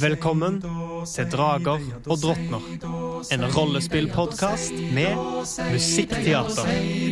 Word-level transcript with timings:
Velkommen 0.00 0.62
til 1.14 1.26
Drager 1.32 1.80
og 2.06 2.16
drottner. 2.22 2.62
En 3.32 3.44
rollespillpodkast 3.56 4.72
med 4.72 5.16
musikkteater. 5.72 6.64
Høyre 6.64 7.10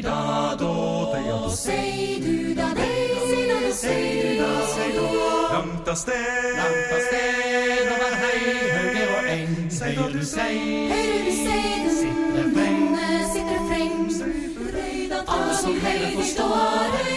høyre 9.84 10.08
du 10.12 10.24
sei, 10.24 10.56
Høyre 10.88 11.32
sitter 11.36 12.48
frem, 12.56 14.08
Alle 15.28 15.54
som 15.60 15.74
heller 15.84 16.10
forstår 16.16 16.98
At 17.00 17.07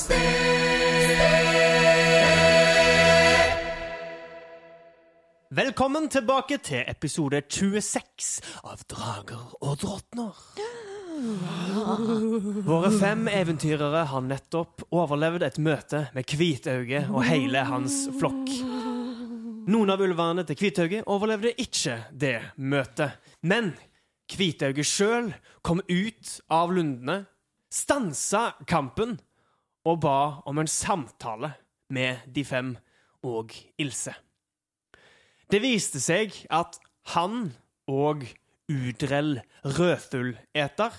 sted. 0.00 0.60
Velkommen 5.50 6.08
tilbake 6.08 6.60
til 6.62 6.84
episode 6.88 7.42
26 7.50 8.28
av 8.64 8.84
Drager 8.88 9.56
og 9.60 9.80
drottner. 9.82 10.36
Våre 12.64 12.90
fem 12.94 13.26
eventyrere 13.28 14.04
har 14.08 14.22
nettopp 14.24 14.86
overlevd 14.94 15.44
et 15.48 15.58
møte 15.60 16.04
med 16.14 16.32
Hvitauge 16.32 17.02
og 17.10 17.26
hele 17.26 17.64
hans 17.66 18.06
flokk. 18.20 18.52
Noen 19.70 19.92
av 19.92 20.00
ulvene 20.00 20.46
til 20.48 20.56
Kvitauge 20.56 21.02
overlevde 21.10 21.52
ikke 21.60 21.98
det 22.14 22.38
møtet. 22.56 23.18
Men 23.42 23.74
Kvitauge 24.30 24.86
sjøl 24.86 25.32
kom 25.66 25.82
ut 25.90 26.36
av 26.48 26.72
lundene, 26.72 27.24
stansa 27.74 28.52
kampen 28.70 29.18
og 29.84 30.00
ba 30.04 30.18
om 30.46 30.60
en 30.60 30.70
samtale 30.70 31.54
med 31.90 32.26
de 32.26 32.44
fem 32.44 32.74
og 33.26 33.52
Ilse. 33.80 34.14
Det 35.50 35.60
viste 35.62 36.00
seg 36.02 36.34
at 36.52 36.78
han 37.14 37.50
og 37.90 38.22
Udrell 38.70 39.40
Rødfugleter 39.64 40.98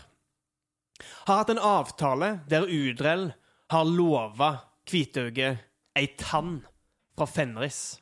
har 1.27 1.37
hatt 1.39 1.53
en 1.53 1.61
avtale 1.61 2.31
der 2.51 2.67
Udrell 2.67 3.31
har 3.71 3.87
lova 3.87 4.51
Kvitauge 4.87 5.53
ei 5.95 6.07
tann 6.19 6.59
fra 7.15 7.27
Fenris. 7.29 8.01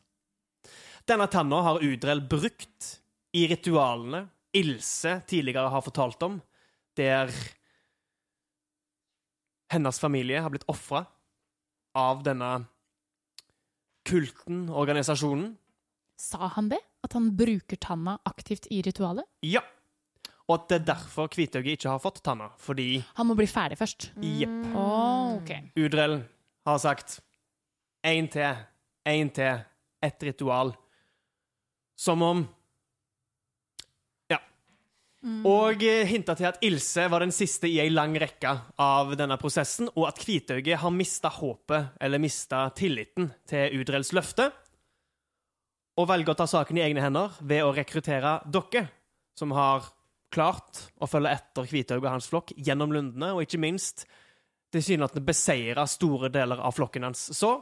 Denne 1.05 1.27
tanna 1.30 1.61
har 1.66 1.83
Udrell 1.85 2.23
brukt 2.30 2.95
i 3.38 3.45
ritualene 3.50 4.25
Ilse 4.57 5.19
tidligere 5.30 5.69
har 5.69 5.85
fortalt 5.85 6.23
om, 6.25 6.39
der 6.97 7.30
hennes 9.72 10.00
familie 10.02 10.42
har 10.42 10.50
blitt 10.53 10.67
ofra 10.70 11.06
av 11.98 12.23
denne 12.25 12.66
kulten, 14.09 14.67
organisasjonen. 14.70 15.53
Sa 16.20 16.48
han 16.56 16.70
det? 16.70 16.80
At 17.06 17.14
han 17.16 17.30
bruker 17.38 17.80
tanna 17.80 18.17
aktivt 18.28 18.67
i 18.73 18.81
ritualet? 18.84 19.25
Ja. 19.45 19.62
Og 20.50 20.56
at 20.58 20.67
det 20.72 20.78
er 20.80 20.86
derfor 20.95 21.30
Kvitøyet 21.31 21.75
ikke 21.78 21.92
har 21.94 22.02
fått 22.02 22.23
tanna, 22.25 22.50
fordi 22.58 23.03
Han 23.16 23.30
må 23.30 23.35
bli 23.38 23.46
ferdig 23.47 23.78
først. 23.78 24.09
jepp. 24.18 24.50
Mm. 24.50 24.75
Oh, 24.75 25.35
okay. 25.38 25.69
Udrell 25.78 26.24
har 26.66 26.78
sagt 26.81 27.19
én 28.03 28.28
til, 28.31 28.57
én 29.06 29.30
til, 29.34 29.62
ett 30.01 30.24
ritual. 30.24 30.74
Som 32.00 32.22
om. 32.24 32.47
Og 35.19 35.81
eh, 35.84 36.06
hinta 36.07 36.31
til 36.38 36.47
at 36.47 36.62
Ilse 36.63 37.09
var 37.12 37.25
den 37.25 37.34
siste 37.35 37.68
i 37.68 37.81
ei 37.84 37.90
lang 37.91 38.13
rekke 38.22 38.53
av 38.80 39.12
denne 39.19 39.35
prosessen, 39.41 39.90
og 39.97 40.07
at 40.07 40.19
Kvitauget 40.22 40.80
har 40.80 40.96
mista 40.96 41.31
håpet, 41.34 41.97
eller 42.00 42.24
mista 42.24 42.69
tilliten, 42.75 43.28
til 43.50 43.81
Udrells 43.81 44.13
løfte, 44.16 44.47
og 46.00 46.07
velger 46.07 46.31
å 46.31 46.40
ta 46.40 46.47
saken 46.47 46.80
i 46.80 46.85
egne 46.85 47.03
hender 47.03 47.35
ved 47.44 47.66
å 47.66 47.74
rekruttere 47.75 48.38
dere, 48.47 48.85
som 49.35 49.52
har 49.57 49.91
klart 50.31 50.85
å 51.02 51.09
følge 51.09 51.36
etter 51.36 51.68
Kvitauge 51.68 52.06
og 52.06 52.13
hans 52.13 52.30
flokk 52.31 52.53
gjennom 52.56 52.96
lundene, 52.96 53.34
og 53.36 53.44
ikke 53.44 53.59
minst 53.59 54.06
tilsynelatende 54.72 55.25
beseire 55.25 55.84
store 55.90 56.30
deler 56.31 56.62
av 56.63 56.78
flokken 56.78 57.09
hans. 57.09 57.28
Så, 57.36 57.57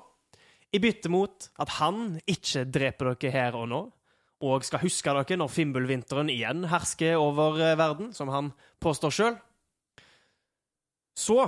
i 0.69 0.81
bytte 0.84 1.09
mot 1.09 1.50
at 1.57 1.78
han 1.79 2.19
ikke 2.28 2.68
dreper 2.69 3.16
dere 3.16 3.34
her 3.34 3.57
og 3.57 3.69
nå, 3.72 3.81
og 4.44 4.66
skal 4.66 4.84
huske 4.84 5.14
dere 5.14 5.38
når 5.40 5.50
Fimbulvinteren 5.50 6.30
igjen 6.30 6.68
hersker 6.70 7.18
over 7.18 7.58
eh, 7.64 7.78
verden, 7.80 8.12
som 8.14 8.30
han 8.30 8.52
påstår 8.84 9.14
sjøl, 9.14 9.38
så 11.18 11.40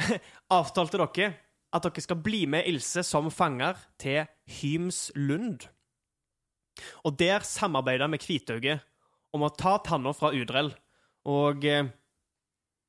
avtalte 0.58 1.00
dere 1.00 1.34
at 1.68 1.84
dere 1.84 2.04
skal 2.04 2.20
bli 2.24 2.46
med 2.48 2.68
Ilse 2.70 3.04
som 3.04 3.28
fanger 3.32 3.76
til 4.00 4.24
Hymslund. 4.60 5.66
Og 7.04 7.18
der 7.18 7.44
samarbeida 7.44 8.08
med 8.08 8.22
Kvitauget 8.22 8.84
om 9.34 9.44
å 9.44 9.52
ta 9.52 9.76
tanna 9.84 10.14
fra 10.16 10.32
Udrell, 10.32 10.72
og 11.28 11.64
eh, 11.68 11.90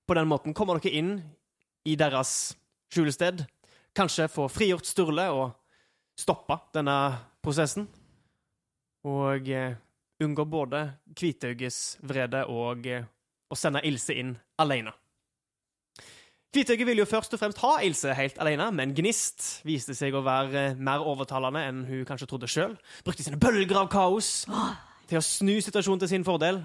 på 0.07 0.15
den 0.15 0.29
måten 0.29 0.55
kommer 0.55 0.79
dere 0.79 0.95
inn 0.95 1.17
i 1.85 1.97
deres 1.99 2.53
skjulested. 2.93 3.43
Kanskje 3.97 4.29
få 4.31 4.47
frigjort 4.51 4.87
Sturle 4.87 5.27
og 5.35 5.51
stoppa 6.19 6.61
denne 6.75 6.95
prosessen. 7.43 7.89
Og 9.07 9.49
eh, 9.53 9.77
unngå 10.23 10.45
både 10.49 10.81
Kvitauges 11.15 11.99
vrede 12.03 12.43
og 12.51 12.87
eh, 12.89 13.05
å 13.49 13.57
sende 13.57 13.83
Ilse 13.87 14.17
inn 14.19 14.33
alene. 14.59 14.91
Kvitauge 16.49 16.85
ville 16.87 17.03
jo 17.03 17.09
først 17.09 17.35
og 17.37 17.41
fremst 17.41 17.61
ha 17.61 17.75
Ilse 17.85 18.13
helt 18.17 18.39
alene, 18.41 18.71
men 18.73 18.95
Gnist 18.97 19.61
viste 19.67 19.93
seg 19.95 20.15
å 20.17 20.23
være 20.25 20.63
eh, 20.71 20.77
mer 20.77 21.05
overtalende 21.05 21.61
enn 21.69 21.83
hun 21.87 22.05
kanskje 22.09 22.27
trodde 22.31 22.49
sjøl. 22.49 22.75
Brukte 23.05 23.25
sine 23.25 23.39
bølger 23.39 23.83
av 23.83 23.91
kaos 23.93 24.31
til 25.09 25.19
å 25.21 25.25
snu 25.25 25.55
situasjonen 25.61 26.03
til 26.03 26.11
sin 26.15 26.25
fordel. 26.27 26.63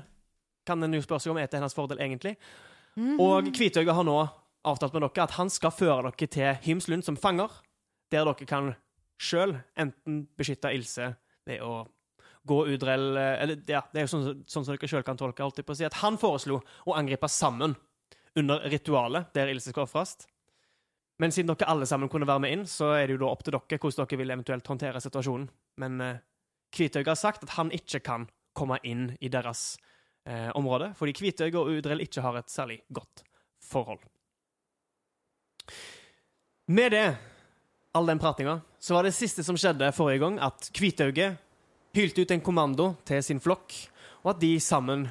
Kan 0.64 0.82
en 0.82 0.96
jo 0.96 1.02
spørre 1.04 1.20
seg 1.20 1.34
om 1.34 1.42
er 1.42 1.50
til 1.52 1.60
hennes 1.60 1.76
fordel, 1.76 2.00
egentlig. 2.00 2.38
Og 3.20 3.50
Kvitauge 3.52 3.92
har 3.92 4.06
nå 4.06 4.16
avtalt 4.64 4.94
med 4.94 5.04
dere 5.04 5.26
at 5.26 5.36
han 5.36 5.50
skal 5.52 5.74
føre 5.74 6.08
dere 6.08 6.30
til 6.30 6.60
Hymslund 6.64 7.04
som 7.04 7.18
fanger, 7.20 7.52
der 8.12 8.24
dere 8.24 8.48
kan 8.48 8.72
sjøl 9.20 9.58
enten 9.76 10.24
beskytte 10.38 10.72
Ilse 10.74 11.12
ved 11.44 11.60
å 11.60 11.84
gå 12.44 12.58
Udrell 12.74 13.16
Eller 13.16 13.60
ja, 13.70 13.80
det 13.92 14.02
er 14.02 14.06
jo 14.06 14.12
sånn, 14.12 14.44
sånn 14.44 14.66
som 14.66 14.74
dere 14.74 14.90
sjøl 14.90 15.04
kan 15.06 15.18
tolke, 15.20 15.44
alltid 15.44 15.66
på 15.66 15.72
å 15.72 15.78
si 15.78 15.86
at 15.86 16.00
han 16.02 16.18
foreslo 16.20 16.60
å 16.84 16.96
angripe 16.98 17.28
sammen 17.32 17.76
under 18.38 18.66
ritualet 18.70 19.32
der 19.34 19.52
Ilse 19.52 19.72
skal 19.72 19.86
ofres. 19.86 20.16
Men 21.22 21.32
siden 21.32 21.52
dere 21.52 21.70
alle 21.70 21.86
sammen 21.86 22.10
kunne 22.10 22.26
være 22.26 22.42
med 22.42 22.54
inn, 22.54 22.64
så 22.66 22.90
er 22.96 23.06
det 23.06 23.16
jo 23.16 23.22
da 23.22 23.30
opp 23.30 23.44
til 23.46 23.54
dere 23.54 23.78
hvordan 23.78 24.08
dere 24.08 24.20
vil 24.20 24.34
eventuelt 24.34 24.70
håndtere 24.70 25.02
situasjonen. 25.02 25.46
Men 25.82 26.00
eh, 26.02 26.22
Kvitøyga 26.74 27.14
har 27.14 27.20
sagt 27.20 27.46
at 27.46 27.54
han 27.54 27.70
ikke 27.74 28.02
kan 28.02 28.26
komme 28.54 28.80
inn 28.86 29.12
i 29.22 29.30
deres 29.30 29.76
eh, 30.26 30.50
område, 30.58 30.92
fordi 30.98 31.14
Kvitøyga 31.14 31.62
og 31.62 31.78
Udrell 31.78 32.02
ikke 32.02 32.24
har 32.24 32.40
et 32.40 32.50
særlig 32.50 32.80
godt 32.94 33.22
forhold. 33.62 34.02
Med 36.74 36.92
det, 36.92 37.06
all 37.94 38.08
den 38.10 38.18
pratinga, 38.18 38.58
så 38.80 38.96
var 38.96 39.06
det 39.06 39.14
siste 39.14 39.44
som 39.46 39.56
skjedde 39.60 39.92
forrige 39.94 40.22
gang, 40.24 40.40
at 40.42 40.70
Kvitauge 40.74 41.34
hylte 41.94 42.24
ut 42.24 42.32
en 42.34 42.42
kommando 42.42 42.94
til 43.06 43.22
sin 43.22 43.40
flokk, 43.42 43.74
og 44.24 44.34
at 44.34 44.40
de 44.42 44.56
sammen 44.62 45.06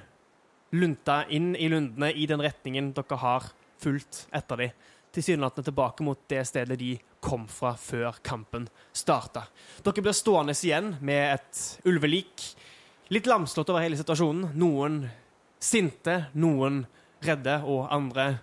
lunta 0.74 1.24
inn 1.31 1.53
i 1.56 1.69
lundene 1.71 2.09
i 2.18 2.25
den 2.30 2.41
retningen 2.41 2.91
dere 2.97 3.19
har 3.21 3.51
fulgt 3.83 4.25
etter 4.33 4.63
dem. 4.63 4.75
Tilsynelatende 5.13 5.68
tilbake 5.68 6.03
mot 6.03 6.24
det 6.27 6.41
stedet 6.50 6.80
de 6.80 6.95
kom 7.21 7.45
fra 7.47 7.75
før 7.77 8.18
kampen 8.25 8.65
starta. 8.91 9.45
Dere 9.85 10.01
blir 10.01 10.18
stående 10.18 10.56
igjen 10.57 10.95
med 11.06 11.35
et 11.35 11.63
ulvelik. 11.85 12.47
Litt 13.13 13.29
lamslått 13.29 13.69
over 13.69 13.86
hele 13.86 14.00
situasjonen. 14.00 14.56
Noen 14.57 15.03
sinte, 15.62 16.31
noen 16.33 16.81
redde, 17.24 17.59
og 17.62 17.86
andre 17.94 18.39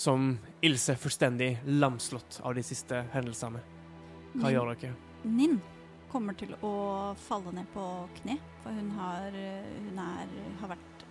som 0.00 0.32
Ilse 0.66 0.96
fullstendig 0.98 1.52
lamslått 1.78 2.40
av 2.42 2.58
de 2.58 2.64
siste 2.66 3.04
hendelsene. 3.14 3.62
Hva 4.40 4.50
gjør 4.50 4.74
dere? 4.74 4.96
Ninn 5.30 5.60
kommer 6.10 6.36
til 6.38 6.52
å 6.66 6.72
falle 7.20 7.52
ned 7.54 7.68
på 7.74 7.84
kne, 8.20 8.36
for 8.64 8.74
hun 8.74 8.90
har, 8.98 9.34
hun 9.34 10.00
er, 10.04 10.34
har 10.62 10.72
vært 10.74 11.04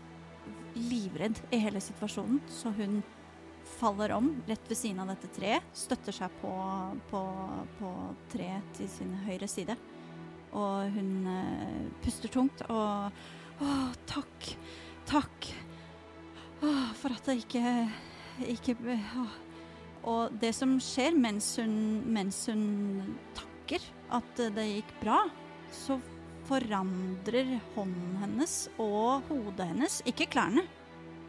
livredd 0.80 1.40
i 1.56 1.62
hele 1.63 1.81
situasjonen, 1.84 2.42
så 2.51 2.72
hun 2.78 3.00
faller 3.80 4.13
om 4.16 4.31
rett 4.48 4.69
ved 4.69 4.78
siden 4.78 5.01
av 5.04 5.12
dette 5.12 5.30
treet, 5.36 5.66
støtter 5.75 6.16
seg 6.16 6.34
på, 6.42 6.51
på, 7.12 7.22
på 7.80 7.92
treet 8.31 8.72
til 8.78 8.90
sin 8.92 9.12
høyre 9.28 9.48
side 9.51 9.75
Og 10.57 10.96
hun 10.96 11.12
uh, 11.28 11.92
puster 12.04 12.31
tungt 12.34 12.63
og 12.69 13.12
Å, 13.60 13.72
takk. 14.07 14.54
Takk. 15.10 15.50
Å, 16.63 16.69
for 16.96 17.12
at 17.12 17.28
det 17.28 17.42
ikke 17.42 17.63
Ikke 18.56 18.75
å. 19.19 19.25
Og 20.10 20.38
det 20.40 20.54
som 20.56 20.78
skjer 20.80 21.18
mens 21.19 21.51
hun, 21.60 21.74
mens 22.07 22.46
hun 22.48 23.18
takker 23.36 23.84
at 24.15 24.41
det 24.56 24.65
gikk 24.67 24.94
bra, 25.03 25.19
så 25.73 26.00
forandrer 26.50 27.59
hånden 27.75 28.17
hennes 28.23 28.53
og 28.81 29.27
hodet 29.29 29.67
hennes, 29.69 30.00
ikke 30.09 30.29
klærne, 30.33 30.63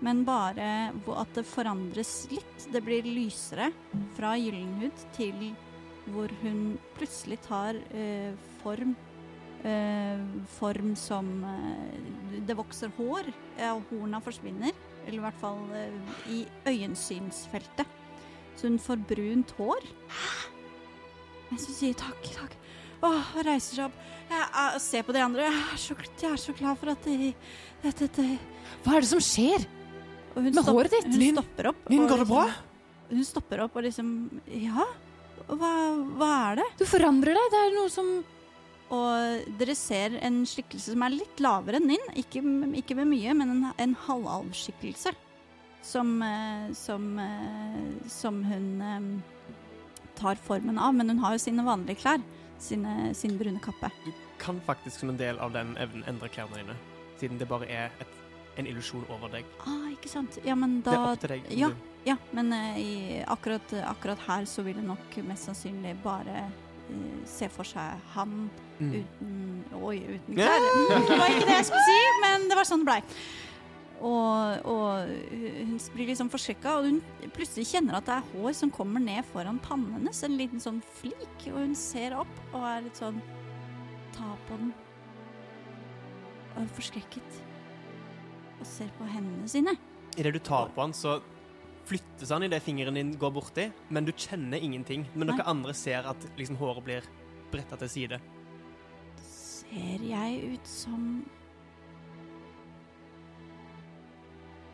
men 0.00 0.23
bare 0.25 0.71
at 0.94 1.35
det 1.37 1.44
forandres 1.49 2.25
litt. 2.32 2.69
Det 2.73 2.81
blir 2.85 3.05
lysere 3.05 3.69
fra 4.17 4.32
Gyllenhud 4.41 5.05
til 5.17 5.50
hvor 6.11 6.32
hun 6.41 6.79
plutselig 6.97 7.37
tar 7.44 7.77
eh, 7.93 8.32
form 8.62 8.94
eh, 9.65 10.23
Form 10.56 10.94
som 10.97 11.29
eh, 11.44 12.41
Det 12.47 12.56
vokser 12.56 12.93
hår, 12.97 13.29
og 13.71 13.83
horna 13.91 14.21
forsvinner. 14.25 14.73
Eller 15.05 15.19
i 15.19 15.25
hvert 15.26 15.41
fall 15.41 15.61
eh, 15.76 16.15
i 16.33 16.41
øyensynsfeltet. 16.67 17.99
Så 18.56 18.69
hun 18.69 18.79
får 18.79 19.05
brunt 19.09 19.53
hår. 19.59 19.85
Mens 21.50 21.67
hun 21.67 21.75
sier 21.76 21.99
takk, 21.99 22.23
takk. 22.37 22.56
Åh, 23.02 23.31
og 23.37 23.44
reiser 23.47 23.79
seg 23.79 23.85
opp. 23.88 24.00
Jeg, 24.31 24.47
jeg 24.55 24.81
ser 24.85 25.05
på 25.06 25.14
de 25.17 25.23
andre. 25.25 25.47
Jeg 25.49 25.61
er 25.75 25.79
så, 25.82 25.94
jeg 26.20 26.31
er 26.31 26.41
så 26.41 26.55
glad 26.56 26.79
for 26.79 26.93
at 26.93 27.06
de, 27.08 27.31
dette, 27.82 28.06
dette 28.06 28.26
Hva 28.85 28.97
er 28.97 29.05
det 29.06 29.11
som 29.11 29.23
skjer? 29.25 29.64
og 30.31 30.43
hun 30.44 30.50
Med 30.55 30.69
håret 30.69 30.93
ditt? 30.94 31.08
Hun 31.11 31.38
stopper 31.41 31.70
opp. 31.73 31.87
Lynn, 31.91 32.05
går 32.11 32.23
det 32.23 32.26
bra? 32.31 32.44
liksom- 32.47 32.67
Hun 33.11 33.25
stopper 33.26 33.62
opp 33.64 33.76
og 33.81 33.82
liksom 33.82 34.11
Ja, 34.47 34.85
hva, 35.49 35.70
hva 36.20 36.29
er 36.52 36.61
det? 36.61 36.69
Du 36.79 36.85
forandrer 36.87 37.35
deg. 37.35 37.49
Det 37.50 37.62
er 37.64 37.75
noe 37.75 37.91
som 37.91 38.12
Og 38.91 39.56
dere 39.58 39.75
ser 39.79 40.14
en 40.20 40.44
skikkelse 40.47 40.93
som 40.94 41.02
er 41.06 41.17
litt 41.17 41.43
lavere 41.43 41.81
enn 41.81 41.88
din. 41.91 42.06
Ikke, 42.20 42.43
ikke 42.79 42.97
med 43.00 43.11
mye, 43.11 43.35
men 43.38 43.50
en, 43.56 43.67
en 43.79 43.97
halvalvskikkelse. 44.06 45.12
Som, 45.82 46.20
eh, 46.23 46.73
som, 46.76 47.05
eh, 47.19 48.08
som 48.11 48.43
hun 48.44 48.67
eh, 48.82 49.05
tar 50.21 50.39
formen 50.47 50.79
av. 50.79 50.95
Men 50.95 51.09
hun 51.15 51.23
har 51.25 51.35
jo 51.37 51.43
sine 51.43 51.65
vanlige 51.67 52.03
klær. 52.05 52.23
Sine, 52.61 53.15
sin 53.17 53.39
brune 53.41 53.61
kappe. 53.65 53.89
Du 54.05 54.11
kan 54.41 54.59
faktisk 54.67 55.01
som 55.01 55.09
en 55.15 55.21
del 55.21 55.39
av 55.41 55.53
den 55.57 55.75
evnen 55.81 56.05
endre 56.11 56.29
klærne 56.33 56.59
dine, 56.61 56.75
siden 57.21 57.39
det 57.41 57.49
bare 57.49 57.69
er 57.73 57.95
et, 58.05 58.19
en 58.61 58.69
illusjon 58.69 59.07
over 59.13 59.33
deg. 59.33 59.49
Ah, 59.65 59.87
ikke 59.95 60.11
sant. 60.13 60.37
Ja, 60.45 60.55
men 60.61 60.83
Det 60.85 60.93
er 60.93 61.07
opp 61.07 61.23
til 61.25 61.37
deg. 61.39 61.49
ja. 61.57 61.71
Ja, 62.09 62.15
men 62.33 62.49
uh, 62.53 62.79
i, 62.81 63.21
akkurat, 63.29 63.73
akkurat 63.85 64.21
her 64.25 64.47
så 64.49 64.63
vil 64.65 64.79
det 64.79 64.87
nok 64.87 65.19
mest 65.29 65.45
sannsynlig 65.51 65.99
bare 66.01 66.47
uh, 66.89 67.19
se 67.29 67.49
for 67.53 67.69
seg 67.69 68.01
han 68.15 68.49
Mm. 68.81 68.95
uten 68.97 69.65
Oi, 69.85 69.99
uten 70.09 70.39
klær. 70.39 70.63
Det 71.05 71.19
var 71.21 71.27
ikke 71.29 71.45
det 71.51 71.57
jeg 71.59 71.67
skulle 71.69 71.83
si, 71.85 71.99
men 72.23 72.47
det 72.49 72.57
var 72.57 72.65
sånn 72.65 72.81
det 72.81 72.89
blei. 72.89 73.01
Og, 74.00 74.64
og 74.64 75.11
hun 75.37 75.75
blir 75.93 76.08
liksom 76.08 76.31
forskrekka, 76.32 76.79
og 76.79 76.87
hun 76.88 77.32
plutselig 77.37 77.67
kjenner 77.69 77.99
at 77.99 78.06
det 78.08 78.14
er 78.17 78.31
hår 78.32 78.55
som 78.56 78.73
kommer 78.73 79.02
ned 79.05 79.26
foran 79.29 79.61
pannen 79.61 79.99
hennes. 79.99 80.23
En 80.25 80.38
liten 80.41 80.62
sånn 80.62 80.81
flik, 81.00 81.50
og 81.50 81.58
hun 81.58 81.76
ser 81.76 82.17
opp 82.17 82.41
og 82.55 82.64
er 82.64 82.87
litt 82.88 83.00
sånn 83.00 83.20
Ta 84.11 84.32
på 84.49 84.56
den. 84.58 84.73
Og 86.50 86.56
er 86.64 86.73
forskrekket. 86.75 87.37
Og 88.58 88.67
ser 88.67 88.91
på 88.99 89.06
hendene 89.06 89.47
sine. 89.49 89.76
Idet 90.19 90.35
du 90.35 90.41
tar 90.43 90.73
på 90.75 90.82
han, 90.82 90.93
så 90.97 91.20
flyttes 91.88 92.32
han 92.35 92.44
idet 92.44 92.58
fingeren 92.62 92.99
din 92.99 93.14
går 93.19 93.32
borti, 93.35 93.69
men 93.88 94.06
du 94.06 94.12
kjenner 94.12 94.58
ingenting. 94.58 95.06
Men 95.14 95.31
Nei. 95.31 95.37
dere 95.38 95.49
andre 95.52 95.75
ser 95.79 96.08
at 96.11 96.26
liksom, 96.38 96.58
håret 96.61 96.87
blir 96.87 97.06
bretta 97.52 97.79
til 97.81 97.93
side. 97.94 98.20
Ser 99.23 100.05
jeg 100.05 100.56
ut 100.56 100.69
som 100.69 101.06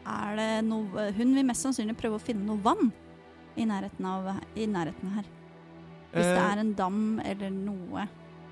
Er 0.07 0.37
det 0.39 0.65
noe 0.69 1.11
Hun 1.17 1.35
vil 1.35 1.45
mest 1.49 1.63
sannsynlig 1.67 1.97
prøve 1.99 2.19
å 2.21 2.23
finne 2.23 2.45
noe 2.47 2.61
vann 2.63 2.93
i 3.57 3.65
nærheten, 3.65 4.05
av, 4.07 4.29
i 4.55 4.67
nærheten 4.69 5.15
her. 5.17 5.25
Hvis 6.13 6.27
det 6.29 6.37
Eh, 6.37 6.53
er 6.53 6.59
en 6.61 6.75
dam 6.75 7.21
eller 7.25 7.51
noe 7.51 8.07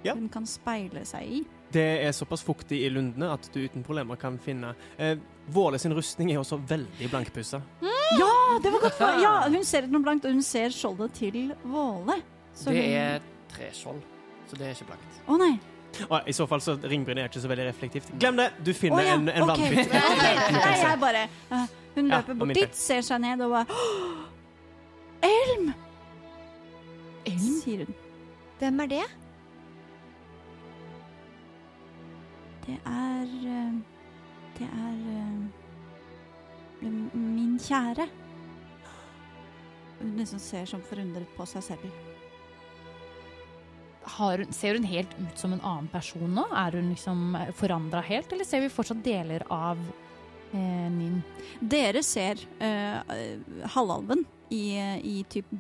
ja. 0.05 0.15
hun 0.15 0.29
kan 0.29 0.47
speile 0.47 1.05
seg 1.07 1.23
i. 1.29 1.43
Det 1.73 1.85
er 2.07 2.13
såpass 2.13 2.43
fuktig 2.45 2.83
i 2.85 2.91
lundene 2.91 3.31
at 3.33 3.49
du 3.53 3.61
uten 3.65 3.83
problemer 3.85 4.17
kan 4.21 4.39
finne 4.39 4.75
eh, 4.99 5.17
Våle 5.53 5.79
sin 5.79 5.93
rustning 5.93 6.31
er 6.33 6.39
også 6.41 6.57
veldig 6.67 7.11
blankpussa. 7.13 7.61
Ja, 7.83 8.59
det 8.63 8.71
var 8.73 8.81
godt! 8.81 8.95
for- 8.97 9.21
Ja, 9.21 9.35
hun 9.49 9.65
ser 9.65 9.87
noe 9.93 10.01
blankt, 10.03 10.25
og 10.25 10.33
hun 10.33 10.43
ser 10.43 10.69
skjoldet 10.73 11.13
til 11.13 11.53
Våle. 11.65 12.17
Så 12.55 12.71
Det 12.73 12.85
hun- 12.85 12.97
er 12.97 13.21
treskjold, 13.53 14.01
så 14.49 14.57
det 14.57 14.67
er 14.67 14.73
ikke 14.75 14.87
blankt. 14.89 15.21
Å 15.29 15.39
nei. 15.39 15.59
Og 16.09 16.29
I 16.29 16.35
så 16.37 16.47
fall 16.51 16.63
så 16.65 16.77
ringbrynet 16.83 17.25
er 17.25 17.31
ikke 17.31 17.43
så 17.43 17.51
veldig 17.51 17.67
reflektivt. 17.69 18.13
Glem 18.21 18.39
det! 18.41 18.51
Du 18.67 18.73
finner 18.77 19.03
oh, 19.03 19.09
ja, 19.09 19.17
en, 19.19 19.29
en 19.29 19.47
okay. 19.47 19.65
vannpytt. 19.65 19.93
Nei, 20.59 20.77
jeg 20.81 21.01
bare 21.03 21.25
eh, 21.25 21.67
Hun 21.95 22.09
Ja, 22.09 22.21
løper 22.21 22.39
bort 22.41 22.55
dit, 22.59 22.79
ser 22.79 23.05
seg 23.07 23.21
ned 23.23 23.45
og 23.45 23.55
bare 23.55 23.67
«Åh, 23.71 24.25
Elm! 25.25 25.71
Elm? 27.25 27.45
sier 27.63 27.85
hun. 27.85 27.95
Hvem 28.61 28.81
er 28.85 28.91
det? 28.93 29.05
Det 32.67 32.79
er 32.89 33.37
eh, 33.55 33.79
Det 34.59 34.69
er 34.69 34.99
eh, 35.15 35.55
min 37.15 37.59
kjære. 37.59 38.09
Hun 40.01 40.19
liksom 40.19 40.43
ser 40.43 40.69
sånn 40.69 40.85
forundret 40.85 41.31
på 41.37 41.47
seg 41.49 41.65
selv. 41.65 42.04
Har 44.05 44.45
Ser 44.51 44.75
hun 44.79 44.85
helt 44.89 45.13
ut 45.19 45.39
som 45.39 45.53
en 45.53 45.63
annen 45.63 45.89
person 45.93 46.27
nå? 46.35 46.47
Er 46.57 46.79
hun 46.79 46.91
liksom 46.93 47.37
forandra 47.57 48.03
helt, 48.05 48.33
eller 48.33 48.45
ser 48.49 48.65
vi 48.65 48.73
fortsatt 48.73 49.03
deler 49.05 49.45
av 49.53 49.81
eh, 50.53 50.89
Nin? 50.93 51.21
Dere 51.61 52.03
ser 52.07 52.41
eh, 52.59 53.15
halvalven 53.75 54.25
i, 54.53 54.65
i 55.03 55.25
typ 55.29 55.51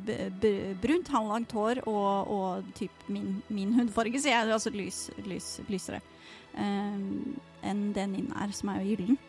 brunt, 0.82 1.08
halvlangt 1.10 1.54
hår 1.56 1.82
og, 1.88 2.30
og 2.30 2.72
typ 2.78 3.06
min, 3.08 3.38
min 3.48 3.74
hudfarge, 3.78 4.20
sier 4.20 4.36
jeg. 4.36 4.52
Altså 4.54 4.74
lys, 4.74 5.06
lys, 5.26 5.54
lysere 5.68 6.02
eh, 6.54 6.98
enn 7.64 7.86
det 7.96 8.10
Nin 8.12 8.34
er, 8.36 8.52
som 8.56 8.74
er 8.74 8.82
jo 8.82 8.92
gyllen. 8.92 9.22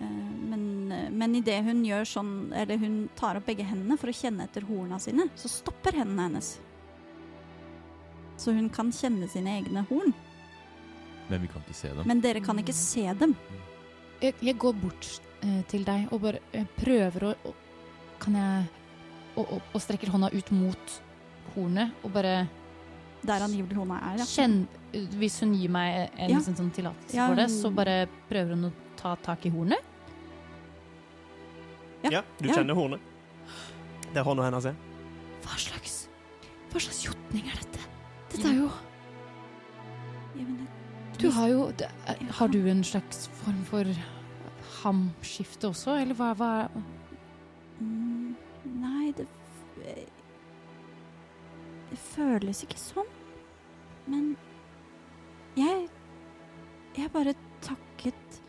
Eh, 0.00 0.30
men 0.48 0.64
men 0.88 1.34
idet 1.36 1.60
hun 1.66 1.82
gjør 1.86 2.06
sånn, 2.08 2.32
eller 2.56 2.80
hun 2.80 2.96
tar 3.18 3.38
opp 3.38 3.48
begge 3.48 3.66
hendene 3.66 3.98
for 4.00 4.10
å 4.10 4.16
kjenne 4.16 4.46
etter 4.48 4.66
horna 4.68 5.00
sine, 5.02 5.28
så 5.38 5.50
stopper 5.52 5.98
hendene 6.00 6.28
hennes. 6.28 6.54
Så 8.38 8.52
hun 8.54 8.68
kan 8.70 8.90
kjenne 8.94 9.26
sine 9.30 9.56
egne 9.58 9.82
horn, 9.90 10.12
Men 11.28 11.42
vi 11.42 11.48
kan 11.50 11.60
ikke 11.66 11.74
se 11.76 11.88
dem. 11.92 12.06
men 12.08 12.20
dere 12.24 12.40
kan 12.40 12.56
ikke 12.58 12.72
se 12.74 13.02
dem. 13.18 13.34
Jeg, 14.22 14.34
jeg 14.42 14.56
går 14.58 14.72
bort 14.80 15.08
eh, 15.42 15.62
til 15.68 15.84
deg 15.84 16.08
og 16.12 16.20
bare 16.22 16.38
eh, 16.52 16.64
prøver 16.78 17.28
å, 17.28 17.34
å 17.50 17.54
Kan 18.18 18.34
jeg 18.34 18.64
og, 19.38 19.44
og, 19.52 19.60
og 19.74 19.80
strekker 19.80 20.10
hånda 20.10 20.30
ut 20.34 20.48
mot 20.50 20.94
hornet 21.54 21.92
og 22.02 22.10
bare 22.16 22.48
Der 23.22 23.44
angivelig 23.44 23.76
hånda 23.78 23.98
er. 24.12 24.18
Ja. 24.18 24.24
kjenn 24.26 24.56
Hvis 25.20 25.36
hun 25.44 25.52
gir 25.54 25.68
meg 25.70 26.10
en 26.16 26.30
Ja. 26.30 26.38
sånn, 26.42 26.56
sånn 26.58 26.72
tillatelse 26.74 27.14
Ja, 27.14 27.28
for 27.28 27.36
det, 27.38 27.46
så 27.50 27.70
bare 27.74 28.08
prøver 28.30 28.54
hun 28.56 28.64
å 28.70 28.72
ta 28.96 29.14
tak 29.22 29.46
i 29.46 29.50
hornet. 29.54 29.78
Ja, 32.02 32.22
du 32.40 32.48
Ja. 32.48 32.54
kjenner 32.54 32.74
hornet. 32.74 33.00
Der 34.14 34.22
hånda 34.24 34.42
hennes 34.48 34.64
er. 34.66 34.74
Hva 35.42 35.56
slags 35.58 36.08
Hva 36.72 36.80
slags 36.80 37.04
jotning 37.06 37.46
er 37.48 37.56
dette? 37.60 37.78
Dette 38.30 38.46
er 38.48 38.54
jo 38.58 38.68
Ja, 40.36 40.44
men 40.44 40.56
det- 40.58 41.20
Du 41.20 41.30
har 41.30 41.48
jo 41.48 41.72
Har 42.38 42.48
du 42.48 42.66
en 42.68 42.82
slags 42.84 43.26
form 43.28 43.64
for 43.64 43.84
hamskifte 44.82 45.68
også, 45.68 46.00
eller 46.00 46.14
hva, 46.14 46.34
hva 46.36 46.68
Mm, 47.80 48.34
nei, 48.80 49.12
det 49.12 49.26
Det 51.90 51.98
føles 51.98 52.64
ikke 52.64 52.76
sånn. 52.78 53.06
Men 54.06 54.36
jeg 55.56 55.88
Jeg 56.96 57.12
bare 57.12 57.34
takket 57.62 58.40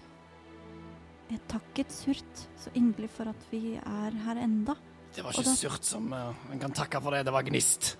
Jeg 1.29 1.39
takket 1.47 1.91
Surt 1.93 2.47
så 2.57 2.71
inderlig 2.73 3.09
for 3.13 3.29
at 3.29 3.35
vi 3.51 3.75
er 3.77 4.11
her 4.25 4.35
enda. 4.41 4.75
Det 5.15 5.23
var 5.23 5.31
ikke 5.31 5.43
da- 5.45 5.55
surt 5.55 5.83
som 5.85 6.11
uh, 6.13 6.33
En 6.51 6.59
kan 6.59 6.71
takke 6.71 7.01
for 7.01 7.11
det. 7.11 7.23
Det 7.25 7.33
var 7.33 7.43
gnist. 7.43 7.97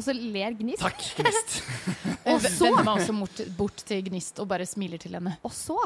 Og 0.00 0.04
så 0.06 0.14
ler 0.16 0.54
Gnist. 0.56 0.80
Takk, 0.80 1.02
gnist. 1.18 1.58
Og 2.30 2.40
så, 2.40 2.70
vender 2.70 2.84
meg 2.86 2.94
også 2.94 3.12
bort, 3.18 3.40
bort 3.58 3.82
til 3.84 4.00
Gnist 4.06 4.38
og 4.40 4.48
bare 4.48 4.64
smiler 4.68 5.00
til 5.00 5.12
henne. 5.16 5.34
og 5.44 5.52
så 5.52 5.76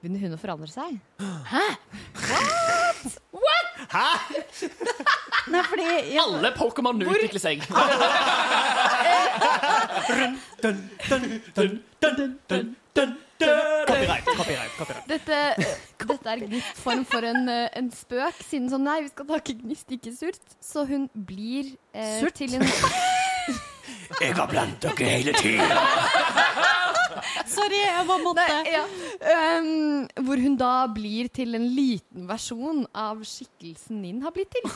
begynner 0.00 0.20
hun 0.24 0.32
å 0.36 0.38
forandre 0.40 0.68
seg. 0.72 0.96
Hæ? 1.48 1.64
Nei, 5.50 5.62
fordi 5.68 5.86
ja, 6.14 6.24
Alle 6.24 6.52
Pokémon 6.56 7.00
utvikler 7.04 7.40
seg. 7.42 7.64
Dun, 10.10 10.36
dun, 10.60 10.78
dun, 11.08 11.30
dun, 11.56 11.74
dun, 12.00 12.32
dun, 12.48 12.70
dun. 12.96 13.18
Copyright, 13.40 14.24
copyright, 14.24 14.72
copyright. 14.76 15.06
Dette, 15.08 15.38
dette 16.06 16.32
er 16.32 16.42
Gnist 16.44 16.80
form 16.82 17.04
for 17.08 17.24
en, 17.24 17.48
eh, 17.48 17.68
en 17.78 17.88
spøk, 17.94 18.42
siden 18.44 18.68
sånn 18.72 18.84
nei, 18.84 18.98
vi 19.06 19.12
skal 19.12 19.28
takke 19.30 19.56
Gnist, 19.62 19.88
ikke 19.96 20.12
surt. 20.16 20.56
Så 20.64 20.84
hun 20.88 21.08
blir 21.14 21.72
eh, 21.94 22.18
Surt? 22.20 22.36
til 22.40 22.58
en 22.58 22.66
Jeg 24.20 24.36
var 24.36 24.46
blant 24.50 24.82
dere 24.82 25.04
hele 25.14 25.32
tida. 25.38 25.78
Sorry, 27.50 27.80
jeg 27.82 28.04
bare 28.08 28.22
måtte. 28.22 28.44
Nei, 28.46 28.72
ja. 28.72 28.84
um, 29.58 30.08
hvor 30.26 30.36
hun 30.40 30.56
da 30.60 30.86
blir 30.94 31.28
til 31.34 31.54
en 31.58 31.66
liten 31.74 32.28
versjon 32.28 32.86
av 32.94 33.24
skikkelsen 33.26 34.02
Ninn 34.04 34.22
har 34.24 34.32
blitt 34.34 34.52
til. 34.54 34.66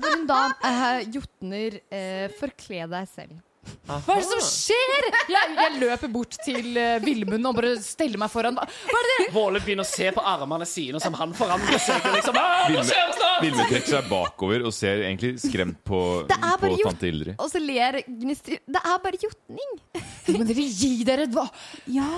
hvor 0.00 0.10
hun 0.16 0.26
da 0.30 0.42
uh, 0.64 1.00
jotner 1.12 1.70
uh, 1.82 2.26
'forkle 2.38 2.86
deg 2.96 3.04
selv'. 3.12 3.40
Hva 3.86 4.14
er 4.16 4.22
det 4.22 4.26
som 4.26 4.40
skjer?! 4.42 5.06
Jeg, 5.30 5.54
jeg 5.58 5.78
løper 5.82 6.10
bort 6.10 6.36
til 6.42 6.74
uh, 6.74 6.96
Villmund 7.02 7.46
og 7.50 7.56
bare 7.58 7.72
steller 7.82 8.18
meg 8.20 8.30
foran. 8.32 8.58
Hva 8.58 9.00
er 9.00 9.08
det? 9.10 9.26
Våle 9.34 9.62
begynner 9.62 9.86
å 9.86 9.90
se 9.90 10.08
på 10.14 10.24
armene 10.32 10.66
sine 10.68 11.00
som 11.02 11.14
han 11.18 11.34
forandrer 11.36 11.82
seg. 11.82 12.08
Liksom? 12.16 12.38
Vilme 13.42 13.66
trekker 13.68 13.94
seg 13.94 14.10
bakover 14.10 14.66
og 14.66 14.74
ser 14.74 15.04
egentlig 15.06 15.34
skremt 15.42 15.78
på, 15.86 16.02
på 16.26 16.72
tante 16.82 17.10
Ildrid. 17.10 17.34
Og 17.38 17.50
så 17.52 17.62
ler 17.62 18.02
Gnist. 18.06 18.50
Det 18.50 18.82
er 18.82 19.00
bare 19.02 19.22
jotning. 19.22 19.72
Men 20.32 20.46
dere 20.48 20.66
gi 20.66 20.92
dere! 21.06 21.28
Hva? 21.32 21.46
Ja. 21.90 22.10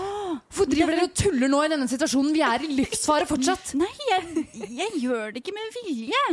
Hvorfor 0.49 0.69
driver 0.71 0.97
dere 0.97 1.09
og 1.09 1.17
tuller 1.19 1.53
nå 1.53 1.63
i 1.65 1.73
denne 1.75 1.89
situasjonen? 1.91 2.35
Vi 2.37 2.45
er 2.45 2.65
i 2.65 2.75
livsfare 2.81 3.29
fortsatt. 3.29 3.75
Nei, 3.81 3.93
jeg, 4.11 4.47
jeg 4.81 5.01
gjør 5.05 5.33
det 5.33 5.45
ikke 5.45 5.57
med 5.57 5.81
vilje. 5.81 6.27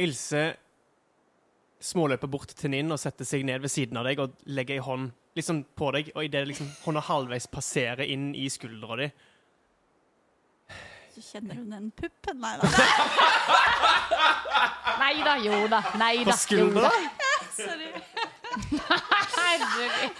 Ilse 0.00 0.50
småløper 1.80 2.28
bort 2.30 2.52
til 2.56 2.70
Ninn 2.74 2.92
og 2.92 3.00
setter 3.00 3.24
seg 3.28 3.44
ned 3.48 3.62
ved 3.64 3.72
siden 3.72 3.96
av 4.00 4.06
deg 4.08 4.20
og 4.22 4.36
legger 4.46 4.78
ei 4.78 4.84
hånd 4.84 5.10
liksom 5.38 5.62
på 5.78 5.90
deg, 5.94 6.10
og 6.14 6.26
idet 6.26 6.46
liksom, 6.50 6.68
hånda 6.84 7.02
halvveis 7.06 7.46
passerer 7.50 8.04
inn 8.10 8.32
i 8.34 8.48
skuldra 8.50 8.96
di 9.00 9.08
Så 11.14 11.22
kjenner 11.32 11.54
hun 11.58 11.70
den 11.70 11.90
puppen, 11.96 12.40
Nei 12.40 12.56
da. 12.60 12.66
Nei 15.00 15.14
da, 15.24 15.36
jo 15.42 15.64
da. 15.70 15.80
Nei 15.98 16.24
da. 16.24 16.32
På 16.32 16.36
skuldra? 16.38 16.90
Sorry. 17.60 17.90
Herregud. 19.36 20.10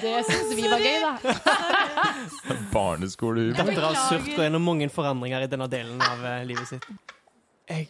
Det 0.00 0.14
syns 0.26 0.54
vi 0.54 0.64
var 0.68 0.82
gøy, 0.82 0.98
da. 1.02 1.12
Barneskolehumor. 2.74 3.56
Dattera 3.58 3.92
har 3.92 4.00
Surt 4.08 4.26
går 4.32 4.44
gjennom 4.46 4.66
mange 4.66 4.88
forandringer 4.92 5.46
i 5.46 5.50
denne 5.50 5.68
delen 5.70 6.02
av 6.04 6.24
eh, 6.26 6.42
livet 6.48 6.68
sitt. 6.70 6.88
Jeg 7.68 7.88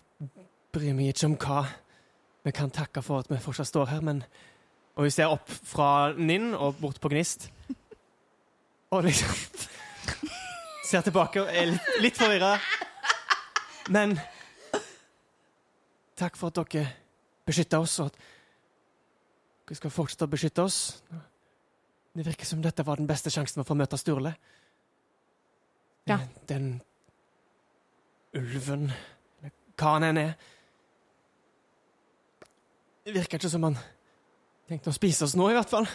bryr 0.79 0.95
meg 0.95 1.11
ikke 1.11 1.27
om 1.27 1.37
hva 1.43 1.63
vi 2.47 2.55
kan 2.55 2.71
takke 2.71 3.03
for 3.03 3.25
at 3.25 3.31
vi 3.31 3.41
fortsatt 3.43 3.69
står 3.69 3.91
her, 3.91 4.01
men 4.01 4.23
Og 4.99 5.05
vi 5.05 5.11
ser 5.15 5.31
opp 5.31 5.47
fra 5.47 6.13
Ninn 6.19 6.55
og 6.55 6.81
bort 6.81 6.99
på 7.01 7.09
Gnist. 7.13 7.51
Og 8.91 9.05
liksom 9.05 9.31
Ser 10.89 11.05
tilbake 11.07 11.43
og 11.43 11.53
er 11.53 11.69
litt, 11.71 11.91
litt 12.01 12.19
forvirra. 12.19 12.57
Men 13.95 14.17
takk 16.19 16.37
for 16.41 16.49
at 16.49 16.59
dere 16.73 16.89
beskytta 17.47 17.79
oss, 17.79 17.99
og 18.01 18.11
at 18.11 18.19
dere 19.69 19.79
skal 19.79 19.93
fortsette 19.93 20.27
å 20.27 20.33
beskytte 20.33 20.65
oss. 20.65 20.81
Det 22.17 22.27
virker 22.27 22.49
som 22.49 22.65
dette 22.65 22.87
var 22.89 22.99
den 22.99 23.07
beste 23.07 23.31
sjansen 23.31 23.63
for 23.63 23.77
å 23.77 23.79
møte 23.79 24.01
Sturle. 24.01 24.33
Ja. 26.09 26.23
Den 26.49 26.81
ulven, 28.35 28.89
eller 29.39 29.55
hva 29.77 29.99
han 29.99 30.09
enn 30.09 30.25
er 30.25 30.33
Det 33.09 33.15
virker 33.17 33.39
ikke 33.41 33.49
som 33.49 33.63
han 33.65 33.77
tenkte 34.69 34.91
å 34.93 34.97
spise 34.97 35.25
oss 35.25 35.33
nå, 35.39 35.47
i 35.49 35.55
hvert 35.57 35.71
fall. 35.71 35.87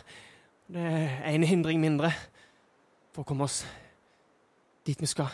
Det 0.73 0.81
er 0.81 1.27
en 1.35 1.43
hindring 1.45 1.77
mindre 1.81 2.09
for 3.13 3.21
å 3.21 3.27
komme 3.29 3.45
oss 3.45 3.59
dit 4.87 4.97
vi 4.97 5.05
skal. 5.11 5.29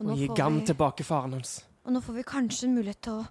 Og 0.00 0.10
Og 0.10 0.18
gi 0.18 0.26
Gam 0.34 0.58
vi- 0.58 0.66
tilbake 0.66 1.04
faren 1.06 1.32
hans. 1.36 1.60
Og 1.84 1.92
nå 1.92 2.00
får 2.02 2.14
vi 2.18 2.22
kanskje 2.26 2.64
en 2.66 2.74
mulighet 2.74 3.00
til 3.02 3.12
å 3.12 3.26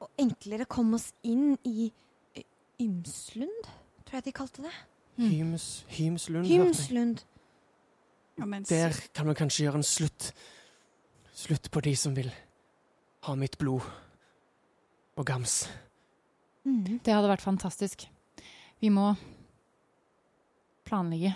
Og 0.00 0.08
enklere 0.18 0.64
komme 0.64 0.94
oss 0.94 1.12
inn 1.24 1.58
i 1.66 1.92
Ymslund, 2.80 3.64
tror 4.06 4.12
jeg 4.20 4.24
de 4.24 4.32
kalte 4.32 4.62
det. 4.62 4.72
Hyms, 5.18 5.84
Hymslund. 5.88 6.46
hørte 6.46 6.54
jeg. 6.54 6.66
Hymslund. 6.68 7.24
Ja, 8.38 8.44
men 8.46 8.62
Der 8.62 8.92
kan 9.12 9.26
vi 9.26 9.34
kanskje 9.34 9.64
gjøre 9.66 9.74
en 9.74 9.82
slutt. 9.82 10.32
Slutt 11.34 11.70
på 11.70 11.80
de 11.82 11.96
som 11.96 12.14
vil 12.14 12.32
ha 13.22 13.34
mitt 13.34 13.58
blod 13.58 13.82
og 15.18 15.26
Gams. 15.26 15.64
Det 16.64 17.10
hadde 17.10 17.30
vært 17.30 17.42
fantastisk. 17.44 18.04
Vi 18.78 18.90
må 18.92 19.10
planlegge. 20.86 21.34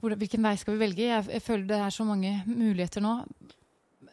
Hvor, 0.00 0.14
hvilken 0.20 0.44
vei 0.44 0.54
skal 0.60 0.76
vi 0.76 0.82
velge? 0.84 1.06
Jeg, 1.08 1.26
jeg 1.32 1.42
føler 1.42 1.68
det 1.70 1.78
er 1.80 1.94
så 1.94 2.04
mange 2.04 2.34
muligheter 2.46 3.04
nå. 3.04 3.14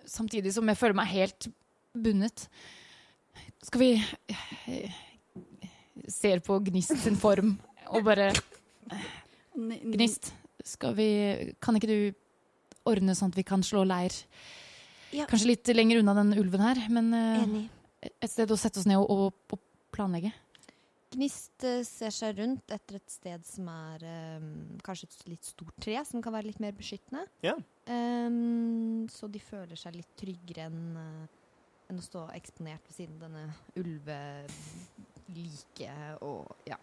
Samtidig 0.08 0.54
som 0.56 0.70
jeg 0.72 0.80
føler 0.80 0.98
meg 1.02 1.12
helt 1.12 1.50
bundet. 1.92 2.46
Skal 3.62 3.84
vi 3.84 3.92
eh, 4.72 5.00
Ser 6.10 6.40
på 6.42 6.58
Gnist 6.66 6.96
sin 7.04 7.18
form 7.20 7.54
og 7.92 8.06
bare 8.08 8.32
Gnist, 9.54 10.32
skal 10.66 10.96
vi 10.98 11.08
Kan 11.62 11.78
ikke 11.78 11.90
du 11.92 12.88
ordne 12.90 13.14
sånn 13.16 13.30
at 13.30 13.38
vi 13.38 13.46
kan 13.46 13.62
slå 13.64 13.84
leir? 13.86 14.16
Ja. 15.12 15.28
Kanskje 15.30 15.52
litt 15.52 15.70
lenger 15.76 16.00
unna 16.00 16.16
den 16.18 16.34
ulven 16.40 16.64
her, 16.64 16.80
men 16.90 17.12
eh, 17.14 17.44
Enig. 17.44 17.68
Et 18.02 18.32
sted 18.32 18.52
å 18.52 18.58
sette 18.60 18.80
oss 18.82 18.88
ned 18.90 18.98
og, 19.02 19.10
og, 19.12 19.34
og 19.54 19.60
planlegge. 19.94 20.32
Gnist 21.12 21.64
eh, 21.68 21.84
ser 21.88 22.12
seg 22.16 22.38
rundt 22.40 22.72
etter 22.72 22.96
et 23.02 23.12
sted 23.12 23.42
som 23.44 23.68
er 23.72 23.98
um, 24.40 24.78
kanskje 24.86 25.08
et 25.10 25.28
litt 25.34 25.46
stort 25.46 25.76
tre, 25.84 25.98
som 26.08 26.24
kan 26.24 26.34
være 26.34 26.48
litt 26.48 26.62
mer 26.64 26.74
beskyttende. 26.78 27.24
Ja. 27.44 27.56
Um, 27.92 29.08
så 29.12 29.28
de 29.28 29.40
føler 29.44 29.76
seg 29.80 29.96
litt 30.00 30.12
tryggere 30.20 30.70
enn 30.70 30.82
enn 31.92 32.00
å 32.00 32.06
stå 32.06 32.22
eksponert 32.38 32.86
ved 32.88 32.96
siden 32.96 33.16
av 33.18 33.24
denne 33.26 33.52
ulveliket 33.76 34.48
og 36.24 36.48
ja. 36.70 36.78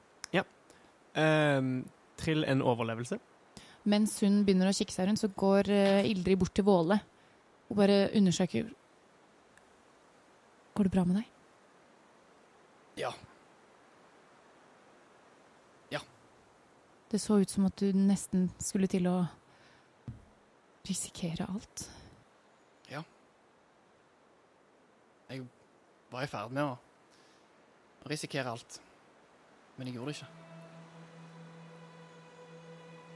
Ehm, 1.19 1.85
trill 2.19 2.45
en 2.45 2.63
overlevelse. 2.63 3.19
Mens 3.89 4.19
hun 4.23 4.45
begynner 4.45 4.69
å 4.69 4.77
kikke 4.77 4.93
seg 4.95 5.09
rundt, 5.09 5.23
så 5.23 5.29
går 5.33 5.71
uh, 5.73 6.09
Ildrid 6.09 6.39
bort 6.41 6.55
til 6.57 6.67
Våle 6.67 6.99
og 7.69 7.77
bare 7.79 8.11
undersøker 8.17 8.69
Går 10.79 10.85
det 10.85 10.91
bra 10.95 11.03
med 11.05 11.17
deg? 11.19 11.31
Ja. 13.01 13.09
Ja. 15.91 15.99
Det 17.11 17.19
så 17.19 17.41
ut 17.43 17.51
som 17.51 17.65
at 17.67 17.75
du 17.83 17.89
nesten 17.99 18.45
skulle 18.63 18.87
til 18.87 19.09
å 19.11 19.17
risikere 20.87 21.49
alt. 21.51 21.83
Ja. 22.93 23.01
Jeg 25.33 25.49
var 26.13 26.23
i 26.23 26.31
ferd 26.31 26.55
med 26.55 26.63
å 26.63 28.13
risikere 28.13 28.53
alt. 28.53 28.79
Men 29.81 29.91
jeg 29.91 29.97
gjorde 29.99 30.13
det 30.13 30.21
ikke. 30.21 30.31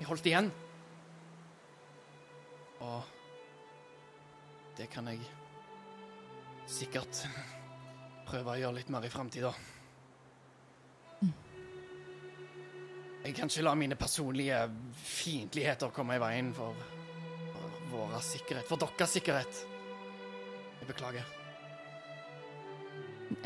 Jeg 0.00 0.10
holdt 0.10 0.26
igjen. 0.32 0.50
Og 2.82 3.14
det 4.82 4.90
kan 4.90 5.06
jeg 5.12 5.22
sikkert 6.72 7.24
prøve 8.28 8.54
å 8.54 8.60
gjøre 8.60 8.78
litt 8.80 8.90
mer 8.92 9.04
i 9.04 9.12
framtida. 9.12 9.52
Jeg 13.22 13.36
kan 13.36 13.50
ikke 13.50 13.62
la 13.62 13.74
mine 13.78 13.94
personlige 13.94 14.64
fiendtligheter 14.98 15.92
komme 15.94 16.16
i 16.16 16.22
veien 16.22 16.48
for, 16.56 16.74
for 17.54 17.76
vår 17.92 18.16
sikkerhet, 18.26 18.66
for 18.66 18.82
deres 18.82 19.14
sikkerhet. 19.14 19.60
Jeg 20.80 20.88
beklager. 20.88 21.28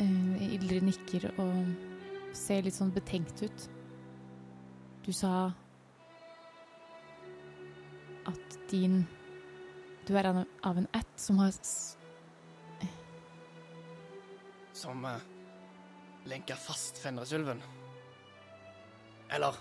Uh, 0.01 0.33
Ildrid 0.47 0.87
nikker 0.87 1.29
og 1.37 2.33
ser 2.35 2.65
litt 2.65 2.75
sånn 2.75 2.93
betenkt 2.95 3.43
ut. 3.45 3.67
Du 5.05 5.13
sa 5.15 5.51
at 8.27 8.57
din 8.71 9.05
Du 10.07 10.15
er 10.15 10.27
av 10.27 10.77
en 10.79 10.87
ætt 10.95 11.19
som 11.19 11.39
har 11.41 11.51
som 14.87 15.05
uh, 15.05 15.17
lenka 16.23 16.55
fast 16.55 16.97
Fenrisulven. 16.97 17.61
Eller 19.29 19.53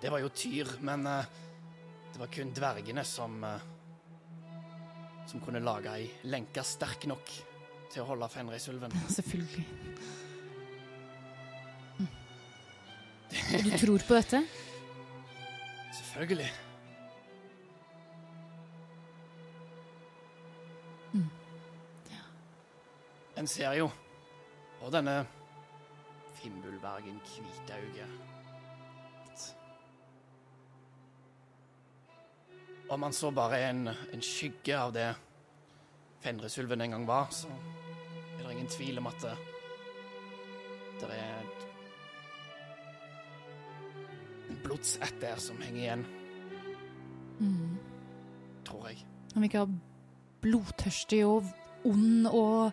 Det 0.00 0.10
var 0.10 0.18
jo 0.18 0.28
tyr, 0.28 0.68
men 0.80 1.06
eh, 1.06 1.24
det 2.12 2.18
var 2.20 2.26
kun 2.26 2.50
dvergene 2.54 3.04
som 3.04 3.44
eh, 3.44 3.62
Som 5.26 5.40
kunne 5.40 5.62
lage 5.64 5.90
ei 5.96 6.10
lenke 6.28 6.62
sterk 6.62 7.06
nok 7.08 7.32
til 7.90 8.02
å 8.02 8.06
holde 8.10 8.28
Fenrisulven. 8.28 8.94
Selvfølgelig. 9.16 9.64
Og 13.56 13.64
du 13.64 13.72
tror 13.80 14.06
på 14.06 14.20
dette? 14.20 14.44
Selvfølgelig. 15.98 16.52
Mm. 21.16 21.28
En 23.40 23.54
ser 23.56 23.80
jo 23.80 23.90
på 24.84 24.90
denne 24.92 25.24
Fimbulbergen 26.36 27.20
Kvitauge 27.24 28.04
Om 32.92 33.02
han 33.02 33.12
så 33.16 33.30
bare 33.32 33.58
er 33.58 33.70
en, 33.72 33.88
en 34.12 34.22
skygge 34.22 34.76
av 34.76 34.92
det 34.92 35.06
Fenrisulven 36.20 36.80
en 36.84 36.90
gang 36.94 37.06
var, 37.08 37.30
så 37.32 37.48
er 37.48 38.42
det 38.44 38.52
ingen 38.54 38.68
tvil 38.72 39.00
om 39.00 39.06
at 39.08 39.18
det, 39.24 39.32
det 41.00 41.08
er 41.12 41.40
et- 41.40 41.64
en 44.50 44.60
blodsett 44.64 45.16
der 45.20 45.36
som 45.40 45.60
henger 45.60 45.80
igjen, 45.82 46.04
Mm. 47.40 47.78
tror 48.64 48.86
jeg. 48.88 49.04
Han 49.34 49.42
virka 49.42 49.66
blodtørstig 50.40 51.24
og 51.26 51.44
ond 51.84 52.26
og 52.26 52.72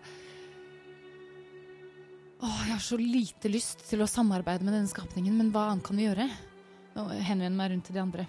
Åh, 2.42 2.62
jeg 2.66 2.74
har 2.74 2.82
så 2.84 2.98
lite 2.98 3.50
lyst 3.54 3.84
til 3.90 4.02
å 4.02 4.10
samarbeide 4.10 4.66
med 4.66 4.74
denne 4.74 4.90
skapningen, 4.90 5.36
men 5.38 5.52
hva 5.54 5.68
annet 5.72 5.86
kan 5.86 6.00
vi 6.00 6.08
gjøre? 6.08 6.26
Nå 6.96 7.04
henvender 7.22 7.58
meg 7.58 7.72
rundt 7.74 7.86
til 7.88 7.98
de 7.98 8.02
andre. 8.02 8.26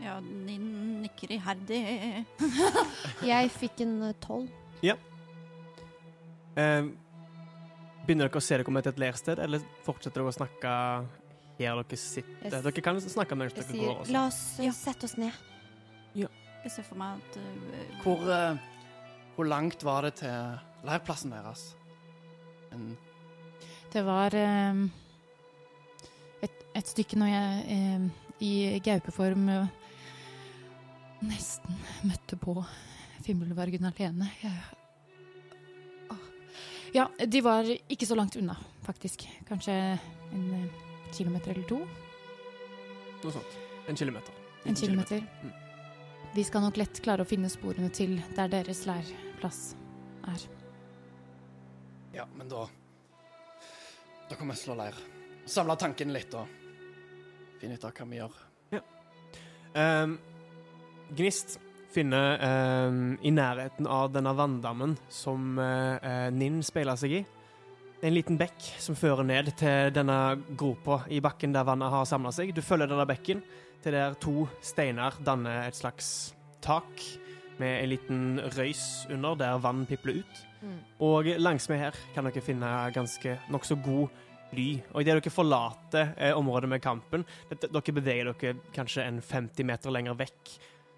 Ja, 0.00 0.18
Ninn 0.20 1.02
nikker 1.04 1.32
iherdig. 1.36 1.80
Jeg 3.30 3.52
fikk 3.54 3.82
en 3.84 3.98
tolv. 4.20 4.48
tolv. 4.82 5.04
Eh, 6.56 6.88
begynner 8.06 8.30
dere 8.30 8.40
å 8.40 8.44
se 8.44 8.56
dere 8.56 8.64
kommer 8.64 8.84
til 8.84 8.94
et 8.94 9.00
leirsted, 9.02 9.40
eller 9.44 9.64
fortsetter 9.84 10.22
dere 10.22 10.32
å 10.32 10.36
snakke 10.36 10.72
her 11.58 11.82
dere 11.82 11.98
sitter? 12.00 12.48
Jeg 12.48 12.64
Dere 12.64 12.84
kan 12.84 13.00
snakke 13.00 13.36
mens 13.36 13.56
Jeg 13.56 13.68
dere 13.68 13.82
går. 13.82 14.00
Også. 14.06 14.12
la 14.16 14.24
oss 14.30 14.40
eh, 14.58 14.64
Ja. 14.70 14.72
sette 14.76 15.08
oss 15.08 15.16
ned. 15.20 15.32
Jeg 16.16 16.72
ser 16.72 16.82
for 16.82 16.98
meg 16.98 17.20
at 17.20 17.36
uh, 17.38 17.98
Hvor, 18.02 18.22
uh, 18.26 18.56
hvor 19.36 19.46
langt 19.46 19.84
var 19.86 20.02
det 20.08 20.16
til 20.18 20.56
leirplassen 20.88 21.30
deres? 21.30 21.68
En, 22.72 22.96
Det 23.92 24.02
var 24.04 24.34
eh, 24.34 24.80
et, 26.42 26.64
et 26.74 26.94
stykke 26.94 27.18
når 27.20 27.32
jeg 27.32 27.66
eh, 27.76 28.08
i 28.46 28.54
gaupeform 28.84 29.48
eh, 29.52 29.68
nesten 31.26 31.78
møtte 32.06 32.38
på 32.40 32.58
Fimbulvargen 33.26 33.88
alene. 33.88 34.28
Jeg, 34.42 34.52
ja, 36.94 37.10
de 37.26 37.40
var 37.44 37.66
ikke 37.88 38.06
så 38.06 38.14
langt 38.14 38.36
unna, 38.36 38.56
faktisk. 38.86 39.26
Kanskje 39.48 39.72
en 40.32 40.44
eh, 40.54 40.82
kilometer 41.12 41.52
eller 41.52 41.66
to. 41.68 41.80
Noe 43.22 43.34
sånt. 43.34 43.56
En 43.88 43.98
kilometer. 43.98 44.34
En 44.64 44.74
kilometer. 44.78 45.24
Mm. 45.42 45.52
Vi 46.34 46.44
skal 46.44 46.64
nok 46.64 46.78
lett 46.80 47.00
klare 47.04 47.24
å 47.24 47.28
finne 47.28 47.50
sporene 47.52 47.90
til 47.94 48.16
der 48.36 48.50
deres 48.52 48.84
leirplass 48.88 49.60
er. 50.28 50.46
Ja, 52.16 52.26
men 52.36 52.48
da 52.48 52.66
Da 54.26 54.34
kan 54.34 54.48
vi 54.48 54.56
slå 54.58 54.74
leir. 54.74 54.96
Samle 55.46 55.76
tankene 55.78 56.16
litt 56.16 56.32
og 56.34 56.48
finne 57.60 57.76
ut 57.78 57.84
av 57.86 57.92
hva 57.94 58.06
vi 58.10 58.18
gjør. 58.18 58.40
Ehm, 59.76 60.16
Gnist 61.14 61.60
finner 61.94 62.40
um, 62.88 63.14
i 63.22 63.30
nærheten 63.30 63.86
av 63.86 64.10
denne 64.12 64.32
vanndammen 64.36 64.96
som 65.12 65.60
eh, 65.62 66.26
Ninn 66.34 66.58
speiler 66.66 66.98
seg 66.98 67.14
i, 67.20 67.20
en 68.04 68.12
liten 68.12 68.36
bekk 68.40 68.66
som 68.82 68.98
fører 68.98 69.24
ned 69.24 69.52
til 69.56 69.92
denne 69.94 70.18
gropa 70.58 71.04
i 71.08 71.22
bakken 71.24 71.54
der 71.54 71.64
vannet 71.64 71.92
har 71.92 72.08
samla 72.08 72.32
seg. 72.34 72.52
Du 72.52 72.60
følger 72.64 72.90
denne 72.90 73.06
bekken 73.08 73.40
til 73.84 73.96
der 73.96 74.18
to 74.20 74.48
steiner 74.64 75.16
danner 75.24 75.64
et 75.68 75.78
slags 75.78 76.34
tak 76.64 76.90
med 77.62 77.80
en 77.82 77.90
liten 77.90 78.22
røys 78.56 79.06
under 79.12 79.38
der 79.38 79.58
vann 79.62 79.84
pipler 79.88 80.20
ut. 80.22 80.40
Mm. 80.62 80.78
Og 81.06 81.28
langsmed 81.40 81.80
her 81.80 81.98
kan 82.14 82.28
dere 82.28 82.44
finne 82.44 82.70
ganske 82.94 83.36
nokså 83.52 83.78
god 83.84 84.22
ly. 84.56 84.68
Og 84.94 85.02
idet 85.02 85.18
dere 85.18 85.34
forlater 85.34 86.14
eh, 86.16 86.36
området 86.36 86.70
med 86.70 86.82
kampen, 86.84 87.26
det, 87.50 87.60
dere 87.66 87.96
beveger 87.98 88.32
dere 88.32 88.56
kanskje 88.74 89.06
en 89.06 89.20
50 89.22 89.68
meter 89.68 89.94
lenger 89.94 90.18
vekk, 90.18 90.56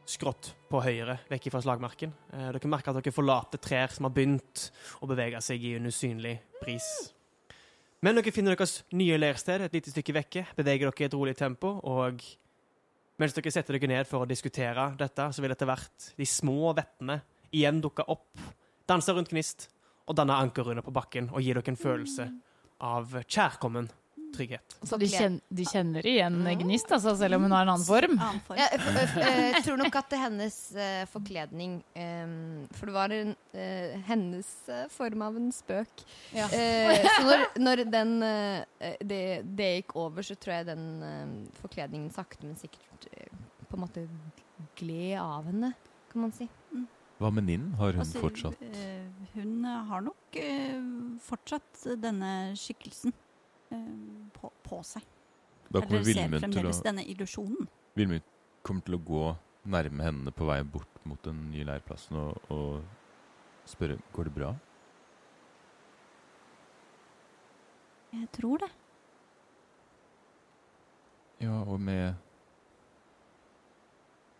skrått 0.09 0.55
på 0.71 0.81
høyre, 0.81 1.19
vekk 1.29 1.50
fra 1.53 1.62
slagmarken. 1.65 2.15
Eh, 2.33 2.50
dere 2.57 2.73
merker 2.73 2.93
at 2.93 3.00
dere 3.00 3.15
forlater 3.15 3.62
trær 3.62 3.95
som 3.95 4.09
har 4.09 4.17
begynt 4.17 4.69
å 5.03 5.11
bevege 5.11 5.41
seg 5.45 5.65
i 5.65 5.77
en 5.79 5.88
usynlig 5.88 6.38
bris. 6.61 6.88
Men 8.05 8.19
dere 8.19 8.35
finner 8.35 8.55
deres 8.55 8.83
nye 8.95 9.17
leirsted 9.19 9.65
et 9.65 9.75
lite 9.75 9.91
stykke 9.91 10.15
vekke, 10.21 10.45
beveger 10.59 10.87
dere 10.87 11.02
i 11.02 11.09
et 11.09 11.17
rolig 11.19 11.35
tempo, 11.39 11.78
og 11.82 12.23
mens 13.19 13.35
dere 13.35 13.52
setter 13.52 13.76
dere 13.76 13.91
ned 13.91 14.09
for 14.09 14.25
å 14.25 14.28
diskutere 14.28 14.93
dette, 14.99 15.31
så 15.33 15.43
vil 15.43 15.54
etter 15.54 15.69
hvert 15.69 16.13
de 16.19 16.26
små 16.28 16.73
vettene 16.76 17.21
igjen 17.54 17.81
dukke 17.83 18.07
opp, 18.11 18.39
danse 18.89 19.13
rundt 19.15 19.33
gnist 19.33 19.69
og 20.09 20.17
danne 20.17 20.37
ankerrunder 20.41 20.85
på 20.85 20.95
bakken 20.95 21.31
og 21.33 21.43
gi 21.43 21.52
dere 21.52 21.73
en 21.73 21.81
følelse 21.81 22.28
av 22.85 23.17
kjærkommen 23.26 23.89
trygghet. 24.34 24.75
Så 24.86 24.99
de, 25.00 25.06
kjenner, 25.10 25.41
du 25.49 25.62
kjenner 25.67 26.06
igjen 26.06 26.36
Gnist, 26.60 26.91
altså, 26.95 27.14
selv 27.19 27.38
om 27.38 27.47
hun 27.47 27.54
har 27.56 27.64
en 27.67 27.73
annen 27.75 27.86
form. 27.86 28.14
annen 28.19 28.43
form. 28.47 28.58
Jeg, 28.60 28.80
f- 28.80 29.17
eh, 29.25 29.58
tror 29.67 29.80
nok 29.80 29.97
at 30.00 30.10
det 30.12 30.21
hennes 30.23 30.58
uh, 30.76 31.04
forkledning 31.12 31.78
um, 31.97 32.34
For 32.76 32.91
det 32.91 32.95
var 32.99 33.14
en, 33.17 33.32
uh, 33.54 33.97
hennes 34.08 34.50
uh, 34.69 34.84
form 34.95 35.25
av 35.26 35.38
en 35.41 35.49
spøk. 35.54 36.04
Ja. 36.36 36.47
Eh, 36.52 37.06
så 37.08 37.25
når, 37.26 37.47
når 37.62 37.84
den 37.93 38.14
det, 39.02 39.23
det 39.58 39.69
gikk 39.78 39.97
over, 39.99 40.23
så 40.26 40.36
tror 40.38 40.58
jeg 40.58 40.69
den 40.69 40.84
forkledningen 41.60 42.10
sakte, 42.14 42.47
men 42.47 42.56
sikkert 42.60 43.08
på 43.69 43.76
en 43.76 43.82
måte 43.82 44.04
gled 44.78 45.19
av 45.21 45.47
henne, 45.49 45.73
kan 46.12 46.23
man 46.25 46.32
si. 46.36 46.47
Hva 47.19 47.30
med 47.34 47.49
Ninn? 47.49 47.64
Har 47.78 47.93
hun 47.97 48.04
Altså, 48.04 48.21
fortsatt 48.23 48.60
hun 49.34 49.64
har 49.67 50.04
nok 50.06 50.38
fortsatt 51.26 51.82
denne 52.00 52.30
skikkelsen 52.58 53.12
på, 54.35 54.50
på 54.65 54.81
seg. 54.87 55.04
Da 55.69 55.83
kommer 55.83 56.00
Eller 56.00 56.15
ser 56.15 56.28
til 56.28 56.39
å 56.39 56.41
fremdeles 56.43 56.81
denne 56.85 57.04
illusjonen. 57.04 57.69
Vilmund 57.99 58.25
kommer 58.65 58.87
til 58.87 58.97
å 58.97 59.02
gå 59.04 59.25
nærme 59.69 60.07
hendene 60.07 60.33
på 60.33 60.47
vei 60.49 60.63
bort 60.65 61.02
mot 61.09 61.21
den 61.26 61.49
nye 61.52 61.67
leirplassen 61.69 62.17
og, 62.17 62.52
og 62.52 63.69
spørre 63.69 63.99
går 64.17 64.31
det 64.31 64.35
bra. 64.39 64.52
Jeg 68.15 68.31
tror 68.33 68.65
det. 68.65 68.71
Ja, 71.45 71.61
og 71.63 71.78
med 71.81 72.17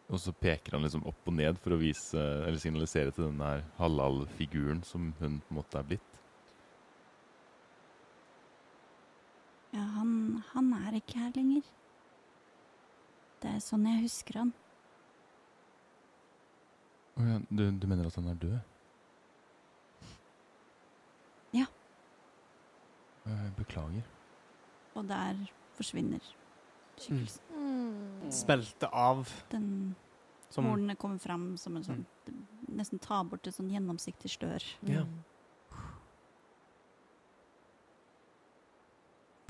Og 0.09 0.19
så 0.19 0.33
peker 0.33 0.75
han 0.75 0.83
liksom 0.83 1.05
opp 1.07 1.29
og 1.29 1.35
ned 1.37 1.61
for 1.63 1.77
å 1.77 1.79
vise 1.79 2.19
Eller 2.19 2.59
signalisere 2.59 3.13
til 3.15 3.29
denne 3.29 3.51
her 3.53 3.67
halal-figuren 3.79 4.81
som 4.89 5.13
hun 5.21 5.37
på 5.45 5.53
en 5.53 5.59
måte 5.61 5.79
er 5.79 5.87
blitt. 5.93 6.08
Ja, 9.75 9.85
han, 9.99 10.43
han 10.55 10.73
er 10.73 10.97
ikke 10.99 11.19
her 11.21 11.35
lenger. 11.37 11.67
Det 13.43 13.51
er 13.55 13.61
sånn 13.63 13.85
jeg 13.87 14.03
husker 14.07 14.41
han. 14.41 14.53
Å 17.19 17.27
ja, 17.27 17.37
du, 17.51 17.63
du 17.75 17.87
mener 17.91 18.09
at 18.09 18.17
han 18.19 18.33
er 18.33 18.41
død? 18.43 18.59
Ja. 21.57 21.65
Jeg 23.29 23.53
beklager. 23.57 24.05
Og 24.99 25.07
der 25.09 25.39
forsvinner 25.79 26.21
skikkelsen. 26.99 27.45
Spilte 28.35 28.89
av 28.93 29.31
Den 29.53 29.95
som 30.53 30.67
hornene 30.69 30.97
kommer 31.01 31.21
fram 31.23 31.51
som 31.61 31.77
en 31.79 31.85
sånn 31.87 32.05
Nesten 32.69 33.01
tar 33.01 33.25
bort 33.29 33.47
et 33.49 33.57
sånn 33.57 33.71
gjennomsiktig 33.73 34.29
stør. 34.35 34.65
Ja. 34.89 35.07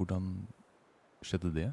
Hvordan 0.09 0.29
skjedde 1.21 1.51
det? 1.53 1.67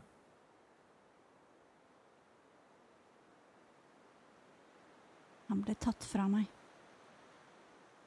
Han 5.48 5.62
ble 5.64 5.76
tatt 5.80 6.04
fra 6.04 6.26
meg. 6.28 6.50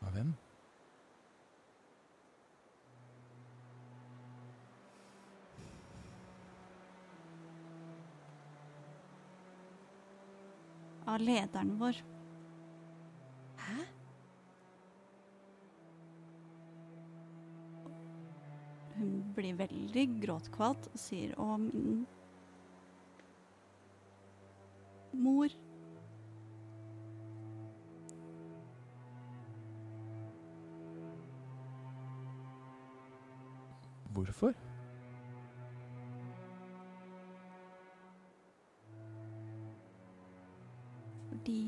Av 0.05 0.13
hvem? 0.13 0.35
Av 11.09 11.25
lederen 11.25 11.73
vår. 11.81 12.05
Hun 18.99 19.19
blir 19.37 19.55
veldig 19.55 20.05
gråtkvalt 20.25 20.89
og 20.91 20.99
sier 20.99 21.35
å 21.39 21.53
min 21.63 22.07
mor. 25.13 25.55
Hvorfor? 34.13 34.55
Fordi 41.29 41.61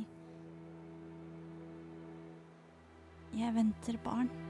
jeg 3.38 3.55
venter 3.55 3.99
barn. 4.05 4.50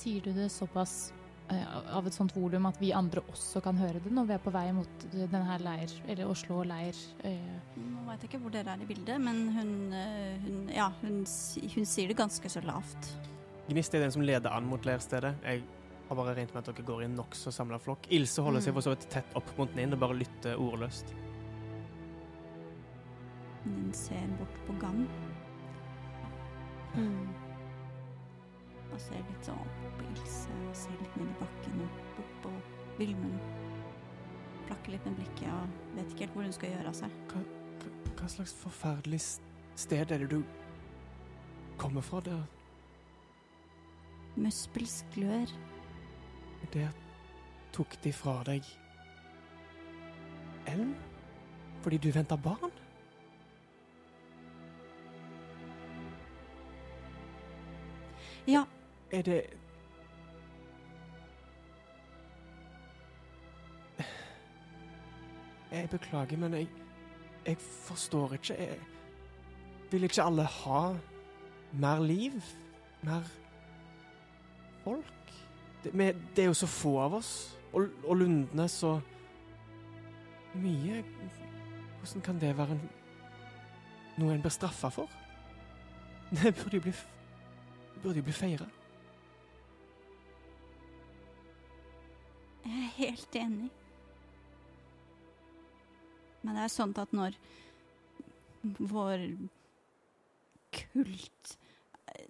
Sier 0.00 0.22
du 0.24 0.30
det 0.32 0.46
såpass 0.52 1.12
eh, 1.52 1.64
av 1.96 2.06
et 2.08 2.14
sånt 2.16 2.32
volum 2.36 2.66
at 2.70 2.78
vi 2.80 2.92
andre 2.96 3.20
også 3.28 3.60
kan 3.64 3.76
høre 3.76 4.00
det 4.00 4.12
når 4.16 4.28
vi 4.30 4.36
er 4.36 4.42
på 4.44 4.52
vei 4.54 4.66
mot 4.72 5.02
denne 5.12 5.42
her 5.44 5.60
leir, 5.64 5.92
eller 6.08 6.30
Oslo 6.30 6.62
leir? 6.64 6.96
eh, 7.26 7.58
Nå 7.76 8.06
vet 8.08 8.22
jeg 8.24 8.30
ikke 8.30 8.40
hvor 8.44 8.54
dere 8.54 8.72
er 8.76 8.84
i 8.84 8.88
bildet, 8.88 9.20
men 9.20 9.42
hun, 9.56 9.74
eh, 9.92 10.38
hun, 10.46 10.62
ja, 10.72 10.88
hun, 11.02 11.18
hun 11.74 11.86
sier 11.90 12.08
det 12.08 12.16
ganske 12.16 12.48
så 12.52 12.62
lavt. 12.64 13.10
Gnist 13.68 13.94
er 13.94 14.00
den 14.06 14.10
som 14.14 14.22
leder 14.24 14.50
an 14.50 14.64
mot 14.66 14.82
leirstedet. 14.88 15.34
Jeg 15.44 15.62
har 16.08 16.16
bare 16.18 16.32
regnet 16.34 16.54
med 16.56 16.62
at 16.64 16.70
dere 16.72 16.86
går 16.88 17.02
i 17.04 17.06
en 17.10 17.18
nokså 17.20 17.52
samla 17.54 17.78
flokk. 17.78 18.08
Ilse 18.10 18.42
holder 18.42 18.64
seg 18.64 18.72
Mm. 18.72 18.78
for 18.80 18.86
så 18.88 18.94
vidt 18.96 19.10
tett 19.12 19.36
opp 19.38 19.52
mot 19.58 19.76
Ninn 19.76 19.92
og 19.94 20.00
bare 20.00 20.16
lytter 20.18 20.56
ordløst. 20.58 21.12
Ninn 23.66 23.92
ser 23.94 24.26
bort 24.40 24.56
på 24.66 24.78
gang 24.80 25.04
Mm. 26.96 27.28
Og 29.00 29.06
ser 29.06 29.22
litt 29.24 29.46
sånn 29.48 29.68
på 29.96 30.06
Ilse 30.10 30.54
og 30.68 30.76
ser 30.76 30.96
litt 31.00 31.14
ned 31.16 31.30
i 31.32 31.36
bakken 31.40 31.82
og 31.84 32.00
bort 32.18 32.34
på 32.44 32.50
Vilmund. 32.98 33.38
Plakker 34.68 34.94
litt 34.94 35.06
med 35.08 35.16
blikket 35.16 35.48
og 35.54 35.94
vet 35.96 36.12
ikke 36.12 36.26
helt 36.26 36.34
hvor 36.36 36.44
hun 36.44 36.56
skal 36.56 36.74
gjøre 36.74 36.90
av 36.92 36.98
seg. 36.98 37.14
Hva, 37.30 37.42
hva 38.18 38.28
slags 38.34 38.52
forferdelig 38.60 39.20
sted 39.80 40.12
er 40.12 40.24
det 40.24 40.28
du 40.34 40.42
kommer 41.80 42.04
fra? 42.04 42.20
Der, 42.28 42.42
Muspelsk 44.36 45.08
glør. 45.16 45.48
der 46.72 46.92
tok 47.72 47.96
de 48.04 48.12
fra 48.12 48.36
deg 48.46 48.66
Ellen? 50.68 50.92
Fordi 51.80 51.96
du 51.98 52.10
venta 52.12 52.36
barn? 52.36 52.69
Er 59.12 59.22
det 59.22 59.42
Jeg 65.70 65.90
beklager, 65.90 66.36
men 66.36 66.54
jeg 66.54 66.68
Jeg 67.46 67.56
forstår 67.58 68.32
ikke. 68.32 68.54
Jeg 68.54 68.78
Vil 69.90 70.02
ikke 70.02 70.22
alle 70.22 70.44
ha 70.44 70.96
mer 71.72 72.02
liv? 72.02 72.32
Mer 73.02 73.22
folk? 74.84 75.32
Det, 75.84 75.94
med, 75.94 76.14
det 76.36 76.42
er 76.42 76.46
jo 76.46 76.54
så 76.54 76.66
få 76.66 76.98
av 77.00 77.14
oss. 77.14 77.58
Og, 77.72 77.88
og 78.04 78.16
lundene 78.16 78.68
så 78.68 79.00
mye. 80.54 81.04
Hvordan 81.98 82.22
kan 82.22 82.40
det 82.40 82.58
være 82.58 82.70
en, 82.70 82.90
noe 84.18 84.34
en 84.34 84.42
blir 84.42 84.50
straffa 84.50 84.88
for? 84.88 85.08
Det 86.42 86.54
burde 86.54 86.76
jo 86.76 86.80
bli, 86.80 86.92
burde 88.02 88.22
bli 88.22 88.32
feira. 88.32 88.66
Helt 93.00 93.36
enig. 93.40 93.70
Men 96.42 96.56
det 96.56 96.62
er 96.66 96.72
sånn 96.72 96.94
at 97.00 97.12
når 97.16 97.36
vår 98.80 99.24
kult 100.76 101.52
eh, 102.14 102.26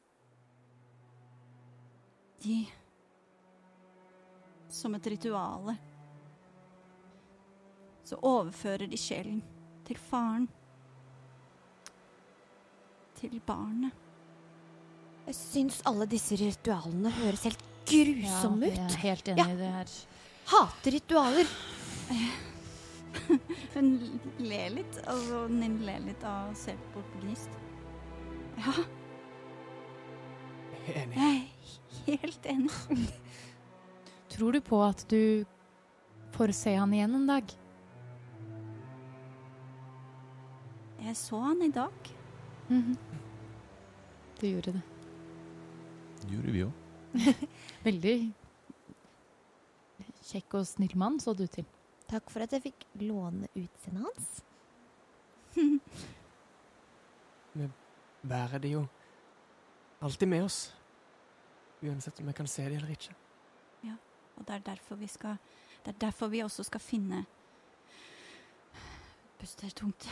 De 2.45 2.57
Som 4.71 4.95
et 4.99 5.07
rituale 5.13 5.77
så 8.11 8.17
overfører 8.27 8.89
de 8.91 8.99
sjelen 8.99 9.37
til 9.87 9.99
faren. 10.03 10.49
Til 13.21 13.37
barnet. 13.47 13.95
Jeg 15.29 15.37
syns 15.39 15.77
alle 15.87 16.09
disse 16.11 16.35
ritualene 16.41 17.13
høres 17.21 17.45
helt 17.47 17.61
Ja, 17.91 18.03
grusomme 18.03 18.67
jeg 18.73 18.81
er 18.83 18.97
helt 19.05 19.31
enig 19.31 19.45
Ja. 19.45 19.53
i 19.53 19.59
det 19.61 19.71
her. 19.77 19.93
Hater 20.45 20.91
ritualer. 20.91 21.47
Hun 23.75 23.91
ler 24.39 24.71
litt, 24.75 24.99
altså 25.07 25.45
Ninn 25.53 25.79
ler 25.87 26.01
litt 26.05 26.25
av 26.27 26.51
å 26.51 26.57
se 26.59 26.75
bort 26.95 27.07
på 27.13 27.23
Gnist. 27.25 27.51
Ja, 28.61 28.75
enig. 30.91 31.17
jeg 31.17 32.17
er 32.17 32.25
helt 32.25 32.47
enig. 32.51 33.07
Tror 34.31 34.53
du 34.57 34.61
på 34.65 34.81
at 34.85 35.05
du 35.11 35.45
får 36.35 36.53
se 36.57 36.75
han 36.77 36.93
igjen 36.95 37.15
en 37.21 37.29
dag? 37.31 37.55
Jeg 41.01 41.17
så 41.17 41.41
han 41.41 41.63
i 41.65 41.71
dag. 41.73 42.13
Mhm. 42.69 42.97
Du 44.41 44.47
gjorde 44.49 44.73
det. 44.73 44.83
Det 46.21 46.35
gjorde 46.35 46.53
vi 46.55 46.63
òg. 46.65 46.73
Veldig 47.87 48.15
kjekk 50.25 50.55
og 50.61 50.67
snill 50.69 50.97
mann, 50.99 51.21
så 51.21 51.35
du 51.37 51.47
til. 51.47 51.65
Takk 52.11 52.31
for 52.33 52.43
at 52.45 52.53
jeg 52.53 52.63
fikk 52.65 52.87
låne 53.03 53.49
utseendet 53.55 54.05
hans. 54.07 54.45
Bærer 58.31 58.59
det 58.61 58.73
jo 58.75 58.85
alltid 60.05 60.29
med 60.29 60.45
oss. 60.45 60.59
Uansett 61.81 62.21
om 62.21 62.27
vi 62.29 62.33
kan 62.37 62.47
se 62.51 62.67
det 62.69 62.77
eller 62.77 62.91
ikke. 62.93 63.15
Ja, 63.85 63.95
Og 64.37 64.45
det 64.47 64.55
er 64.55 64.59
derfor 64.59 64.97
vi 65.01 65.07
skal 65.07 65.39
Det 65.85 65.95
er 65.95 65.99
derfor 65.99 66.29
vi 66.29 66.43
også 66.45 66.63
skal 66.63 66.81
finne 66.81 67.25
Puster 69.41 69.71
tungt. 69.71 70.09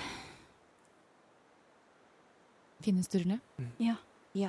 Finne 2.81 3.03
Sturle? 3.03 3.41
Ja. 4.35 4.49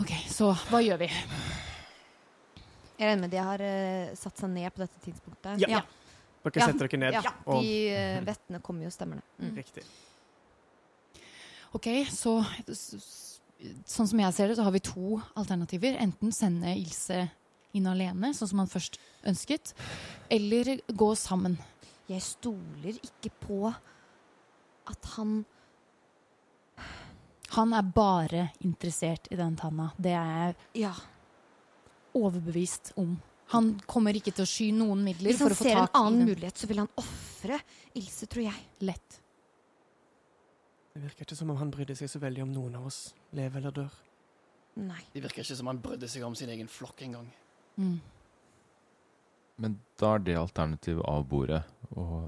OK, 0.00 0.10
så 0.28 0.50
hva 0.68 0.80
gjør 0.82 0.98
vi? 1.00 1.10
Jeg 2.98 3.08
regner 3.10 3.20
med 3.26 3.30
de 3.30 3.36
har 3.44 3.60
eh, 3.60 4.14
satt 4.16 4.38
seg 4.40 4.50
ned 4.50 4.72
på 4.74 4.82
dette 4.84 5.00
tidspunktet. 5.04 5.60
Ja. 5.60 5.68
Ja. 5.68 5.80
Dere 6.46 6.60
Ja. 6.62 6.66
setter 6.70 6.86
dere 6.88 6.98
ned. 7.02 7.12
Ja, 7.18 7.32
og 7.46 7.62
de 7.62 7.72
uh, 7.90 8.20
vettene 8.24 8.60
kommer 8.62 8.84
jo, 8.86 8.90
stemmerne. 8.94 9.22
Mm. 9.42 9.54
Riktig. 9.56 9.82
OK, 11.74 11.88
så 12.10 12.38
s- 12.68 12.94
s- 12.94 13.32
Sånn 13.88 14.06
som 14.06 14.20
jeg 14.20 14.34
ser 14.36 14.48
det, 14.48 14.56
så 14.58 14.62
har 14.66 14.70
vi 14.74 14.80
to 14.84 15.16
alternativer. 15.34 15.96
Enten 15.98 16.30
sende 16.32 16.74
Ilse 16.76 17.30
inn 17.74 17.86
alene, 17.88 18.34
sånn 18.36 18.48
som 18.50 18.58
han 18.60 18.68
først 18.68 18.98
ønsket, 19.24 19.72
eller 20.30 20.76
gå 20.92 21.08
sammen. 21.16 21.56
Jeg 22.06 22.20
stoler 22.22 22.98
ikke 23.00 23.32
på 23.40 23.74
at 24.86 25.04
han 25.16 25.44
Han 27.56 27.72
er 27.72 27.82
bare 27.82 28.50
interessert 28.60 29.28
i 29.30 29.36
den 29.36 29.56
tanna. 29.56 29.92
Det 29.98 30.12
er 30.12 30.54
jeg 30.74 30.82
Ja. 30.82 30.92
Overbevist 32.16 32.92
om. 33.00 33.14
Han 33.54 33.76
kommer 33.86 34.16
ikke 34.18 34.32
til 34.34 34.42
å 34.42 34.50
sky 34.50 34.72
noen 34.74 35.04
midler 35.06 35.30
Hvis 35.30 35.38
for 35.38 35.52
han 35.52 35.54
å 35.54 35.58
få 35.60 35.68
ser 35.68 35.80
en 35.82 36.00
annen 36.00 36.32
mulighet, 36.32 36.58
så 36.58 36.66
vil 36.70 36.82
han 36.82 36.90
ofre 36.98 37.60
Ilse, 37.96 38.26
tror 38.28 38.48
jeg. 38.48 38.64
Lett. 38.84 39.20
Det 40.96 41.04
virker 41.04 41.26
ikke 41.26 41.38
som 41.38 41.52
om 41.52 41.60
han 41.60 41.70
brydde 41.72 41.94
seg 41.98 42.10
så 42.10 42.20
veldig 42.20 42.42
om 42.46 42.52
noen 42.56 42.76
av 42.80 42.88
oss 42.88 43.00
lever 43.36 43.60
eller 43.60 43.74
dør. 43.78 43.96
Nei. 44.80 45.02
Det 45.12 45.22
virker 45.24 45.44
ikke 45.44 45.56
som 45.58 45.70
han 45.70 45.80
brydde 45.84 46.08
seg 46.10 46.24
om 46.26 46.34
sin 46.36 46.50
egen 46.52 46.68
flokk 46.68 47.04
engang. 47.06 47.28
Mm. 47.76 47.98
Men 49.62 49.78
da 50.00 50.16
er 50.16 50.24
det 50.24 50.36
alternativet 50.40 51.04
av 51.08 51.24
bordet 51.28 51.62
å 51.96 52.26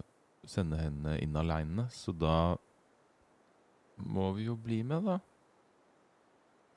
sende 0.48 0.78
henne 0.80 1.18
inn 1.20 1.36
aleine, 1.36 1.88
så 1.92 2.14
da 2.16 2.56
må 3.98 4.30
vi 4.36 4.46
jo 4.48 4.56
bli 4.56 4.80
med, 4.86 5.08
da. 5.08 5.18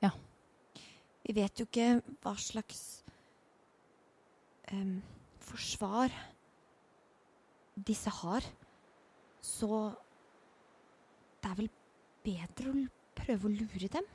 Ja. 0.02 0.10
Vi 1.22 1.36
vet 1.36 1.60
jo 1.60 1.68
ikke 1.68 2.02
hva 2.24 2.34
slags 2.40 3.01
em, 4.70 5.00
forsvar 5.42 6.12
disse 7.74 8.10
har. 8.22 8.46
Så 9.42 9.68
det 11.42 11.50
er 11.50 11.58
vel 11.58 11.70
bedre 12.22 12.70
å 12.70 12.82
prøve 13.18 13.48
å 13.48 13.54
lure 13.54 13.90
dem? 13.90 14.10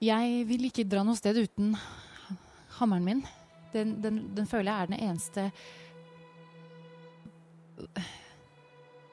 Jeg 0.00 0.44
vil 0.48 0.64
ikke 0.68 0.88
dra 0.88 1.02
noe 1.04 1.18
sted 1.18 1.36
uten 1.36 1.74
hammeren 2.78 3.04
min. 3.04 3.22
Den, 3.72 3.98
den, 4.02 4.22
den 4.34 4.48
føler 4.48 4.72
jeg 4.72 4.82
er 4.82 4.90
den 4.90 5.02
eneste 5.06 5.50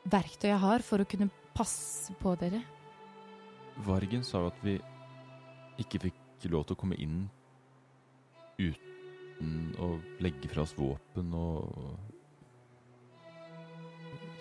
verktøyet 0.08 0.54
jeg 0.54 0.64
har 0.64 0.84
for 0.86 1.04
å 1.04 1.08
kunne 1.10 1.30
passe 1.56 2.16
på 2.20 2.34
dere. 2.40 2.62
Vargen 3.86 4.24
sa 4.26 4.42
jo 4.42 4.52
at 4.52 4.64
vi 4.66 4.78
ikke 5.84 6.08
fikk 6.08 6.48
lov 6.52 6.66
til 6.68 6.78
å 6.78 6.80
komme 6.80 6.98
inn 7.02 7.28
uten 8.58 9.76
å 9.82 9.94
legge 10.24 10.50
fra 10.52 10.66
oss 10.66 10.74
våpen 10.78 11.34
og 11.38 11.70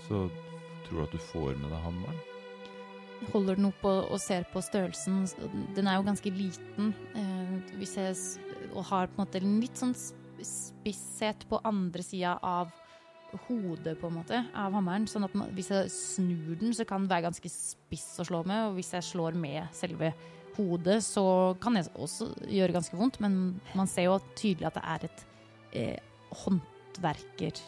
Så 0.06 0.26
tror 0.86 1.00
du 1.00 1.04
at 1.04 1.14
du 1.16 1.18
får 1.32 1.56
med 1.58 1.72
deg 1.72 1.82
hammeren? 1.82 2.18
Holder 3.32 3.56
den 3.58 3.68
opp 3.70 3.84
og, 3.88 4.10
og 4.12 4.20
ser 4.22 4.44
på 4.52 4.60
størrelsen. 4.62 5.24
Den 5.74 5.88
er 5.88 5.96
jo 5.98 6.06
ganske 6.06 6.30
liten. 6.30 6.92
Eh, 7.16 7.54
hvis 7.80 7.96
jeg, 7.98 8.14
og 8.70 8.84
har 8.92 9.08
på 9.08 9.16
en 9.16 9.24
måte 9.24 9.40
litt 9.42 9.80
sånn 9.80 9.96
spisshet 9.96 11.46
på 11.50 11.58
andre 11.66 12.04
sida 12.04 12.36
av 12.44 12.70
hodet, 13.48 13.96
på 13.98 14.08
en 14.08 14.18
måte, 14.20 14.42
av 14.54 14.74
hammeren. 14.76 15.08
Sånn 15.10 15.26
at 15.26 15.34
man, 15.36 15.50
hvis 15.56 15.72
jeg 15.72 15.90
snur 15.92 16.54
den, 16.60 16.74
så 16.76 16.86
kan 16.88 17.02
den 17.02 17.10
være 17.10 17.26
ganske 17.28 17.50
spiss 17.52 18.08
å 18.22 18.28
slå 18.28 18.42
med. 18.46 18.70
Og 18.70 18.78
hvis 18.78 18.92
jeg 18.94 19.08
slår 19.10 19.36
med 19.38 19.66
selve 19.76 20.12
hodet, 20.56 20.98
så 21.04 21.56
kan 21.62 21.78
det 21.78 21.86
også 21.94 22.30
gjøre 22.48 22.74
ganske 22.76 22.98
vondt. 22.98 23.20
Men 23.24 23.56
man 23.78 23.90
ser 23.90 24.08
jo 24.08 24.18
tydelig 24.38 24.70
at 24.70 24.78
det 24.78 24.84
er 24.84 25.08
et 25.08 25.26
eh, 25.72 25.98
håndverker 26.44 27.64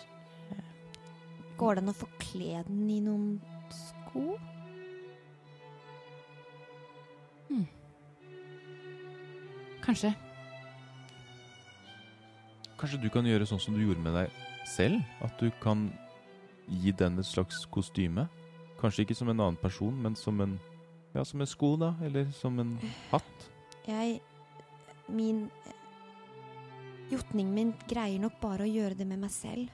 Går 1.58 1.74
det 1.74 1.82
an 1.82 1.90
å 1.90 1.96
forkle 1.96 2.60
den 2.68 2.84
i 2.94 3.00
noen 3.02 3.32
sko? 3.74 4.36
Kanskje. 9.88 10.10
Kanskje 12.76 12.98
du 13.00 13.08
kan 13.08 13.24
gjøre 13.24 13.46
sånn 13.48 13.62
som 13.62 13.72
du 13.72 13.80
gjorde 13.80 14.02
med 14.04 14.12
deg 14.18 14.34
selv? 14.68 15.00
At 15.24 15.40
du 15.40 15.48
kan 15.62 15.86
gi 16.68 16.92
den 16.92 17.16
et 17.16 17.26
slags 17.26 17.62
kostyme? 17.72 18.26
Kanskje 18.78 19.06
ikke 19.06 19.16
som 19.16 19.30
en 19.32 19.40
annen 19.40 19.56
person, 19.56 19.94
men 19.96 20.12
som 20.12 20.42
en 20.44 20.58
Ja, 21.14 21.24
som 21.24 21.40
en 21.40 21.46
sko, 21.48 21.72
da? 21.80 21.94
Eller 22.04 22.28
som 22.36 22.58
en 22.62 22.74
hatt? 23.10 23.46
Jeg 23.88 24.18
Min 25.08 25.46
Jotningen 27.08 27.54
min 27.56 27.70
greier 27.88 28.20
nok 28.20 28.34
bare 28.42 28.66
å 28.66 28.68
gjøre 28.68 28.98
det 28.98 29.06
med 29.08 29.22
meg 29.22 29.30
selv. 29.32 29.70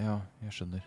Ja, 0.00 0.14
jeg 0.40 0.54
skjønner. 0.56 0.86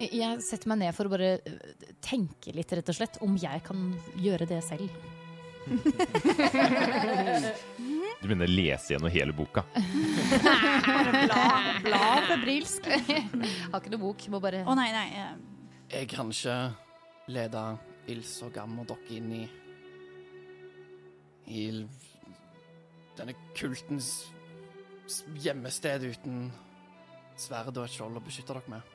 Jeg 0.00 0.40
setter 0.44 0.70
meg 0.72 0.78
ned 0.80 0.94
for 0.96 1.08
å 1.08 1.12
bare 1.12 1.28
øh, 1.36 1.84
tenke 2.04 2.52
litt, 2.56 2.72
rett 2.72 2.88
og 2.92 2.96
slett, 2.96 3.18
om 3.24 3.36
jeg 3.40 3.60
kan 3.66 3.90
gjøre 4.20 4.48
det 4.48 4.62
selv. 4.64 4.88
Du 8.22 8.30
mener 8.32 8.48
lese 8.48 8.94
gjennom 8.94 9.10
hele 9.12 9.32
boka? 9.36 9.60
Bla, 11.26 11.42
bla 11.84 12.00
febrilsk. 12.30 12.86
Har 13.70 13.82
ikke 13.82 13.92
noe 13.92 14.00
bok, 14.00 14.24
må 14.32 14.40
bare 14.42 14.62
Å 14.64 14.72
nei, 14.78 14.86
nei. 14.94 15.08
eh, 15.20 15.34
Jeg 15.98 16.08
kan 16.14 16.32
ikke 16.32 16.56
lede 17.36 17.64
Ils 18.08 18.42
og 18.46 18.52
Gam 18.54 18.78
og 18.80 18.86
dere 18.90 19.16
inn 19.16 19.32
i 19.34 19.44
I 21.46 21.64
denne 23.16 23.34
kultens 23.56 24.26
hjemmested 25.38 26.04
uten 26.10 26.48
sverd 27.38 27.76
og 27.76 27.84
et 27.86 27.94
skjold 27.94 28.18
å 28.18 28.22
beskytte 28.24 28.56
dere 28.56 28.72
med. 28.72 28.94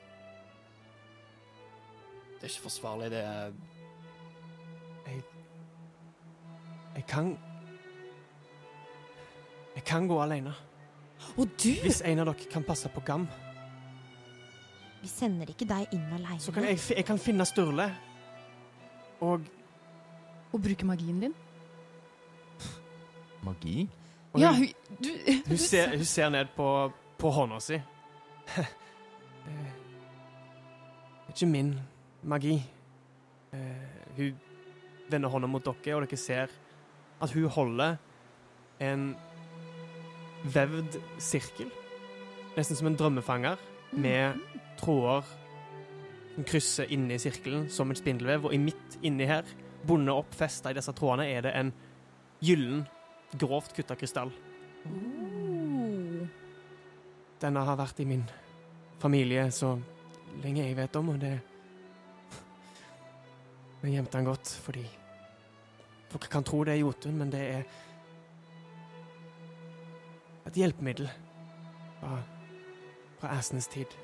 Det 2.36 2.48
er 2.48 2.52
ikke 2.52 2.66
forsvarlig, 2.66 3.10
det 3.12 3.22
er 3.22 3.52
Jeg 6.92 7.06
kan 7.08 7.38
Jeg 9.74 9.84
kan 9.84 10.08
gå 10.08 10.20
alene. 10.22 10.52
Og 11.36 11.46
du! 11.46 11.70
Hvis 11.82 12.02
en 12.04 12.18
av 12.18 12.26
dere 12.28 12.50
kan 12.52 12.64
passe 12.64 12.88
på 12.92 13.00
Gam, 13.00 13.28
Vi 15.02 15.08
sender 15.08 15.48
ikke 15.50 15.66
deg 15.66 15.94
inn 15.96 16.12
aleine. 16.12 16.40
så 16.40 16.52
kan 16.52 16.64
jeg, 16.64 16.78
jeg 16.96 17.04
kan 17.04 17.18
finne 17.18 17.44
Sturle. 17.44 17.88
Og, 19.22 19.40
Og 20.52 20.60
bruke 20.60 20.86
magien 20.86 21.20
din. 21.22 21.34
Magi? 23.42 23.88
og 24.32 24.40
Ja, 24.40 24.52
hun, 24.54 24.66
du, 24.98 25.08
hun, 25.26 25.42
du 25.50 25.56
ser, 25.70 25.96
hun 25.96 26.04
ser 26.04 26.28
ned 26.28 26.50
på, 26.56 26.92
på 27.18 27.30
hånda 27.30 27.60
si. 27.62 27.78
Det 28.52 28.56
er 29.48 31.32
ikke 31.32 31.46
min 31.46 31.74
magi. 32.22 32.58
Eh, 33.52 34.16
hun 34.16 34.34
vender 35.10 35.28
hånda 35.28 35.48
mot 35.50 35.64
dere, 35.64 35.96
og 35.96 36.06
dere 36.06 36.16
ser 36.20 36.52
at 37.22 37.32
hun 37.32 37.48
holder 37.48 37.96
en 38.80 39.12
vevd 40.44 40.98
sirkel. 41.18 41.70
Nesten 42.56 42.76
som 42.76 42.90
en 42.90 42.98
drømmefanger, 42.98 43.56
med 43.92 44.34
tråder 44.80 45.22
som 46.34 46.46
krysser 46.48 46.92
inni 46.92 47.18
sirkelen 47.20 47.68
som 47.70 47.90
en 47.90 47.98
spindelvev. 47.98 48.46
Og 48.48 48.54
i 48.54 48.60
midt 48.60 48.98
inni 49.02 49.28
her, 49.28 49.46
bundet 49.86 50.14
opp, 50.14 50.34
festa 50.36 50.72
i 50.72 50.76
disse 50.76 50.94
trådene, 50.96 51.28
er 51.28 51.46
det 51.46 51.54
en 51.58 51.72
gyllen, 52.42 52.86
grovt 53.38 53.72
kutta 53.76 53.96
krystall. 53.96 54.32
Denne 57.42 57.64
har 57.66 57.78
vært 57.78 58.02
i 58.02 58.08
min 58.08 58.24
familie 59.02 59.48
så 59.54 59.74
lenge 60.42 60.66
jeg 60.66 60.76
vet 60.78 61.00
om, 61.00 61.14
og 61.14 61.22
det 61.22 61.38
Jeg 63.82 63.96
gjemte 63.96 64.14
den 64.14 64.26
godt 64.28 64.50
fordi 64.62 64.84
Folk 66.12 66.28
kan 66.30 66.44
tro 66.44 66.60
det 66.64 66.74
er 66.74 66.82
Jotun, 66.84 67.16
men 67.16 67.32
det 67.32 67.40
er 67.40 67.62
et 70.46 70.58
hjelpemiddel 70.60 71.08
fra, 72.00 72.18
fra 73.18 73.32
æsenes 73.38 73.66
tid. 73.72 73.96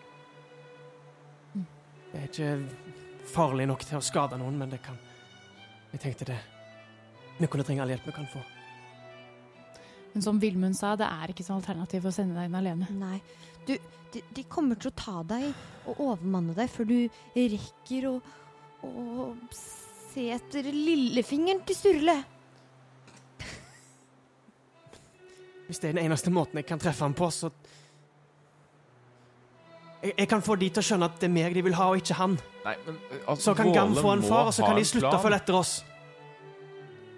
Det 2.13 2.21
er 2.21 2.29
ikke 2.29 3.27
farlig 3.29 3.67
nok 3.69 3.85
til 3.85 3.99
å 3.99 4.05
skade 4.05 4.39
noen, 4.41 4.57
men 4.61 4.71
det 4.73 4.81
kan 4.85 4.97
Jeg 5.93 6.01
tenkte 6.03 6.29
det 6.29 6.39
Vi 7.39 7.49
kunne 7.49 7.65
trenge 7.65 7.85
all 7.85 7.93
hjelp 7.93 8.07
vi 8.09 8.15
kan 8.17 8.29
få. 8.33 8.41
Men 10.13 10.25
som 10.25 10.41
Vilmund 10.43 10.77
sa, 10.77 10.97
det 10.99 11.07
er 11.07 11.31
ikke 11.31 11.45
sånn 11.47 11.61
alternativ 11.61 12.09
å 12.09 12.13
sende 12.13 12.35
deg 12.35 12.49
inn 12.49 12.57
alene. 12.59 12.89
Nei. 12.99 13.21
Du, 13.69 13.77
de, 14.15 14.23
de 14.35 14.45
kommer 14.51 14.79
til 14.81 14.91
å 14.91 14.97
ta 14.99 15.21
deg 15.29 15.47
og 15.87 16.01
overmanne 16.01 16.57
deg 16.57 16.71
før 16.73 16.89
du 16.89 16.97
rekker 17.37 18.09
å, 18.09 18.15
å 18.89 19.29
se 19.55 20.25
etter 20.35 20.67
lillefingeren 20.73 21.63
til 21.69 21.79
Sturle. 21.79 22.17
Hvis 25.69 25.83
det 25.83 25.91
er 25.91 25.99
den 25.99 26.07
eneste 26.09 26.33
måten 26.33 26.59
jeg 26.59 26.67
kan 26.67 26.81
treffe 26.81 27.05
ham 27.05 27.15
på, 27.17 27.29
så 27.29 27.53
jeg, 30.03 30.15
jeg 30.15 30.29
kan 30.31 30.43
få 30.45 30.57
de 30.61 30.69
til 30.71 30.83
å 30.83 30.87
skjønne 30.89 31.09
at 31.11 31.19
det 31.21 31.29
er 31.29 31.35
meg 31.35 31.55
de 31.57 31.63
vil 31.67 31.77
ha, 31.79 31.89
og 31.93 32.01
ikke 32.01 32.17
han. 32.19 32.37
Nei, 32.65 32.75
men 32.87 32.99
altså, 33.25 33.51
Så 33.51 33.55
kan 33.59 33.73
Gam 33.75 33.95
få 33.99 34.15
en 34.15 34.25
far, 34.27 34.51
og 34.51 34.55
så 34.55 34.67
kan 34.67 34.79
de 34.79 34.85
slutte 34.87 35.15
å 35.15 35.23
følge 35.23 35.41
etter 35.43 35.59
oss. 35.59 35.79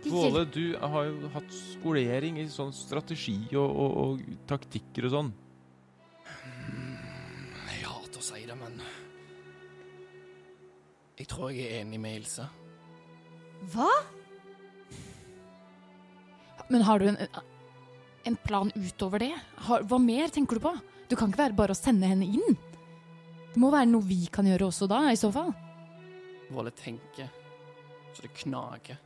Våle, 0.00 0.46
du 0.48 0.78
har 0.80 1.10
jo 1.10 1.28
hatt 1.34 1.50
skolering 1.52 2.38
i 2.40 2.46
sånn 2.48 2.72
strategi 2.72 3.36
og, 3.52 3.68
og, 3.68 3.98
og 4.00 4.38
taktikker 4.48 5.10
og 5.10 5.12
sånn. 5.12 5.28
Jeg 7.68 7.84
hater 7.84 8.22
å 8.22 8.24
si 8.24 8.46
det, 8.48 8.56
men 8.56 8.80
Jeg 11.20 11.28
tror 11.28 11.52
jeg 11.52 11.68
er 11.68 11.82
enig 11.82 12.00
med 12.00 12.22
Ilse. 12.22 12.46
Hva? 13.74 13.90
Men 16.72 16.86
har 16.86 17.02
du 17.02 17.10
en, 17.10 17.20
en 18.24 18.40
plan 18.40 18.72
utover 18.72 19.20
det? 19.20 19.34
Har, 19.68 19.84
hva 19.84 20.00
mer 20.00 20.32
tenker 20.32 20.56
du 20.56 20.64
på? 20.64 20.72
Du 21.10 21.16
kan 21.18 21.28
ikke 21.28 21.42
være 21.42 21.58
bare 21.58 21.76
å 21.76 21.78
sende 21.78 22.08
henne 22.08 22.24
inn. 22.24 22.56
Det 23.50 23.58
må 23.58 23.70
være 23.72 23.88
noe 23.90 24.06
vi 24.06 24.24
kan 24.30 24.46
gjøre 24.46 24.68
også 24.70 24.86
da, 24.90 25.02
i 25.10 25.18
så 25.18 25.32
fall. 25.34 25.50
Våle 26.50 26.70
tenker 26.74 27.30
så 28.14 28.22
det 28.22 28.32
knager. 28.42 28.98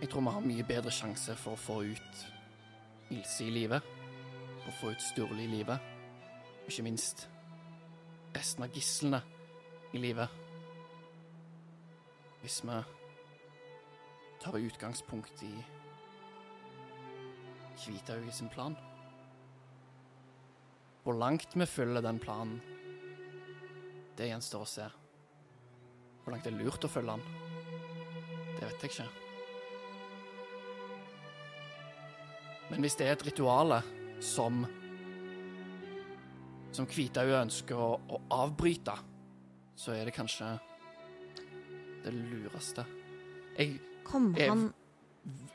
Jeg 0.00 0.10
tror 0.10 0.20
vi 0.20 0.34
har 0.36 0.46
mye 0.46 0.66
bedre 0.68 0.92
sjanse 0.92 1.34
for 1.38 1.54
å 1.54 1.60
få 1.60 1.82
ut 1.90 2.24
Ilse 3.14 3.44
i 3.44 3.50
livet. 3.52 3.82
å 4.64 4.72
få 4.80 4.94
ut 4.94 5.02
Sturle 5.02 5.42
i 5.44 5.50
livet. 5.50 5.78
Og 6.64 6.70
ikke 6.70 6.86
minst 6.86 7.26
resten 8.34 8.64
av 8.64 8.72
gislene 8.72 9.20
i 9.92 10.00
livet. 10.00 10.28
Hvis 12.40 12.62
vi 12.64 12.78
tar 14.40 14.58
utgangspunkt 14.58 15.42
i 15.42 15.52
Kvitaug 17.84 18.32
sin 18.32 18.48
plan. 18.48 18.76
Hvor 21.04 21.18
langt 21.20 21.52
vi 21.54 21.66
følger 21.68 22.00
den 22.04 22.18
planen, 22.22 22.60
det 24.16 24.30
gjenstår 24.30 24.62
å 24.64 24.68
se. 24.68 24.86
Hvor 26.24 26.32
langt 26.32 26.46
det 26.46 26.54
er 26.54 26.60
lurt 26.64 26.84
å 26.86 26.88
følge 26.88 27.16
den, 27.18 27.24
det 28.54 28.68
vet 28.70 28.86
jeg 28.86 28.92
ikke. 28.94 29.08
Men 32.70 32.80
hvis 32.84 32.96
det 32.96 33.06
er 33.08 33.16
et 33.18 33.26
rituale 33.28 33.82
som 34.24 34.64
som 36.74 36.88
Kvitauget 36.90 37.36
ønsker 37.44 37.78
å, 37.78 37.90
å 38.10 38.18
avbryte, 38.34 38.96
så 39.78 39.92
er 39.94 40.08
det 40.08 40.14
kanskje 40.16 40.48
det 42.02 42.10
lureste. 42.16 42.82
Jeg 43.58 43.76
Kom 44.04 44.32
Jeg- 44.36 44.48
han 44.50 44.74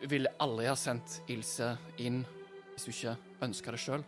ville 0.07 0.31
aldri 0.39 0.65
ha 0.69 0.75
sendt 0.79 1.19
Ilse 1.27 1.73
inn 1.97 2.23
hvis 2.71 2.85
du 2.85 2.91
ikke 2.93 3.17
ønska 3.45 3.71
det 3.75 3.79
sjøl. 3.83 4.03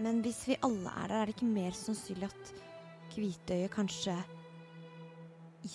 Men 0.00 0.22
hvis 0.24 0.46
vi 0.48 0.56
alle 0.64 0.92
er 1.02 1.10
der, 1.10 1.16
er 1.20 1.28
det 1.28 1.36
ikke 1.36 1.50
mer 1.50 1.74
sannsynlig 1.76 2.30
at 2.30 2.52
Kvitøyet 3.12 3.72
kanskje 3.74 4.14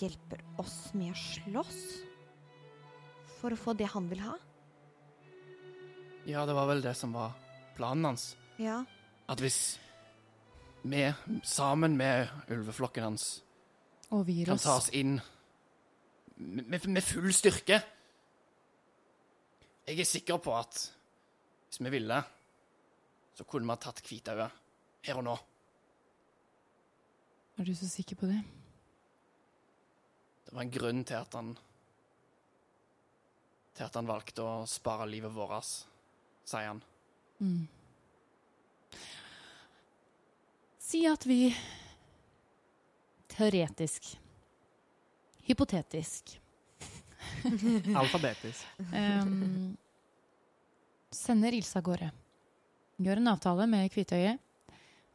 hjelper 0.00 0.42
oss 0.58 0.90
med 0.98 1.12
å 1.12 1.18
slåss? 1.18 1.82
For 3.38 3.54
å 3.54 3.60
få 3.60 3.76
det 3.78 3.90
han 3.92 4.08
vil 4.10 4.24
ha? 4.24 4.34
Ja, 6.28 6.42
det 6.44 6.56
var 6.56 6.66
vel 6.68 6.82
det 6.84 6.96
som 6.98 7.14
var 7.14 7.36
planen 7.76 8.10
hans. 8.10 8.32
Ja. 8.58 8.82
At 9.30 9.40
hvis 9.40 9.78
vi, 10.82 11.04
sammen 11.46 11.96
med 11.96 12.28
ulveflokken 12.50 13.06
hans, 13.06 13.28
kan 14.10 14.58
ta 14.58 14.78
oss 14.80 14.90
inn 14.96 15.18
med, 16.38 16.80
med 16.88 17.04
full 17.04 17.28
styrke 17.34 17.76
Jeg 19.84 19.98
er 20.00 20.06
sikker 20.08 20.38
på 20.40 20.54
at 20.56 20.78
hvis 21.68 21.82
vi 21.84 21.92
ville, 21.92 22.22
så 23.38 23.44
kunne 23.46 23.68
vi 23.68 23.70
ha 23.70 23.78
tatt 23.78 24.00
Kvitauget 24.02 24.54
her 25.06 25.18
og 25.20 25.22
nå. 25.28 25.34
Er 27.58 27.68
du 27.68 27.70
så 27.78 27.86
sikker 27.86 28.18
på 28.18 28.26
det? 28.26 28.40
Det 30.48 30.56
var 30.56 30.64
en 30.64 30.72
grunn 30.74 31.04
til 31.06 31.20
at 31.20 31.36
han 31.38 31.52
Til 33.78 33.86
at 33.86 33.94
han 33.94 34.10
valgte 34.10 34.42
å 34.42 34.66
spare 34.66 35.06
livet 35.06 35.30
vårt, 35.30 35.68
sier 36.42 36.66
han. 36.66 36.80
Mm. 37.38 37.68
Si 40.82 41.04
at 41.06 41.26
vi 41.30 41.52
teoretisk, 43.30 44.16
hypotetisk 45.46 46.40
Alfabetisk. 47.94 48.66
um, 49.22 49.76
sender 51.14 51.54
Ilse 51.54 51.78
av 51.78 51.86
gårde. 51.86 52.10
Gjør 52.98 53.20
en 53.20 53.30
avtale 53.30 53.66
med 53.70 53.90
Kvitøyet. 53.94 54.40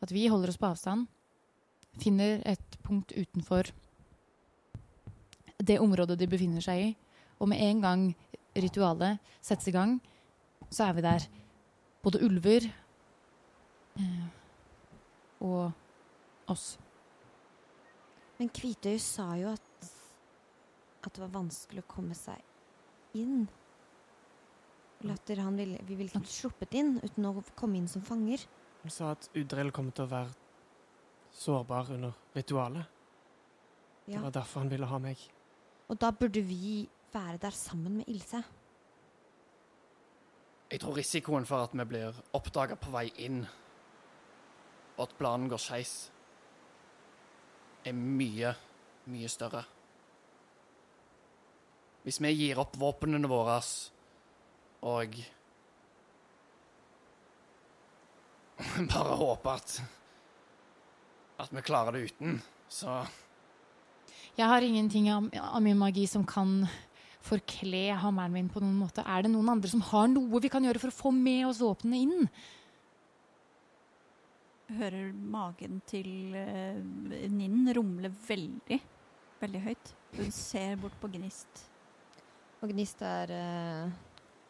At 0.03 0.11
vi 0.11 0.27
holder 0.31 0.51
oss 0.51 0.59
på 0.59 0.69
avstand. 0.69 1.07
Finner 1.99 2.41
et 2.49 2.77
punkt 2.83 3.13
utenfor 3.15 3.69
det 5.63 5.79
området 5.79 6.17
de 6.19 6.27
befinner 6.27 6.63
seg 6.63 6.81
i. 6.81 6.87
Og 7.39 7.49
med 7.51 7.61
en 7.63 7.81
gang 7.83 8.05
ritualet 8.55 9.19
settes 9.41 9.69
i 9.71 9.75
gang, 9.75 9.97
så 10.69 10.89
er 10.89 10.97
vi 10.97 11.05
der. 11.05 11.27
Både 12.03 12.23
ulver 12.25 12.67
eh, 13.99 14.25
og 15.39 15.71
oss. 16.51 16.73
Men 18.39 18.51
Kvitøy 18.51 18.97
sa 18.99 19.29
jo 19.39 19.53
at 19.53 19.69
at 21.03 21.11
det 21.15 21.23
var 21.25 21.33
vanskelig 21.35 21.83
å 21.83 21.91
komme 21.91 22.15
seg 22.15 22.39
inn. 23.19 23.43
At 25.11 25.29
han 25.35 25.57
ville, 25.57 25.79
vi 25.83 25.97
ville 25.99 26.11
ikke 26.11 26.31
sluppet 26.31 26.75
inn 26.79 26.95
uten 27.03 27.25
å 27.27 27.33
komme 27.59 27.79
inn 27.79 27.89
som 27.91 28.03
fanger. 28.05 28.45
Han 28.83 28.91
sa 28.93 29.11
at 29.11 29.27
Udrell 29.35 29.71
kom 29.75 29.91
til 29.91 30.05
å 30.05 30.11
være 30.11 30.31
sårbar 31.33 31.91
under 31.95 32.13
ritualet. 32.35 32.85
Det 34.05 34.19
var 34.19 34.31
derfor 34.35 34.63
han 34.63 34.71
ville 34.71 34.87
ha 34.87 34.99
meg. 34.99 35.19
Og 35.91 35.99
da 35.99 36.11
burde 36.15 36.41
vi 36.43 36.87
være 37.13 37.37
der 37.37 37.55
sammen 37.55 37.99
med 37.99 38.09
Ilse. 38.11 38.43
Jeg 40.71 40.81
tror 40.81 40.97
risikoen 40.97 41.45
for 41.45 41.63
at 41.63 41.75
vi 41.77 41.85
blir 41.85 42.15
oppdaga 42.33 42.75
på 42.79 42.91
vei 42.95 43.05
inn, 43.21 43.43
og 44.95 45.03
at 45.05 45.15
planen 45.19 45.51
går 45.51 45.61
skeis, 45.61 45.93
er 47.85 47.93
mye, 47.93 48.53
mye 49.11 49.29
større. 49.29 49.61
Hvis 52.03 52.19
vi 52.23 52.31
gir 52.33 52.59
opp 52.59 52.75
våpnene 52.79 53.29
våre 53.29 53.59
og 54.83 55.19
bare 58.93 59.19
håper 59.19 59.57
at 59.57 59.75
at 61.43 61.51
vi 61.51 61.63
klarer 61.65 61.95
det 61.95 62.09
uten, 62.11 62.41
så 62.69 63.03
Jeg 64.37 64.47
har 64.49 64.61
ingenting 64.65 65.09
av, 65.13 65.29
av 65.37 65.61
min 65.61 65.77
magi 65.77 66.07
som 66.09 66.25
kan 66.25 66.63
forkle 67.23 67.93
hammeren 68.01 68.33
min 68.33 68.49
på 68.49 68.61
noen 68.63 68.79
måte. 68.79 69.03
Er 69.05 69.23
det 69.23 69.31
noen 69.31 69.51
andre 69.53 69.69
som 69.69 69.83
har 69.91 70.07
noe 70.09 70.41
vi 70.41 70.49
kan 70.51 70.63
gjøre 70.65 70.81
for 70.81 70.89
å 70.89 70.95
få 70.95 71.11
med 71.13 71.45
oss 71.47 71.61
våpenet 71.61 72.07
inn? 72.07 72.29
Hører 74.73 75.11
magen 75.13 75.81
til 75.85 76.33
uh, 76.33 76.79
Ninn 77.29 77.69
rumle 77.77 78.09
veldig, 78.25 78.79
veldig 79.43 79.61
høyt. 79.67 79.93
Hun 80.17 80.33
ser 80.33 80.81
bort 80.81 80.97
på 81.01 81.11
Gnist. 81.13 81.67
Og 82.63 82.71
Gnist 82.71 83.01
er 83.05 83.31
eh, 83.35 83.95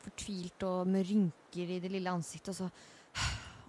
fortvilt 0.04 0.68
og 0.68 0.90
med 0.90 1.08
rynker 1.10 1.74
i 1.78 1.80
det 1.84 1.92
lille 1.94 2.12
ansiktet, 2.14 2.54
og 2.54 2.60
så 2.62 2.70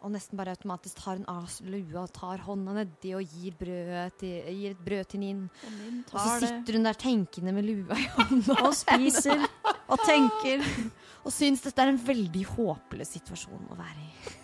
og 0.05 0.13
nesten 0.13 0.37
bare 0.37 0.53
automatisk 0.53 0.99
tar 1.01 1.17
hun 1.17 1.25
av 1.33 1.49
lua 1.65 2.03
og 2.03 2.11
tar 2.13 2.43
hånda 2.45 2.75
nedi 2.77 3.15
og 3.17 3.25
gir, 3.25 3.55
brød 3.57 4.19
til, 4.21 4.35
gir 4.53 4.75
et 4.75 4.83
brød 4.85 5.07
til 5.09 5.23
Ninn. 5.23 5.47
Og 5.47 6.11
Og 6.13 6.19
så 6.21 6.35
sitter 6.43 6.77
hun 6.77 6.85
der 6.85 6.99
tenkende 7.01 7.55
med 7.57 7.65
lua 7.65 7.97
i 7.97 8.11
hånda 8.19 8.59
og 8.67 8.75
spiser 8.77 9.47
og 9.89 10.03
tenker. 10.05 10.61
og 11.25 11.33
syns 11.33 11.65
dette 11.65 11.81
er 11.81 11.95
en 11.95 12.01
veldig 12.05 12.43
håpløs 12.53 13.15
situasjon 13.17 13.71
å 13.73 13.79
være 13.79 14.05
i. 14.05 14.35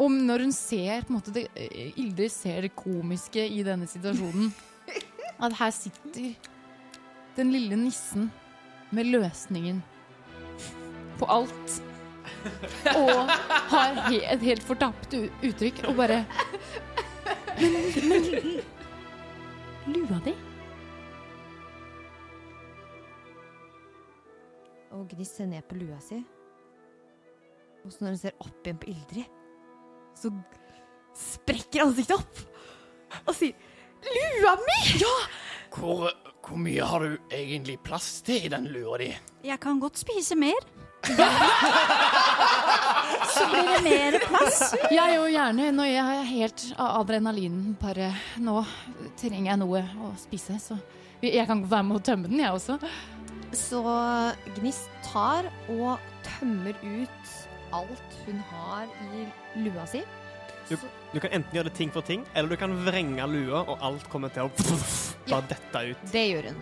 Om 0.00 0.16
når 0.26 0.46
hun 0.46 0.56
ser 0.56 1.04
på 1.04 1.12
en 1.12 1.18
måte 1.18 1.34
det, 1.36 1.44
eh, 1.54 1.92
Ilder 2.00 2.32
ser 2.32 2.64
det 2.64 2.72
komiske 2.74 3.44
i 3.44 3.60
denne 3.62 3.86
situasjonen. 3.86 4.48
At 5.36 5.52
her 5.60 5.70
sitter 5.70 6.32
den 7.36 7.52
lille 7.52 7.76
nissen 7.76 8.30
med 8.94 9.10
løsningen 9.10 9.82
på 11.18 11.28
alt. 11.30 11.76
Og 12.94 13.30
har 13.72 13.94
he 14.10 14.18
et 14.34 14.42
helt 14.44 14.64
fortapt 14.66 15.14
u- 15.16 15.30
uttrykk 15.48 15.82
og 15.88 15.96
bare 16.00 16.22
Men, 17.54 17.72
men 19.86 19.94
lua 19.94 20.18
di? 20.26 20.34
Og 24.94 25.06
Gnist 25.10 25.38
ser 25.38 25.48
ned 25.50 25.64
på 25.68 25.78
lua 25.78 25.98
si. 26.02 26.18
Og 27.84 27.92
så 27.92 28.04
når 28.04 28.14
hun 28.14 28.20
ser 28.20 28.36
opp 28.40 28.60
igjen 28.64 28.78
på 28.80 28.90
Ildrid, 28.92 29.40
så 30.16 30.30
sprekker 31.18 31.84
ansiktet 31.84 32.16
opp 32.16 32.40
og 33.28 33.34
sier 33.36 33.54
'Lua 34.04 34.54
mi!' 34.60 34.98
Ja! 35.00 35.12
hvor, 35.74 36.10
hvor 36.44 36.60
mye 36.60 36.84
har 36.84 37.04
du 37.04 37.18
egentlig 37.32 37.78
plass 37.84 38.20
til 38.26 38.46
i 38.46 38.52
den 38.52 38.68
lua 38.72 38.98
di? 39.00 39.10
Jeg 39.44 39.60
kan 39.62 39.80
godt 39.80 39.98
spise 40.00 40.36
mer. 40.38 40.60
Så 43.34 43.46
blir 43.50 43.66
det 43.68 43.80
mer 43.84 44.18
plass. 44.24 44.74
Jeg 44.92 45.16
jo 45.16 45.24
gjerne 45.28 45.70
når 45.76 45.88
jeg 45.90 46.18
er 46.18 46.28
helt 46.30 46.64
av 46.80 47.00
adrenalinen 47.02 47.74
Bare 47.80 48.08
nå 48.40 48.62
trenger 49.20 49.50
jeg 49.50 49.60
noe 49.60 49.82
å 50.06 50.12
spise, 50.20 50.56
så 50.62 50.78
jeg 51.24 51.46
kan 51.48 51.64
være 51.68 51.88
med 51.88 51.96
å 51.98 52.04
tømme 52.04 52.28
den, 52.28 52.40
jeg 52.44 52.52
også. 52.52 52.78
Så 53.54 53.80
Gnist 54.58 54.90
tar 55.06 55.48
og 55.72 56.02
tømmer 56.26 56.74
ut 56.82 57.34
alt 57.74 58.18
hun 58.26 58.40
har 58.50 58.90
i 59.14 59.26
lua 59.64 59.86
si. 59.90 60.02
Du, 60.68 60.76
du 61.12 61.18
kan 61.20 61.30
enten 61.36 61.52
gjøre 61.52 61.68
det 61.68 61.74
ting 61.76 61.90
for 61.92 62.00
ting, 62.06 62.22
eller 62.34 62.48
du 62.48 62.56
kan 62.56 62.72
vrenge 62.86 63.26
lua, 63.28 63.64
og 63.68 63.82
alt 63.84 64.06
kommer 64.12 64.32
til 64.32 64.46
å 64.46 64.50
Ja. 65.24 65.38
bare 65.38 65.46
dette 65.54 65.80
ut. 65.90 66.00
Det 66.12 66.22
gjør 66.28 66.46
hun. 66.50 66.56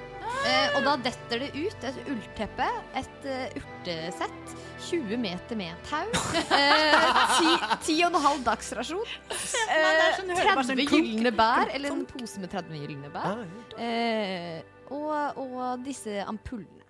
Eh, 0.47 0.75
og 0.77 0.85
da 0.87 0.93
detter 1.03 1.41
det 1.43 1.49
ut 1.55 1.85
et 1.87 1.97
ullteppe, 2.11 2.67
et 2.99 3.25
uh, 3.27 3.57
urtesett, 3.59 4.53
20 4.89 5.19
meter 5.23 5.59
med 5.59 5.83
tau, 5.87 6.07
eh, 6.59 7.09
ti- 7.39 7.79
ti 7.87 7.97
og 8.07 8.13
en 8.15 8.21
halv 8.25 8.43
dagsrasjon, 8.47 9.13
det 9.29 9.79
er 9.79 10.17
sånn, 10.19 10.31
30 10.35 10.65
sånn 10.71 10.83
gylne 10.83 11.33
bær, 11.39 11.71
eller 11.75 11.95
en 11.95 12.05
pose 12.11 12.43
med 12.43 12.51
30 12.55 12.81
gylne 12.85 13.11
bær, 13.15 13.43
Ah, 13.45 13.83
eh, 13.83 14.63
og, 14.95 15.43
og 15.43 15.83
disse 15.87 16.23
ampullene. 16.27 16.83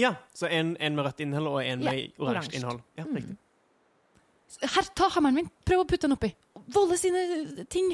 ja, 0.00 0.14
så 0.36 0.48
en, 0.52 0.76
en 0.80 0.96
med 0.96 1.04
rødt 1.08 1.20
innhold 1.24 1.48
og 1.52 1.60
en 1.64 1.84
med 1.84 2.12
oransje 2.18 2.28
oransje. 2.28 2.56
innhold. 2.60 2.80
Ja, 2.98 3.04
Mm. 3.08 3.16
riktig. 3.20 3.36
Her, 4.62 4.90
ta 4.96 5.08
hammeren 5.16 5.40
min. 5.42 5.48
Prøv 5.66 5.82
å 5.82 5.86
putte 5.88 6.06
den 6.06 6.16
oppi. 6.16 6.30
Volle 6.74 6.96
sine 7.00 7.24
ting. 7.72 7.90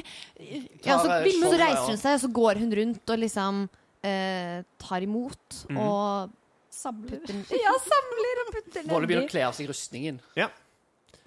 Ja, 0.85 0.99
så, 1.01 1.17
eh, 1.17 1.31
så 1.33 1.55
reiser 1.57 1.89
hun 1.89 2.01
seg, 2.01 2.17
og 2.17 2.21
så 2.23 2.29
går 2.35 2.61
hun 2.61 2.75
rundt 2.79 3.13
og 3.13 3.23
liksom 3.23 3.65
eh, 4.05 4.61
tar 4.81 5.07
imot 5.07 5.63
mm. 5.69 5.81
og 5.81 6.37
Samler. 6.71 7.19
Ja, 7.65 7.73
samler 7.83 8.41
og 8.45 8.51
putter 8.55 8.85
Våle 8.87 9.07
begynner 9.09 9.27
å 9.27 9.31
kle 9.31 9.43
av 9.49 9.55
seg 9.57 9.67
rustningen. 9.69 10.21
Ja. 10.39 10.47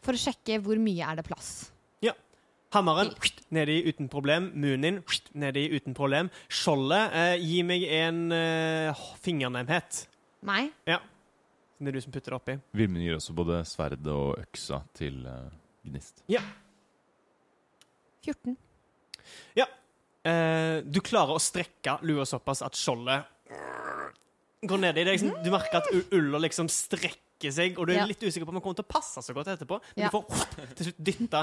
For 0.05 0.16
å 0.16 0.20
sjekke 0.20 0.59
hvor 0.64 0.81
mye 0.81 1.05
er 1.05 1.20
det 1.20 1.27
plass. 1.29 1.51
Ja. 2.05 2.14
Hammeren 2.75 3.12
nedi 3.55 3.83
uten 3.87 4.09
problem. 4.12 4.51
Munin 4.57 5.03
nedi 5.37 5.66
uten 5.77 5.97
problem. 5.97 6.33
Skjoldet 6.49 7.12
eh, 7.20 7.35
Gi 7.44 7.61
meg 7.66 7.85
en 8.01 8.25
eh, 8.35 9.05
fingernemhet. 9.25 10.07
Meg? 10.44 10.73
Ja. 10.88 11.03
Er 11.88 11.92
du 11.92 12.01
som 12.01 12.12
putter 12.12 12.35
oppi. 12.37 12.59
Vilmund 12.73 13.03
gir 13.05 13.16
også 13.18 13.35
både 13.37 13.61
sverdet 13.68 14.07
og 14.12 14.38
øksa 14.40 14.83
til 14.97 15.27
uh, 15.27 15.51
Gnist. 15.85 16.23
14. 18.25 18.57
Eh, 20.24 20.78
du 20.89 21.03
klarer 21.05 21.37
å 21.37 21.41
strekke 21.43 21.99
lua 22.09 22.24
såpass 22.24 22.62
at 22.64 22.72
skjoldet 22.80 23.26
går 24.64 24.80
ned 24.80 24.95
Det 24.97 25.03
deg. 25.05 25.18
liksom, 25.18 25.35
du 25.45 25.51
merker 25.53 25.82
at 25.82 25.91
ulla 26.16 26.39
liksom 26.41 26.70
strekker 26.72 27.53
seg, 27.53 27.76
og 27.76 27.87
du 27.87 27.93
er 27.93 27.99
Ja. 27.99 28.07
litt 28.09 28.22
usikker 28.24 28.47
på 28.47 28.49
om 28.49 28.55
den 28.57 28.62
kommer 28.64 28.78
til 28.80 28.87
å 28.87 28.89
passe 28.89 29.20
så 29.20 29.35
godt 29.37 29.49
etterpå. 29.53 29.76
Men 29.97 30.05
Ja. 30.05 30.09
du 30.09 30.16
får 30.16 30.24
til 30.76 30.87
slutt 30.87 31.05
dytta 31.05 31.43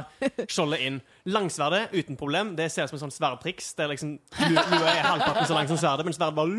skjoldet 0.50 0.80
inn. 0.82 1.02
Langsverdet 1.30 1.94
uten 1.94 2.18
problem. 2.18 2.56
Det 2.56 2.72
ser 2.72 2.86
ut 2.86 2.90
som 2.90 2.98
en 2.98 3.06
sånn 3.12 3.14
sverdtriks. 3.20 3.76
Der 3.78 3.88
liksom 3.94 4.18
lua 4.50 4.90
er 4.90 5.06
halvparten 5.06 5.46
så 5.46 5.54
lang 5.54 5.68
som 5.70 5.78
sverdet, 5.78 6.04
men 6.06 6.14
sverdet 6.18 6.34
bare 6.42 6.50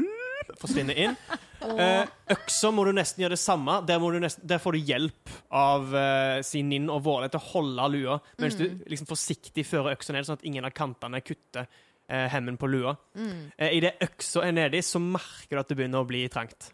forsvinner 0.60 1.06
inn. 1.06 1.16
Eh, 1.62 2.08
øksa 2.34 2.72
må 2.74 2.82
du 2.82 2.88
nesten 2.90 3.22
gjøre 3.22 3.36
det 3.36 3.38
samme. 3.38 3.76
Der, 3.86 4.00
må 4.02 4.08
du 4.10 4.16
nesten, 4.18 4.42
der 4.50 4.58
får 4.58 4.74
du 4.74 4.80
hjelp 4.82 5.30
av 5.54 5.92
uh, 5.94 6.40
sin 6.42 6.66
ninn 6.72 6.88
og 6.90 7.04
Våle 7.06 7.28
til 7.30 7.38
å 7.38 7.50
holde 7.52 7.84
lua, 7.92 8.16
mens 8.42 8.56
du 8.58 8.64
liksom 8.90 9.06
forsiktig 9.06 9.62
fører 9.68 9.94
øksa 9.94 10.10
ned, 10.10 10.26
sånn 10.26 10.40
at 10.40 10.42
ingen 10.50 10.66
av 10.66 10.74
kantene 10.74 11.20
kutter 11.22 11.68
eh, 12.08 12.26
hemmen 12.34 12.58
på 12.58 12.66
lua. 12.66 12.96
Mm. 13.14 13.52
Eh, 13.56 13.76
Idet 13.78 13.94
øksa 14.04 14.44
er 14.46 14.54
nedi, 14.56 14.82
så 14.82 15.00
merker 15.02 15.56
du 15.56 15.62
at 15.62 15.70
det 15.70 15.78
begynner 15.78 16.02
å 16.02 16.08
bli 16.08 16.24
trangt. 16.32 16.72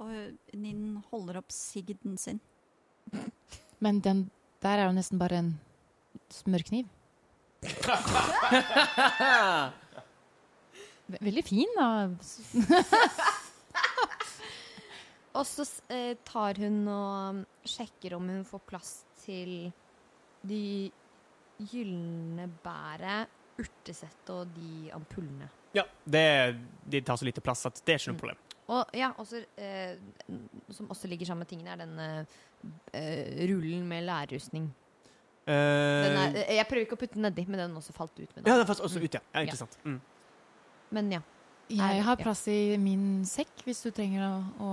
Og 0.00 0.56
Ninn 0.56 1.02
holder 1.12 1.42
opp 1.42 1.52
sigden 1.54 2.18
sin. 2.20 2.40
Men 3.84 4.00
den 4.04 4.28
der 4.64 4.82
er 4.82 4.90
jo 4.90 4.96
nesten 4.96 5.20
bare 5.20 5.40
en 5.40 5.52
smørkniv. 6.34 6.88
Ve- 11.10 11.20
Veldig 11.28 11.44
fin, 11.46 11.70
da. 11.76 11.88
Og 15.38 15.46
så 15.46 15.62
eh, 15.94 16.16
tar 16.26 16.58
hun 16.58 16.80
og 16.90 17.36
um, 17.36 17.44
sjekker 17.62 18.16
om 18.16 18.26
hun 18.32 18.42
får 18.48 18.62
plass 18.66 18.90
til 19.22 19.70
de 20.42 20.90
gylne 21.70 22.48
bæret, 22.64 23.30
urtesettet 23.60 24.32
og 24.34 24.50
de 24.56 24.90
ampullene. 24.96 25.46
Ja, 25.76 25.84
det, 26.02 26.24
de 26.90 27.02
tar 27.06 27.20
så 27.20 27.28
lite 27.28 27.44
plass 27.44 27.62
at 27.68 27.78
det 27.84 27.94
er 27.94 28.00
ikke 28.00 28.10
noe 28.10 28.22
problem. 28.24 28.40
Og 28.70 28.94
ja, 28.94 29.12
også, 29.18 29.44
eh, 29.58 29.98
som 30.74 30.90
også 30.90 31.10
ligger 31.10 31.30
sammen 31.30 31.44
med 31.44 31.50
tingene, 31.52 31.74
er 31.74 31.82
denne 31.84 32.08
eh, 32.18 32.26
eh, 32.98 33.46
rullen 33.50 33.86
med 33.90 34.06
lærrustning. 34.08 34.70
Den 35.46 36.16
Eh, 36.20 36.34
eh, 36.42 36.56
jeg 36.58 36.66
prøver 36.68 36.84
ikke 36.84 36.96
å 36.98 37.00
putte 37.00 37.16
den 37.16 37.24
nedi, 37.26 37.46
men 37.48 37.62
den 37.62 37.76
også 37.78 37.94
falt 37.96 38.12
ut. 38.18 38.28
Med 38.36 38.46
ja, 38.46 38.56
den. 38.58 38.66
falt 38.68 38.82
også 38.86 39.00
ut, 39.02 39.14
ja. 39.14 39.22
ja 39.34 39.44
ikke 39.46 39.58
sant. 39.58 39.78
Mm. 39.84 39.98
Men 40.90 41.12
ja. 41.12 41.20
Jeg 41.70 42.02
har 42.02 42.18
plass 42.18 42.48
i 42.50 42.76
min 42.82 43.22
sekk 43.28 43.62
hvis 43.62 43.84
du 43.86 43.92
trenger 43.94 44.24
å, 44.26 44.32
å 44.58 44.70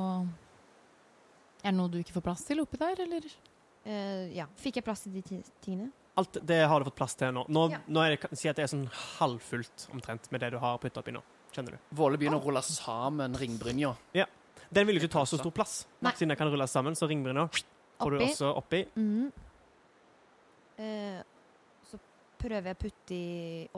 Er 1.61 1.69
det 1.69 1.77
noe 1.77 1.91
du 1.93 1.99
ikke 1.99 2.15
får 2.15 2.25
plass 2.25 2.41
til 2.47 2.63
oppi 2.63 2.79
der, 2.81 3.03
eller? 3.05 3.27
Uh, 3.85 4.25
ja. 4.33 4.47
Fikk 4.59 4.79
jeg 4.79 4.85
plass 4.87 5.05
til 5.05 5.13
de 5.15 5.41
tingene? 5.63 5.91
Alt 6.17 6.39
det 6.49 6.63
har 6.65 6.81
du 6.81 6.87
fått 6.89 6.97
plass 6.97 7.13
til 7.15 7.29
nå. 7.35 7.45
Nå, 7.53 7.67
Ja. 7.75 7.79
nå 7.85 8.01
er 8.01 8.15
det, 8.15 8.31
si 8.37 8.49
at 8.49 8.57
det 8.57 8.65
er 8.65 8.71
sånn 8.71 8.87
halvfullt 9.19 9.85
omtrent 9.93 10.31
med 10.33 10.41
det 10.41 10.49
du 10.55 10.57
har 10.63 10.79
putta 10.81 11.03
oppi 11.03 11.13
nå. 11.13 11.21
Kjenner 11.53 11.77
du? 11.77 11.77
Våle 11.95 12.17
begynner 12.17 12.41
å 12.41 12.45
rulle 12.45 12.63
sammen 12.65 13.37
ringbrynja. 13.37 13.93
Den 14.73 14.87
vil 14.87 14.97
jo 14.97 15.05
ikke 15.05 15.13
ta 15.13 15.23
så 15.29 15.37
stor 15.39 15.53
plass. 15.55 15.85
Nei. 16.01 16.11
Siden 16.17 16.33
den 16.33 16.39
kan 16.39 16.49
rulles 16.51 16.73
sammen, 16.73 16.97
så 16.97 17.07
ringbrynja 17.07 17.45
får 18.01 18.11
du 18.11 18.25
også 18.25 18.49
oppi. 18.57 18.83
Mhm. 18.97 19.29
Uh, 20.77 21.21
så 21.89 21.97
prøver 22.37 22.69
jeg 22.69 22.77
å 22.77 22.81
putte 22.81 23.21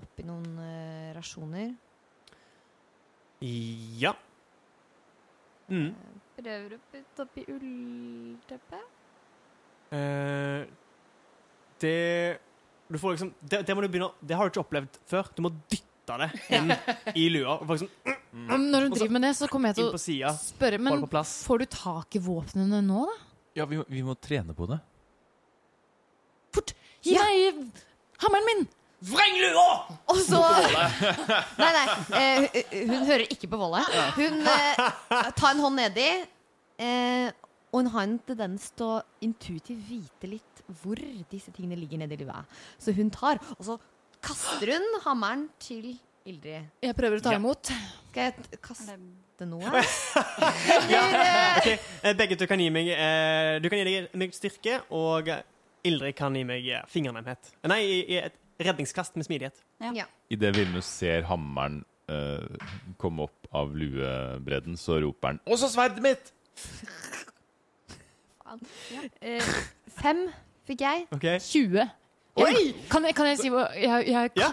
oppi 0.01 0.25
noen 0.27 0.57
uh, 0.57 1.13
rasjoner. 1.15 1.75
Ja. 3.41 4.13
Mm. 5.69 5.91
Prøver 6.39 6.75
å 6.75 6.79
putte 6.91 7.23
oppi 7.25 7.43
ullteppet. 7.51 8.85
Eh, 9.95 10.65
det 11.81 12.39
Du 12.89 12.97
får 13.01 13.15
liksom 13.15 13.31
det, 13.41 13.61
det 13.65 13.73
må 13.75 13.81
du 13.81 13.87
begynne 13.89 14.11
Det 14.21 14.35
har 14.37 14.45
du 14.45 14.51
ikke 14.53 14.63
opplevd 14.65 14.99
før. 15.09 15.29
Du 15.37 15.41
må 15.45 15.51
dytte 15.71 16.17
det 16.19 16.29
inn 16.57 16.73
i 17.15 17.27
lua. 17.29 17.59
og 17.61 17.69
Liksom, 17.69 17.89
Når 18.33 18.87
hun 18.87 18.93
driver 18.97 19.13
med 19.17 19.25
det, 19.27 19.33
så 19.37 19.47
kommer 19.49 19.69
jeg 19.71 19.79
til 19.79 19.91
å 19.93 20.01
siden, 20.01 20.39
spørre, 20.41 20.79
men 20.81 21.05
får 21.07 21.63
du 21.63 21.65
tak 21.73 22.17
i 22.17 22.21
våpnene 22.25 22.81
nå, 22.85 23.05
da? 23.09 23.17
Ja, 23.57 23.65
vi, 23.69 23.79
må- 23.81 23.87
vi 23.89 24.01
må 24.05 24.13
trene 24.21 24.53
på 24.57 24.67
det. 24.69 24.77
Fort! 26.55 26.73
Gi 27.05 27.13
meg 27.17 27.71
hammeren 28.23 28.45
min! 28.49 28.67
Vreng 29.07 29.37
lua! 29.39 29.67
Og 30.11 30.17
så 30.25 30.39
Nei, 31.61 31.69
nei. 31.71 31.83
eh, 32.19 32.57
hun- 32.89 33.05
hører 33.07 33.23
ikke 33.31 33.47
på 33.47 33.59
Volle. 33.61 33.83
Hun 34.17 34.41
eh, 34.43 34.81
tar 35.37 35.53
en 35.53 35.61
hånd 35.63 35.79
nedi, 35.79 36.07
eh, 36.83 37.29
og 37.71 37.79
hun 37.83 37.91
har 37.93 38.03
en 38.09 38.17
tendens 38.27 38.71
til 38.75 38.89
å 38.89 38.97
intuitivt 39.23 39.85
vite 39.87 40.27
litt 40.33 40.63
hvor 40.81 40.99
disse 41.31 41.51
tingene 41.55 41.77
ligger 41.79 42.01
nedi 42.03 42.17
lua. 42.25 42.41
Så 42.81 42.91
hun 42.97 43.09
tar, 43.13 43.39
og 43.57 43.63
så 43.65 43.77
kaster 44.21 44.73
hun 44.75 44.89
hammeren 45.05 45.47
til 45.63 45.93
Ildrid. 46.27 46.67
Jeg 46.83 46.93
prøver 46.97 47.21
å 47.21 47.23
ta 47.23 47.31
Ja. 47.33 47.39
imot. 47.39 47.71
Skal 48.11 48.27
jeg 48.27 48.33
t- 48.51 48.57
kaste 48.61 49.47
noe? 49.47 49.63
Ok, 50.49 51.67
eh, 52.03 52.13
Begge 52.19 52.35
to 52.37 52.45
kan 52.49 52.59
gi 52.61 52.67
meg 52.73 52.89
eh, 52.91 53.59
Du 53.63 53.69
kan 53.71 53.79
gi 53.79 53.85
deg- 53.87 54.11
meg 54.19 54.33
styrke, 54.35 54.81
og 54.91 55.29
Ildrid 55.87 56.15
kan 56.19 56.35
gi 56.35 56.43
meg 56.47 56.67
eh, 56.67 56.83
fingernemhet. 56.91 57.53
Nei, 57.71 57.79
i, 57.87 57.99
i 58.13 58.19
et 58.25 58.35
redningskast 58.59 59.15
med 59.15 59.25
smidighet. 59.27 59.61
Ja. 59.95 60.05
Idet 60.29 60.55
Vilmus 60.57 60.85
ser 60.99 61.23
hammeren 61.29 61.81
uh, 62.11 62.43
komme 63.01 63.27
opp 63.29 63.49
av 63.55 63.71
luebredden, 63.75 64.77
så 64.77 64.99
roper 65.01 65.33
han 65.33 65.39
'Også 65.45 65.71
sverdet 65.73 66.03
mitt!' 66.03 66.33
Eh, 69.21 69.45
fem 70.01 70.23
fikk 70.65 70.81
jeg. 70.81 71.05
Okay. 71.13 71.37
20. 71.37 71.83
Oi! 72.39 72.49
Jeg, 72.49 72.73
kan, 72.89 73.05
jeg, 73.05 73.15
kan 73.17 73.27
jeg 73.29 73.37
si 73.37 73.51
hva 73.53 73.67
jeg, 73.77 74.07
jeg, 74.09 74.31
Ja. 74.39 74.51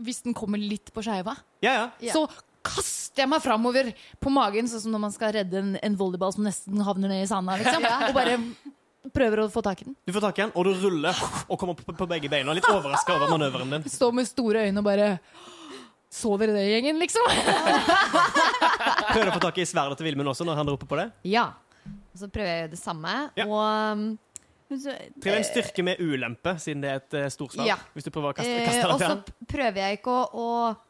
Hvis 0.00 0.22
den 0.24 0.32
kommer 0.32 0.56
litt 0.56 0.92
på 0.96 1.02
skeiva, 1.04 1.34
Ja, 1.60 1.72
ja. 1.74 1.88
Ja. 2.00 2.12
så 2.14 2.24
kaster 2.64 3.24
jeg 3.24 3.28
meg 3.28 3.42
framover 3.44 3.90
på 4.22 4.32
magen, 4.32 4.68
sånn 4.70 4.80
som 4.86 4.94
når 4.94 5.02
man 5.02 5.12
skal 5.12 5.34
redde 5.36 5.60
en, 5.60 5.74
en 5.76 5.98
volleyball 6.00 6.32
som 6.32 6.46
nesten 6.46 6.80
havner 6.80 7.12
ned 7.12 7.26
i 7.26 7.28
sanda. 7.28 7.58
Liksom. 7.60 7.84
Og 7.84 8.16
bare 8.16 8.38
prøver 9.12 9.42
å 9.44 9.48
få 9.52 9.60
tak 9.62 9.82
i 9.82 9.84
den. 9.88 9.96
Du 10.06 10.12
får 10.16 10.20
tak 10.28 10.38
i 10.38 10.42
den, 10.46 10.52
og 10.56 10.64
du 10.64 10.72
ruller 10.80 11.18
og 11.48 11.58
kommer 11.60 11.74
på, 11.76 11.92
på 11.96 12.06
begge 12.08 12.30
beina. 12.32 12.54
Litt 12.56 12.68
overraska 12.70 13.16
over 13.18 13.34
manøveren 13.34 13.70
din. 13.76 13.84
Står 13.92 14.12
med 14.16 14.28
store 14.30 14.64
øyne 14.68 14.80
og 14.80 14.86
bare 14.86 15.08
Så 16.14 16.36
dere 16.38 16.52
det, 16.54 16.62
gjengen, 16.70 17.00
liksom? 17.02 17.26
Prøver 19.10 19.24
du 19.26 19.30
å 19.32 19.34
få 19.36 19.42
tak 19.48 19.58
i 19.58 19.66
sverdet 19.66 19.98
til 19.98 20.06
Vilmund 20.08 20.30
også 20.30 20.46
når 20.46 20.60
han 20.60 20.70
roper 20.70 20.86
på 20.90 20.98
det. 21.00 21.08
Ja. 21.26 21.48
Og 22.14 22.20
så 22.22 22.28
prøver 22.30 22.48
jeg 22.48 22.56
å 22.56 22.62
gjøre 22.62 22.72
det 22.76 22.80
samme. 22.80 23.14
Ja. 23.40 23.46
Og 23.50 23.58
um, 23.98 24.04
så- 24.70 24.94
Trenger 25.22 25.40
en 25.40 25.48
styrke 25.48 25.84
med 25.86 26.00
ulempe, 26.02 26.54
siden 26.62 26.84
det 26.84 26.90
er 26.92 27.02
et 27.02 27.16
uh, 27.18 27.26
storsverd. 27.34 27.66
Ja. 27.68 27.76
Hvis 27.96 28.06
du 28.06 28.12
prøver 28.14 28.30
å 28.32 28.36
kaste, 28.38 28.54
Eh, 28.54 28.66
kaste 28.68 28.82
den. 28.86 28.94
og 28.94 29.02
til 29.02 29.10
så 29.10 29.48
prøver 29.56 29.82
jeg 29.84 29.98
ikke 30.00 30.14
å, 30.14 30.22
å 30.44 30.48
eh, 30.70 30.83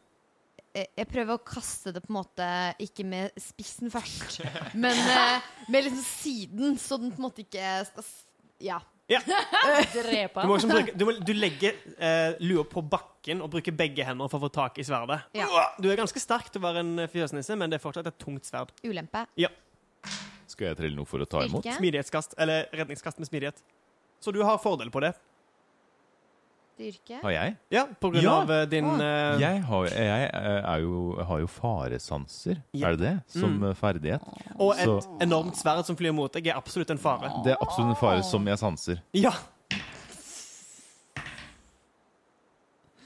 Jeg 0.75 1.07
prøver 1.07 1.37
å 1.37 1.43
kaste 1.47 1.93
det 1.95 2.01
på 2.03 2.11
en 2.11 2.17
måte 2.19 2.47
ikke 2.83 3.05
med 3.07 3.37
spissen 3.39 3.93
først, 3.95 4.41
men 4.83 4.99
eh, 4.99 5.45
med 5.71 5.87
liksom 5.87 6.03
siden, 6.09 6.75
så 6.83 6.99
den 6.99 7.13
på 7.15 7.21
en 7.23 7.27
måte 7.29 7.45
ikke 7.47 7.69
skal 7.93 8.03
s- 8.03 8.25
Ja. 8.65 8.81
Drepe 9.93 10.41
Du, 10.43 10.49
må 10.49 10.55
liksom 10.57 10.71
bruke, 10.73 10.93
du, 10.97 11.05
må, 11.05 11.13
du 11.21 11.33
legger 11.37 11.77
eh, 11.99 12.39
lua 12.41 12.65
på 12.65 12.81
bakken 12.89 13.43
og 13.45 13.51
bruker 13.53 13.75
begge 13.77 14.07
hender 14.09 14.31
for 14.33 14.41
å 14.41 14.47
få 14.47 14.51
tak 14.55 14.79
i 14.81 14.87
sverdet. 14.89 15.21
Ja. 15.37 15.47
Du 15.79 15.91
er 15.93 15.99
ganske 16.01 16.23
sterk 16.23 16.49
til 16.51 16.63
å 16.63 16.65
være 16.65 16.81
en 16.83 17.05
fjøsnisse, 17.13 17.55
men 17.61 17.71
det 17.71 17.79
er 17.79 17.85
fortsatt 17.85 18.09
et 18.11 18.17
tungt 18.23 18.49
sverd. 18.49 18.73
Ulempe. 18.87 19.27
Skal 20.49 20.71
jeg 20.71 20.79
trille 20.81 20.97
noe 20.97 21.09
for 21.09 21.21
å 21.23 21.29
ta 21.29 21.43
imot? 21.45 21.63
Styrke. 21.65 21.77
Smidighetskast, 21.81 22.35
eller 22.41 22.67
redningskast 22.77 23.21
med 23.23 23.29
smidighet. 23.31 23.61
Så 24.25 24.33
du 24.33 24.41
har 24.45 24.59
fordel 24.63 24.91
på 24.95 25.01
det. 25.05 25.13
Styrke. 26.75 27.21
Har 27.23 27.31
jeg? 27.31 27.57
Ja, 27.71 27.85
på 28.03 28.11
grunn 28.11 28.25
Ja. 28.25 28.33
av 28.43 28.51
eh, 28.51 28.65
din 28.67 28.85
oh. 28.89 28.99
uh, 28.99 29.39
Jeg 29.39 29.63
har, 29.63 29.85
jeg 29.95 30.31
er 30.35 30.79
jo, 30.83 31.23
har 31.23 31.39
jo 31.45 31.47
faresanser, 31.47 32.57
Ja. 32.75 32.89
er 32.89 32.97
det 32.97 33.01
det? 33.05 33.23
Som 33.41 33.59
Mm. 33.61 33.69
eh, 33.71 33.75
ferdighet. 33.79 34.21
Og 34.59 34.73
et 34.75 34.85
Så- 34.85 35.19
enormt 35.23 35.55
sverd 35.57 35.85
som 35.87 35.97
flyr 35.97 36.13
mot 36.13 36.33
deg, 36.33 36.47
er 36.49 36.55
absolutt 36.59 36.91
en 36.91 36.99
fare. 36.99 37.31
Det 37.45 37.53
er 37.53 37.57
absolutt 37.63 37.91
en 37.91 38.01
fare 38.01 38.23
som 38.25 38.45
jeg 38.47 38.59
sanser. 38.59 39.01
Ja. 39.15 39.31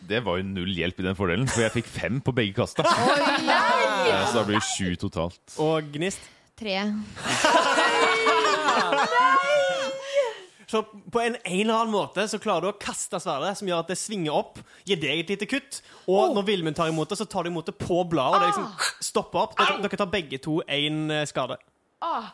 Det 0.08 0.24
var 0.24 0.38
jo 0.38 0.42
null 0.44 0.72
hjelp 0.74 1.00
i 1.00 1.02
den 1.02 1.14
fordelen, 1.14 1.46
for 1.46 1.60
jeg 1.60 1.72
fikk 1.72 1.84
fem 1.84 2.20
på 2.22 2.32
begge 2.32 2.54
kasta. 2.56 2.82
Eh, 2.82 4.26
Så 4.26 4.32
da 4.40 4.44
blir 4.44 4.56
det 4.56 4.64
sju 4.64 4.96
totalt. 4.96 5.58
Og 5.60 5.82
gnist. 5.92 6.20
Tre. 6.56 6.94
Så 10.68 10.82
på 10.84 11.20
en, 11.22 11.36
en 11.48 11.60
eller 11.62 11.74
annen 11.78 11.94
måte 11.94 12.26
så 12.28 12.36
klarer 12.42 12.66
du 12.66 12.68
å 12.74 12.78
kaste 12.80 13.16
sverdet, 13.24 13.54
som 13.56 13.68
gjør 13.70 13.80
at 13.80 13.88
det 13.88 13.96
svinger 13.96 14.34
opp, 14.36 14.58
gir 14.84 14.98
deg 15.00 15.22
et 15.22 15.30
lite 15.32 15.46
kutt, 15.48 15.78
og 16.12 16.34
når 16.36 16.44
Vilmund 16.50 16.76
tar 16.76 16.90
imot 16.92 17.08
det, 17.08 17.16
så 17.16 17.24
tar 17.24 17.46
du 17.46 17.48
imot 17.50 17.70
det 17.70 17.74
på 17.80 18.02
bladet, 18.10 18.36
og 18.36 18.42
det 18.44 18.50
liksom 18.50 19.06
stopper 19.08 19.46
opp. 19.46 19.54
Dere, 19.56 19.78
dere 19.86 20.00
tar 20.02 20.10
begge 20.12 20.40
to 20.44 20.58
én 20.68 21.08
skade. 21.30 21.56
Ah, 22.04 22.28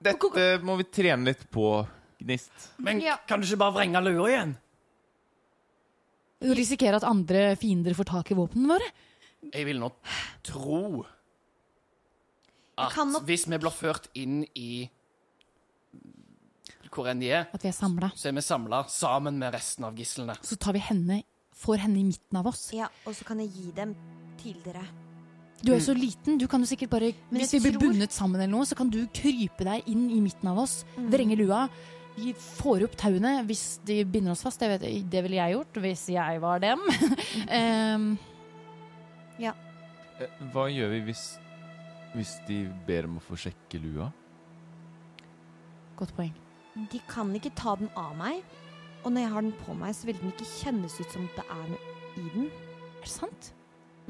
Dette 0.00 0.58
må 0.64 0.76
vi 0.80 0.84
trene 0.92 1.24
litt 1.32 1.46
på, 1.52 1.86
Gnist. 2.20 2.68
Men 2.84 3.00
Ja. 3.00 3.16
kan 3.26 3.40
du 3.40 3.46
ikke 3.48 3.58
bare 3.64 3.72
vrenge 3.78 4.00
lua 4.04 4.28
igjen? 4.28 4.54
Du 6.40 6.52
risikerer 6.56 6.96
at 7.00 7.04
andre 7.08 7.54
fiender 7.60 7.96
får 7.96 8.04
tak 8.12 8.30
i 8.32 8.36
våpnene 8.36 8.68
våre. 8.76 8.90
Jeg 9.54 9.64
vil 9.68 9.80
nå 9.80 9.90
tro 10.44 11.06
at 12.80 12.96
nok- 12.96 13.24
hvis 13.28 13.46
vi 13.48 13.58
blir 13.60 13.72
ført 13.72 14.08
inn 14.14 14.44
i 14.54 14.88
hvor 16.90 17.06
enn 17.10 17.20
de 17.20 17.28
er, 17.30 17.46
At 17.54 17.62
vi 17.62 17.68
er 17.68 17.72
samlet. 17.76 18.12
så 18.18 18.28
er 18.28 18.32
vi 18.32 18.40
samla 18.42 18.84
sammen 18.88 19.38
med 19.38 19.54
resten 19.54 19.84
av 19.84 19.94
gislene. 19.94 20.34
Så 20.42 20.56
tar 20.58 20.72
vi 20.72 20.80
henne, 20.80 21.22
får 21.54 21.78
henne 21.84 21.98
i 22.00 22.04
midten 22.04 22.36
av 22.40 22.46
oss. 22.50 22.70
Ja, 22.72 22.88
og 23.06 23.14
så 23.14 23.24
kan 23.24 23.38
jeg 23.38 23.50
gi 23.54 23.70
dem 23.76 23.94
til 24.38 24.56
dere. 24.64 24.82
Du 25.62 25.72
er 25.72 25.78
jo 25.78 25.84
så 25.92 25.94
liten. 25.94 26.38
du 26.38 26.46
kan 26.48 26.60
jo 26.60 26.66
sikkert 26.66 26.88
bare 26.90 27.12
Men 27.30 27.40
Hvis 27.42 27.52
vi 27.52 27.58
jeg 27.58 27.62
blir 27.72 27.78
tror- 27.78 27.92
bundet 27.92 28.12
sammen, 28.12 28.40
eller 28.40 28.50
noe, 28.56 28.64
så 28.64 28.74
kan 28.74 28.88
du 28.90 29.06
krype 29.08 29.58
deg 29.64 29.82
inn 29.86 30.10
i 30.10 30.20
midten 30.20 30.48
av 30.48 30.58
oss, 30.58 30.84
Mm. 30.96 31.10
vrenge 31.10 31.36
lua. 31.36 31.68
Vi 32.16 32.32
får 32.32 32.82
opp 32.84 32.96
tauene 32.96 33.44
hvis 33.46 33.78
de 33.84 34.02
binder 34.04 34.32
oss 34.32 34.42
fast. 34.42 34.58
Det, 34.58 34.80
vet, 34.80 35.10
det 35.10 35.22
ville 35.22 35.36
jeg 35.36 35.54
gjort 35.54 35.72
hvis 35.74 36.06
jeg 36.08 36.40
var 36.40 36.58
dem. 36.60 36.78
Em, 37.48 38.18
Eh, 39.40 40.26
Hva 40.52 40.66
gjør 40.68 40.90
vi 40.90 41.00
hvis, 41.12 41.38
hvis 42.14 42.32
de 42.46 42.64
ber 42.86 43.04
om 43.08 43.18
å 43.18 43.22
få 43.22 43.36
sjekke 43.40 43.80
lua? 43.80 44.10
godt 45.96 46.12
poeng. 46.16 46.32
De 46.92 47.00
kan 47.10 47.30
ikke 47.36 47.54
ta 47.58 47.76
den 47.80 47.90
av 47.98 48.14
meg. 48.18 48.44
Og 49.04 49.12
når 49.12 49.24
jeg 49.24 49.32
har 49.32 49.46
den 49.46 49.56
på 49.64 49.74
meg, 49.78 49.96
så 49.96 50.08
vil 50.08 50.20
den 50.20 50.34
ikke 50.34 50.48
kjennes 50.58 51.00
ut 51.00 51.14
som 51.14 51.26
det 51.36 51.46
er 51.46 51.66
noe 51.72 51.96
i 52.20 52.28
den. 52.34 52.46
Er 53.00 53.04
det 53.04 53.12
sant? 53.12 53.52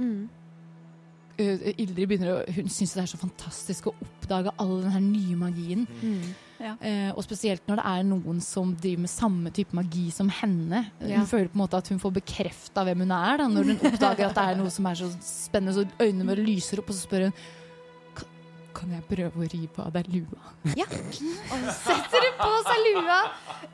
Mm. 0.00 0.28
Uh, 1.40 1.72
Ildrid 1.78 2.08
begynner 2.08 2.32
å 2.34 2.38
Hun 2.52 2.68
syns 2.72 2.92
det 2.96 3.02
er 3.04 3.08
så 3.08 3.18
fantastisk 3.20 3.88
å 3.88 3.94
oppdage 3.96 4.52
all 4.60 4.80
den 4.82 4.94
her 4.94 5.04
nye 5.04 5.36
magien. 5.38 5.86
Mm. 6.02 6.32
Ja. 6.60 6.74
Uh, 6.82 7.10
og 7.14 7.22
spesielt 7.24 7.64
når 7.70 7.80
det 7.80 7.86
er 7.92 8.02
noen 8.10 8.42
som 8.44 8.74
driver 8.76 9.06
med 9.06 9.12
samme 9.12 9.52
type 9.56 9.76
magi 9.76 10.08
som 10.12 10.28
henne. 10.40 10.82
Ja. 11.00 11.22
Hun 11.22 11.30
føler 11.30 11.48
på 11.52 11.56
en 11.56 11.62
måte 11.62 11.80
at 11.80 11.88
hun 11.92 12.02
får 12.02 12.18
bekrefta 12.18 12.84
hvem 12.84 13.06
hun 13.06 13.14
er, 13.16 13.40
da, 13.40 13.48
når 13.48 13.70
hun 13.70 13.80
oppdager 13.92 14.26
at 14.28 14.36
det 14.36 14.44
er 14.50 14.60
noe 14.60 14.74
som 14.74 14.90
er 14.90 15.00
så 15.00 15.08
spennende, 15.24 15.76
så 15.78 15.86
øynene 16.02 16.28
våre 16.28 16.44
lyser 16.44 16.82
opp, 16.82 16.92
og 16.92 16.98
så 16.98 17.06
spør 17.06 17.28
hun 17.28 17.40
"Kan- 18.80 18.92
jeg 18.96 19.04
prøve 19.10 19.44
å 19.44 19.48
rive 19.52 19.84
av 19.84 19.92
deg 19.92 20.08
lua? 20.14 20.40
Ja. 20.76 20.86
Og 21.50 21.54
hun 21.58 21.70
setter 21.76 22.26
på 22.40 22.48
seg 22.66 22.78
lua. 22.88 23.18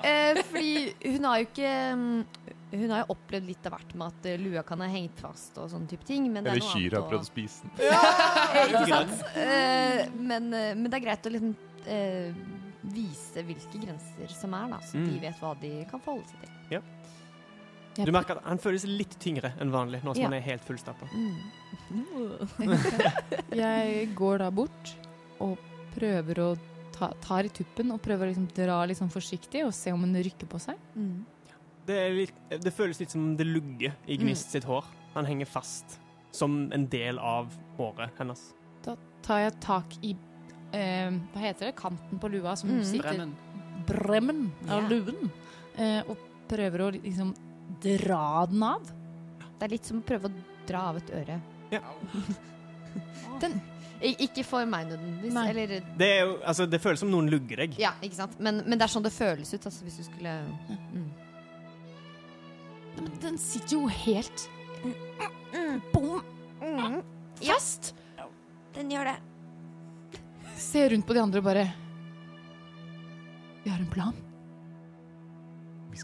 Eh, 0.02 0.42
fordi 0.42 0.94
hun 1.14 1.24
har 1.30 1.38
jo 1.40 1.46
ikke 1.46 1.70
mm, 1.94 2.26
Hun 2.76 2.90
har 2.90 3.04
jo 3.04 3.14
opplevd 3.14 3.46
litt 3.46 3.66
av 3.70 3.76
hvert 3.76 3.92
med 3.94 4.06
at 4.08 4.26
eh, 4.26 4.40
lua 4.42 4.62
kan 4.66 4.80
ha 4.82 4.88
hengt 4.90 5.20
fast 5.22 5.56
og 5.62 5.70
sånne 5.70 5.86
type 5.88 6.04
ting. 6.04 6.26
Men 6.32 6.44
er 6.44 6.56
Eller 6.56 6.66
kyr 6.66 6.96
har 6.98 7.06
prøvd 7.08 7.22
å 7.22 7.28
spise 7.30 7.62
den. 7.62 7.70
Eh, 7.86 8.62
ikke 8.72 8.86
sant? 8.90 9.22
Eh, 9.38 10.10
men, 10.18 10.52
eh, 10.52 10.74
men 10.74 10.90
det 10.90 10.98
er 10.98 11.04
greit 11.06 11.26
å 11.30 11.32
liksom 11.32 11.54
eh, 11.86 12.34
vise 12.82 13.42
hvilke 13.46 13.78
grenser 13.86 14.34
som 14.34 14.52
er, 14.58 14.66
da, 14.74 14.80
så 14.82 14.98
de 14.98 15.06
Mm. 15.14 15.20
vet 15.22 15.40
hva 15.40 15.54
de 15.60 15.70
kan 15.90 16.00
forholde 16.02 16.26
seg 16.28 16.42
til. 16.42 16.82
Du 18.04 18.12
merker 18.12 18.36
at 18.36 18.44
han 18.44 18.58
føles 18.58 18.84
litt 18.84 19.14
tyngre 19.22 19.52
enn 19.60 19.70
vanlig 19.72 20.02
nå 20.04 20.12
som 20.12 20.20
Ja. 20.20 20.28
han 20.28 20.34
er 20.36 20.40
helt 20.44 20.62
fullstappa. 20.66 21.06
Mm. 21.14 21.36
Jeg 23.56 24.08
går 24.18 24.38
da 24.42 24.50
bort 24.54 24.92
og 25.44 25.56
prøver 25.96 26.40
å 26.42 26.48
ta 26.96 27.10
tar 27.24 27.44
i 27.48 27.52
tuppen 27.52 27.90
og 27.92 28.00
prøver 28.04 28.26
å 28.26 28.30
liksom 28.32 28.48
dra 28.56 28.78
litt 28.88 28.98
sånn 29.00 29.12
forsiktig 29.12 29.64
og 29.66 29.72
se 29.76 29.92
om 29.92 30.00
hun 30.04 30.14
rykker 30.16 30.48
på 30.50 30.60
seg. 30.62 30.78
Mm. 30.96 31.24
Det, 31.86 31.96
er 32.02 32.14
litt, 32.16 32.34
det 32.64 32.72
føles 32.74 32.98
litt 33.00 33.12
som 33.14 33.34
det 33.38 33.46
lugger 33.46 33.94
i 34.10 34.16
Gnist 34.18 34.50
sitt 34.56 34.64
hår. 34.66 34.84
Han 35.14 35.28
henger 35.28 35.46
fast 35.48 35.98
som 36.36 36.66
en 36.74 36.86
del 36.92 37.18
av 37.22 37.52
håret 37.78 38.10
hennes. 38.18 38.40
Da 38.84 38.96
tar 39.24 39.44
jeg 39.46 39.54
tak 39.64 39.94
i 40.04 40.14
eh, 40.76 41.10
Hva 41.32 41.40
heter 41.44 41.70
det? 41.70 41.76
Kanten 41.78 42.18
på 42.20 42.28
lua 42.32 42.56
som 42.58 42.70
Mm. 42.74 42.82
sitter 42.84 43.12
Bremmen. 43.14 43.36
Bremmen 43.86 44.52
av 44.68 44.82
Ja. 44.82 44.88
luen. 44.88 45.30
Eh, 45.78 46.02
og 46.08 46.16
prøver 46.48 46.78
å 46.80 46.90
liksom 46.96 47.34
dra 47.82 48.46
den 48.50 48.62
av. 48.62 48.82
Det 49.58 49.64
er 49.66 49.72
litt 49.72 49.84
som 49.88 49.98
å 50.02 50.04
prøve 50.06 50.28
å 50.30 50.66
dra 50.68 50.80
av 50.90 50.96
et 51.00 51.10
øre. 51.16 51.40
Ja. 51.72 51.80
Den- 53.42 53.60
ikke 53.96 54.42
for 54.44 54.66
meg 54.68 54.90
nødvendigvis. 54.90 55.36
Eller 55.48 55.70
Det, 55.96 56.06
er 56.18 56.18
jo, 56.26 56.34
altså, 56.44 56.66
det 56.68 56.80
føles 56.84 57.00
som 57.00 57.08
noen 57.10 57.30
lugger 57.32 57.62
deg. 57.62 57.78
Ja, 57.80 57.94
ikke 58.04 58.18
sant? 58.18 58.34
Men, 58.44 58.58
men 58.66 58.76
det 58.78 58.84
er 58.84 58.92
sånn 58.92 59.06
det 59.06 59.12
føles 59.14 59.54
ut, 59.54 59.64
altså, 59.70 59.86
hvis 59.86 59.96
du 59.96 60.04
skulle 60.04 60.34
mm. 60.68 61.06
Men 62.96 63.08
den 63.24 63.38
sitter 63.40 63.78
jo 63.78 63.86
helt 64.04 64.48
Mm. 65.56 65.80
bom 65.94 66.20
Mm. 66.60 67.00
fast. 67.40 67.94
Den 68.76 68.90
gjør 68.92 69.08
det. 69.08 69.16
Se 70.60 70.82
rundt 70.92 71.06
på 71.08 71.14
de 71.16 71.20
andre 71.22 71.40
og 71.40 71.44
bare 71.48 71.64
Vi 73.64 73.70
har 73.72 73.78
en 73.80 73.86
plan. 73.90 74.12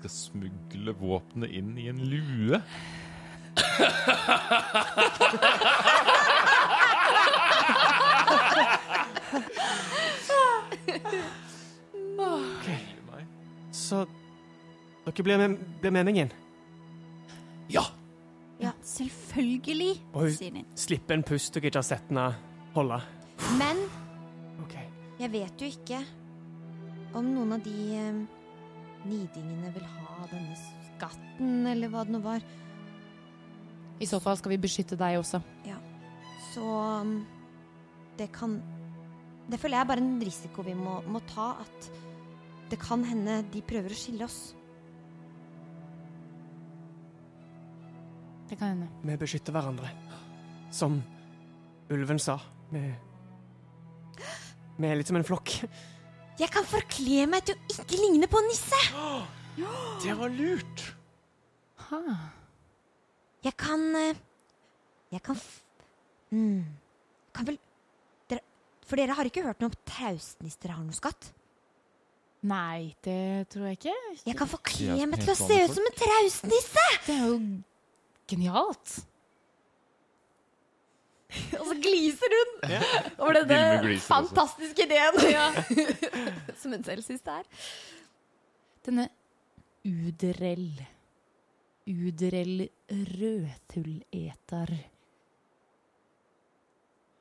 Skal 0.03 0.11
smugle 0.11 0.93
våpenet 0.99 1.53
inn 1.55 1.79
i 1.79 1.85
en 1.87 2.01
lue. 2.11 2.59
Så 13.71 14.03
dere 15.05 15.23
blir 15.23 15.39
med, 15.39 15.57
blir 15.79 16.09
inn. 16.11 16.35
Ja! 17.71 17.87
Ja, 18.59 18.75
selvfølgelig, 18.83 20.03
Og 20.13 20.21
hun 20.21 20.35
slipper 20.35 20.67
Slippe 20.75 21.15
en 21.15 21.23
pust 21.31 21.55
dere 21.55 21.71
ikke 21.71 21.79
har 21.79 21.91
sett 21.93 22.11
henne 22.11 22.27
holde. 22.75 22.99
Men 23.55 23.87
okay. 24.67 24.91
jeg 25.23 25.31
vet 25.39 25.63
jo 25.63 25.71
ikke 25.79 26.03
om 27.15 27.35
noen 27.37 27.61
av 27.61 27.63
de 27.63 27.81
eh, 28.03 28.25
nidingene 29.09 29.73
vil 29.75 29.87
ha 29.87 30.27
denne 30.31 30.57
skatten, 30.59 31.67
eller 31.71 31.91
hva 31.93 32.05
det 32.07 32.15
nå 32.15 32.21
var. 32.25 32.45
I 34.03 34.09
så 34.09 34.19
fall 34.23 34.39
skal 34.39 34.55
vi 34.55 34.63
beskytte 34.63 34.99
deg 34.99 35.19
også. 35.21 35.43
Ja. 35.67 35.79
Så 36.53 36.63
um, 36.63 37.21
det 38.19 38.33
kan 38.35 38.61
Det 39.51 39.59
føler 39.61 39.79
jeg 39.79 39.85
er 39.85 39.89
bare 39.91 40.03
en 40.03 40.21
risiko 40.23 40.63
vi 40.63 40.75
må, 40.79 41.01
må 41.07 41.21
ta. 41.29 41.53
At 41.61 41.89
det 42.71 42.79
kan 42.81 43.03
hende 43.05 43.43
de 43.53 43.61
prøver 43.63 43.93
å 43.93 43.99
skille 43.99 44.25
oss. 44.25 44.55
Det 48.49 48.59
kan 48.59 48.73
hende. 48.75 48.89
Vi 49.03 49.17
beskytter 49.21 49.53
hverandre. 49.53 49.91
Som 50.73 51.03
ulven 51.93 52.21
sa. 52.23 52.39
Vi, 52.73 52.83
vi 54.79 54.89
er 54.89 54.97
litt 54.97 55.11
som 55.11 55.19
en 55.21 55.27
flokk. 55.27 55.59
Jeg 56.41 56.49
kan 56.53 56.65
forkle 56.65 57.27
meg 57.31 57.45
til 57.47 57.57
å 57.59 57.75
ikke 57.75 57.99
ligne 58.01 58.29
på 58.31 58.41
en 58.41 58.49
nisse! 58.49 58.79
Det 60.03 60.15
var 60.17 60.33
lurt! 60.33 60.85
Ha. 61.91 62.01
Jeg 63.45 63.53
kan 63.59 63.83
eh, 63.99 64.21
Jeg 65.13 65.21
kan 65.27 65.37
f 65.37 65.49
mm, 66.31 66.63
Kan 67.37 67.49
vel 67.51 67.59
dere, 68.31 68.41
For 68.87 68.97
dere 68.97 69.17
har 69.19 69.29
ikke 69.29 69.43
hørt 69.45 69.61
noe 69.61 69.73
om 69.73 69.77
traustnisser 69.91 70.73
har 70.73 70.81
noe 70.87 70.97
skatt? 70.97 71.33
Nei, 72.49 72.95
det 73.05 73.47
tror 73.53 73.69
jeg 73.69 73.79
ikke. 73.79 73.93
Jeg 74.27 74.35
kan 74.39 74.49
forkle 74.51 74.97
meg 75.07 75.21
til 75.23 75.31
å 75.31 75.39
se 75.39 75.59
ut 75.63 75.77
som 75.77 75.85
en 75.87 75.99
traustnisse! 76.01 76.87
Det 77.07 77.15
er 77.15 77.29
jo 77.29 77.37
genialt. 78.33 78.97
Og 81.61 81.67
så 81.69 81.77
gliser 81.83 82.35
hun 82.37 82.51
over 83.19 83.33
denne 83.41 83.99
fantastiske 84.05 84.87
ideen. 84.87 85.19
som 86.61 86.73
hun 86.75 86.85
selv 86.85 87.03
syns 87.03 87.25
det 87.27 87.37
er. 87.41 87.69
Denne 88.87 89.09
Udrell. 89.85 90.71
Udrell 91.89 92.69
rødtulleter. 92.91 94.75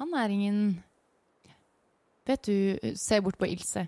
Han 0.01 0.13
er 0.17 0.29
ingen 0.29 0.83
Vet 2.25 2.45
du, 2.45 2.77
se 2.95 3.17
bort 3.21 3.37
på 3.37 3.47
Ilse. 3.49 3.87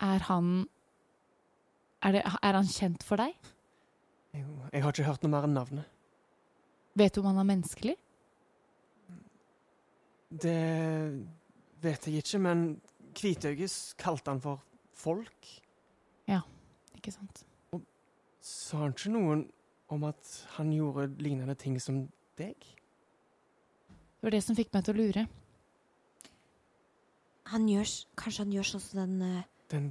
Er 0.00 0.22
han 0.30 0.68
er, 2.02 2.12
det, 2.12 2.22
er 2.24 2.56
han 2.56 2.68
kjent 2.70 3.02
for 3.04 3.20
deg? 3.20 3.34
Jeg, 4.32 4.46
jeg 4.72 4.82
har 4.82 4.94
ikke 4.94 5.08
hørt 5.08 5.26
noe 5.26 5.32
mer 5.34 5.48
enn 5.48 5.56
navnet. 5.58 5.99
Vet 7.00 7.14
du 7.16 7.22
om 7.22 7.30
han 7.30 7.40
er 7.40 7.48
menneskelig? 7.48 7.94
Det 10.30 10.56
vet 11.80 12.06
jeg 12.06 12.20
ikke, 12.20 12.40
men 12.44 12.64
Kvitøyes 13.16 13.76
kalte 13.98 14.34
han 14.34 14.42
for 14.42 14.60
folk. 14.94 15.48
Ja, 16.28 16.42
Ikke 16.98 17.14
sant? 17.14 17.46
Sa 18.44 18.82
han 18.82 18.92
ikke 18.92 19.12
noen 19.14 19.46
om 19.90 20.04
at 20.08 20.28
han 20.56 20.70
gjorde 20.72 21.08
lignende 21.20 21.56
ting 21.58 21.78
som 21.82 22.02
deg? 22.38 22.56
Det 24.20 24.28
var 24.28 24.36
det 24.36 24.42
som 24.44 24.56
fikk 24.56 24.72
meg 24.74 24.84
til 24.84 24.94
å 24.94 25.00
lure. 25.00 25.24
Han 27.50 27.66
gjør, 27.68 27.96
kanskje 28.20 28.44
han 28.44 28.54
gjør 28.54 28.68
sånn 28.68 28.84
som 28.84 29.00
den 29.00 29.24
eh, 29.26 29.48
Den 29.72 29.90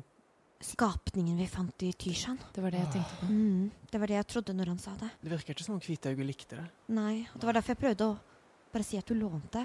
skapningen 0.59 1.37
vi 1.39 1.45
fant 1.47 1.83
i 1.87 1.91
Tyrsand. 1.95 2.41
Det 2.53 2.61
var 2.63 2.73
det 2.75 2.81
jeg 2.81 2.91
tenkte 2.97 3.19
på. 3.21 3.27
Mm, 3.31 3.69
det 3.91 3.99
var 4.01 4.11
det 4.11 4.17
jeg 4.17 4.27
trodde 4.33 4.55
når 4.57 4.71
han 4.73 4.79
sa 4.83 4.91
det. 4.99 5.09
Det 5.23 5.31
virker 5.31 5.53
ikke 5.55 5.63
som 5.65 5.75
om 5.77 5.83
Kvitøyet 5.83 6.25
likte 6.27 6.57
det. 6.59 6.65
Nei, 6.97 7.21
og 7.33 7.39
det 7.39 7.47
var 7.47 7.55
derfor 7.59 7.73
jeg 7.75 7.81
prøvde 7.85 8.07
å 8.09 8.17
bare 8.73 8.85
si 8.85 8.99
at 8.99 9.07
du 9.07 9.15
lånte. 9.15 9.63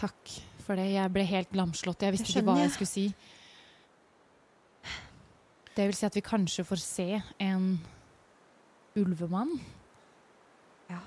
Takk 0.00 0.32
for 0.64 0.80
det. 0.80 0.86
Jeg 0.94 1.12
ble 1.12 1.26
helt 1.28 1.52
lamslått. 1.58 2.06
Jeg 2.06 2.14
visste 2.16 2.30
Det 2.30 2.36
ikke 2.40 2.46
hva 2.48 2.56
jeg 2.62 2.68
jeg. 2.70 2.74
skulle 2.78 2.94
si. 2.94 3.06
Det 5.76 5.86
vil 5.86 5.96
si 5.98 6.06
at 6.08 6.16
vi 6.16 6.22
kanskje 6.24 6.64
får 6.66 6.80
se 6.82 7.08
en 7.44 7.66
ulvemann. 8.98 9.52
Ja. 10.90 10.98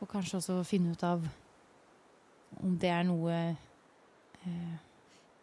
Og 0.00 0.08
kanskje 0.10 0.40
også 0.40 0.56
finne 0.66 0.96
ut 0.96 1.04
av 1.06 1.28
om 2.62 2.74
det 2.80 2.90
er 2.92 3.04
noe 3.08 3.36
eh, 3.52 4.72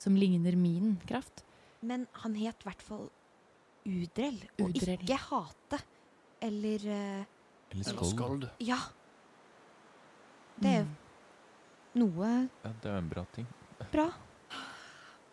som 0.02 0.18
ligner 0.18 0.58
min 0.60 0.98
kraft. 1.08 1.46
Men 1.82 2.08
han 2.14 2.36
het 2.36 2.56
i 2.60 2.64
hvert 2.68 2.82
fall 2.82 3.10
Udrell, 3.88 4.42
og 4.60 4.66
Udrell. 4.70 5.00
ikke 5.02 5.16
Hate. 5.18 5.80
Eller 6.42 6.76
eh, 6.76 7.26
Eller 7.72 7.90
Eller 7.92 8.04
skold. 8.10 8.48
Ja. 8.60 8.78
Det 10.60 10.74
er 10.76 10.84
Mm. 10.84 10.96
noe 11.96 12.50
Ja, 12.64 12.70
det 12.84 12.86
er 12.92 12.98
en 12.98 13.10
bra 13.10 13.24
ting. 13.34 13.48
bra. 13.92 14.10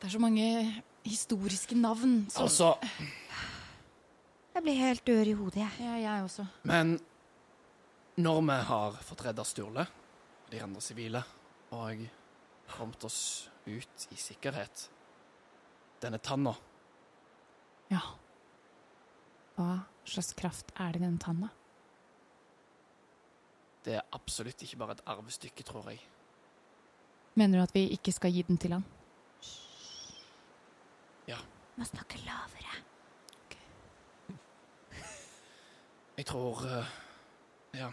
Det 0.01 0.05
er 0.05 0.09
så 0.09 0.19
mange 0.19 0.83
historiske 1.05 1.75
navn. 1.75 2.27
som- 2.31 2.43
Altså, 2.43 2.75
Jeg 4.55 4.63
blir 4.63 4.75
helt 4.75 5.09
ør 5.09 5.27
i 5.27 5.33
hodet, 5.33 5.57
jeg. 5.57 5.71
Ja, 5.81 5.93
jeg 6.13 6.23
også. 6.25 6.47
men 6.63 7.01
når 8.17 8.41
vi 8.41 8.63
har 8.65 8.93
fått 8.93 9.25
redda 9.25 9.43
Sturle 9.45 9.81
og 9.81 10.51
de 10.53 10.63
andre 10.63 10.81
sivile, 10.81 11.23
og 11.71 11.97
kommet 12.69 13.05
oss 13.05 13.51
ut 13.67 14.07
i 14.11 14.15
sikkerhet 14.15 14.89
Denne 16.03 16.19
tanna 16.19 16.55
Ja. 17.91 18.01
Hva 19.57 19.87
slags 20.05 20.35
kraft 20.37 20.73
er 20.77 20.93
det 20.93 21.01
i 21.01 21.05
den 21.05 21.19
tanna? 21.19 21.49
Det 23.87 23.95
er 23.95 24.03
absolutt 24.13 24.63
ikke 24.63 24.77
bare 24.77 24.97
et 24.99 25.07
arvestykke, 25.07 25.63
tror 25.63 25.89
jeg. 25.91 26.01
Mener 27.35 27.59
du 27.59 27.63
at 27.63 27.75
vi 27.75 27.87
ikke 27.95 28.13
skal 28.13 28.35
gi 28.35 28.43
den 28.43 28.59
til 28.59 28.75
han? 28.75 28.85
må 31.77 31.85
snakke 31.85 32.19
lavere. 32.25 32.75
Jeg 36.19 36.27
tror 36.27 36.65
uh, 36.65 36.87
Ja. 37.77 37.91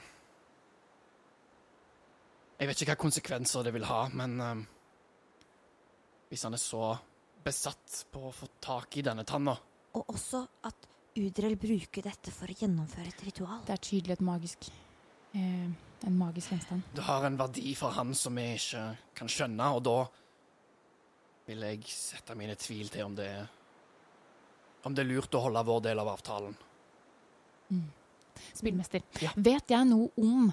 Jeg 2.60 2.68
vet 2.70 2.82
ikke 2.82 2.94
hva 2.94 3.02
konsekvenser 3.02 3.66
det 3.66 3.74
vil 3.76 3.84
ha, 3.90 4.06
men 4.14 4.40
eh, 4.40 4.60
Hvis 6.30 6.44
han 6.44 6.54
er 6.54 6.62
så 6.62 6.94
besatt 7.44 8.06
på 8.12 8.28
å 8.30 8.34
få 8.34 8.48
tak 8.64 8.98
i 8.98 9.04
denne 9.06 9.26
tanna 9.28 9.56
Og 9.94 10.10
også 10.16 10.44
at 10.70 10.90
Udrell 11.14 11.56
bruker 11.62 12.02
dette 12.08 12.32
for 12.34 12.50
å 12.50 12.56
gjennomføre 12.58 13.12
et 13.12 13.20
ritual. 13.28 13.60
Det 13.68 13.76
er 13.76 13.82
tydelig 13.86 14.16
et 14.16 14.24
magisk 14.26 14.70
eh, 15.38 15.68
En 16.08 16.16
magisk 16.18 16.52
gjenstand. 16.56 16.88
Det 16.96 17.06
har 17.06 17.28
en 17.28 17.38
verdi 17.38 17.76
for 17.78 17.94
han 17.96 18.16
som 18.18 18.36
vi 18.36 18.48
ikke 18.56 18.82
kan 19.16 19.30
skjønne, 19.30 19.68
og 19.78 19.84
da 19.86 20.00
vil 21.48 21.62
jeg 21.68 21.84
sette 21.92 22.36
mine 22.40 22.56
tvil 22.60 22.90
til 22.92 23.06
om 23.06 23.16
det 23.16 23.28
er 23.30 23.52
Om 24.84 24.96
det 24.96 25.06
er 25.06 25.12
lurt 25.14 25.36
å 25.38 25.44
holde 25.46 25.62
vår 25.64 25.84
del 25.86 26.02
av 26.02 26.10
avtalen. 26.12 26.58
Spillmester. 28.54 29.06
Ja. 29.22 29.32
Vet 29.36 29.72
jeg 29.72 29.88
noe 29.88 30.10
om 30.20 30.50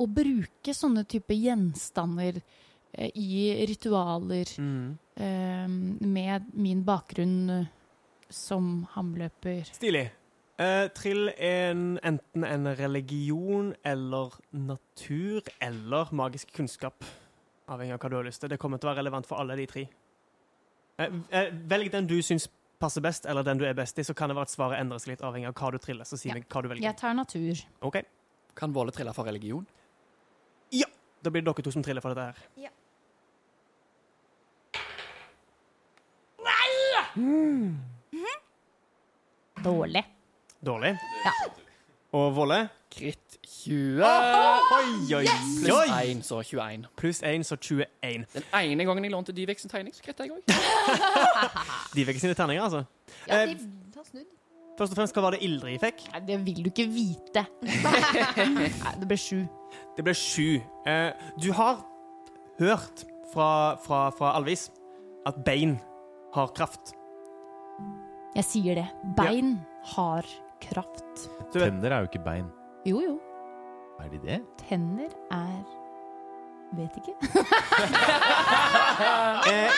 å 0.00 0.06
bruke 0.10 0.74
sånne 0.74 1.04
type 1.08 1.36
gjenstander 1.36 2.40
eh, 2.40 3.12
i 3.14 3.52
ritualer 3.68 4.50
Mm. 4.58 4.98
Eh, 5.20 5.68
med 5.68 6.48
min 6.54 6.82
bakgrunn 6.86 7.50
eh, 7.50 7.68
som 8.30 8.86
hamløper? 8.94 9.70
Stilig. 9.76 10.08
Uh, 10.60 10.90
trill 10.92 11.30
en, 11.40 11.94
enten 12.04 12.44
en 12.44 12.68
religion 12.76 13.70
eller 13.84 14.34
natur 14.52 15.46
eller 15.60 16.10
magisk 16.12 16.52
kunnskap. 16.52 17.04
Avhengig 17.70 17.94
av 17.96 18.02
hva 18.02 18.10
du 18.12 18.16
har 18.18 18.26
lyst 18.28 18.42
til. 18.44 18.52
Det 18.52 18.58
kommer 18.60 18.76
til 18.76 18.90
å 18.90 18.92
være 18.92 19.00
relevant 19.00 19.28
for 19.28 19.40
alle 19.40 19.56
de 19.56 19.64
tre. 19.70 19.86
Uh, 21.00 21.22
uh, 21.32 21.46
velg 21.70 21.88
den 21.94 22.10
du 22.10 22.18
syns 22.20 22.50
passer 22.80 23.00
best, 23.04 23.24
eller 23.28 23.44
den 23.44 23.60
du 23.60 23.64
er 23.68 23.76
best 23.76 23.98
i, 24.00 24.04
så 24.04 24.12
kan 24.16 24.28
det 24.28 24.36
være 24.36 24.48
at 24.48 24.52
svaret 24.52 24.80
endrer 24.80 25.00
seg 25.00 25.14
litt 25.14 25.24
avhengig 25.24 25.48
av 25.48 25.56
hva 25.56 25.72
du 25.72 25.78
triller. 25.80 26.08
Så 26.08 26.20
si 26.20 26.28
Ja. 26.28 26.36
meg 26.36 26.48
hva 26.48 26.62
du 26.62 26.68
velger. 26.68 26.84
Jeg 26.84 26.96
tar 26.96 27.14
natur. 27.14 27.64
Ok, 27.80 28.02
Kan 28.56 28.72
Våle 28.74 28.92
trille 28.92 29.12
for 29.14 29.24
religion? 29.24 29.66
Ja! 30.72 30.86
Da 31.22 31.30
blir 31.30 31.42
det 31.42 31.54
dere 31.54 31.64
to 31.64 31.70
som 31.70 31.82
triller 31.82 32.02
for 32.02 32.14
dette 32.14 32.26
her. 32.26 32.70
Dårlig. 39.64 40.04
Dårlig. 40.66 40.94
Ja. 41.24 41.32
Og 42.12 42.36
Volle? 42.36 42.68
Kritt 42.90 43.36
20. 43.46 44.02
Oi, 44.02 45.14
oi, 45.14 45.24
Pluss 45.62 45.70
oi! 45.76 46.10
1, 46.10 46.22
så 46.26 46.40
21. 46.42 46.86
Pluss 46.98 47.20
1, 47.22 47.44
så 47.46 47.56
21. 47.56 48.24
Den 48.34 48.42
ene 48.56 48.84
gangen 48.88 49.04
jeg 49.06 49.12
lånte 49.14 49.34
Divek 49.36 49.60
sin 49.62 49.70
tegning, 49.70 49.94
så 49.94 50.02
kritta 50.02 50.26
jeg 50.26 50.34
òg. 50.34 50.42
De 51.94 52.04
fikk 52.08 52.18
sine 52.22 52.34
terninger, 52.34 52.64
altså. 52.66 52.82
Ja, 53.28 53.42
Eh, 53.44 53.54
de 53.54 53.96
har 53.96 54.04
snudd. 54.08 54.26
Først 54.78 54.92
og 54.94 54.96
fremst, 54.96 55.14
hva 55.14 55.22
var 55.26 55.36
det 55.36 55.42
Ildrid 55.44 55.78
fikk? 55.82 56.02
Nei, 56.14 56.20
det 56.26 56.38
vil 56.46 56.62
du 56.64 56.70
ikke 56.72 56.86
vite. 56.90 57.44
Nei, 58.56 58.94
det 59.02 59.08
ble 59.10 59.18
sju. 59.20 59.42
Det 59.96 60.06
ble 60.06 60.14
sju. 60.16 60.56
Eh, 60.88 61.10
du 61.42 61.50
har 61.52 61.82
hørt 62.58 63.04
fra, 63.34 63.50
fra, 63.84 64.06
fra 64.16 64.32
Alvis 64.38 64.70
at 65.28 65.38
bein 65.46 65.76
har 66.34 66.50
kraft. 66.56 66.94
Jeg 68.36 68.44
sier 68.46 68.78
det. 68.78 68.86
Bein 69.18 69.56
har 69.96 70.26
kraft. 70.62 71.24
Tenner 71.54 71.90
er 71.96 72.04
jo 72.04 72.08
ikke 72.10 72.22
bein. 72.24 72.46
Jo, 72.86 73.00
jo. 73.02 73.16
Er 74.00 74.08
de 74.12 74.18
det? 74.22 74.36
Tenner 74.68 75.10
er 75.34 75.64
Vet 76.70 76.94
ikke. 77.00 77.16
eh, 79.50 79.72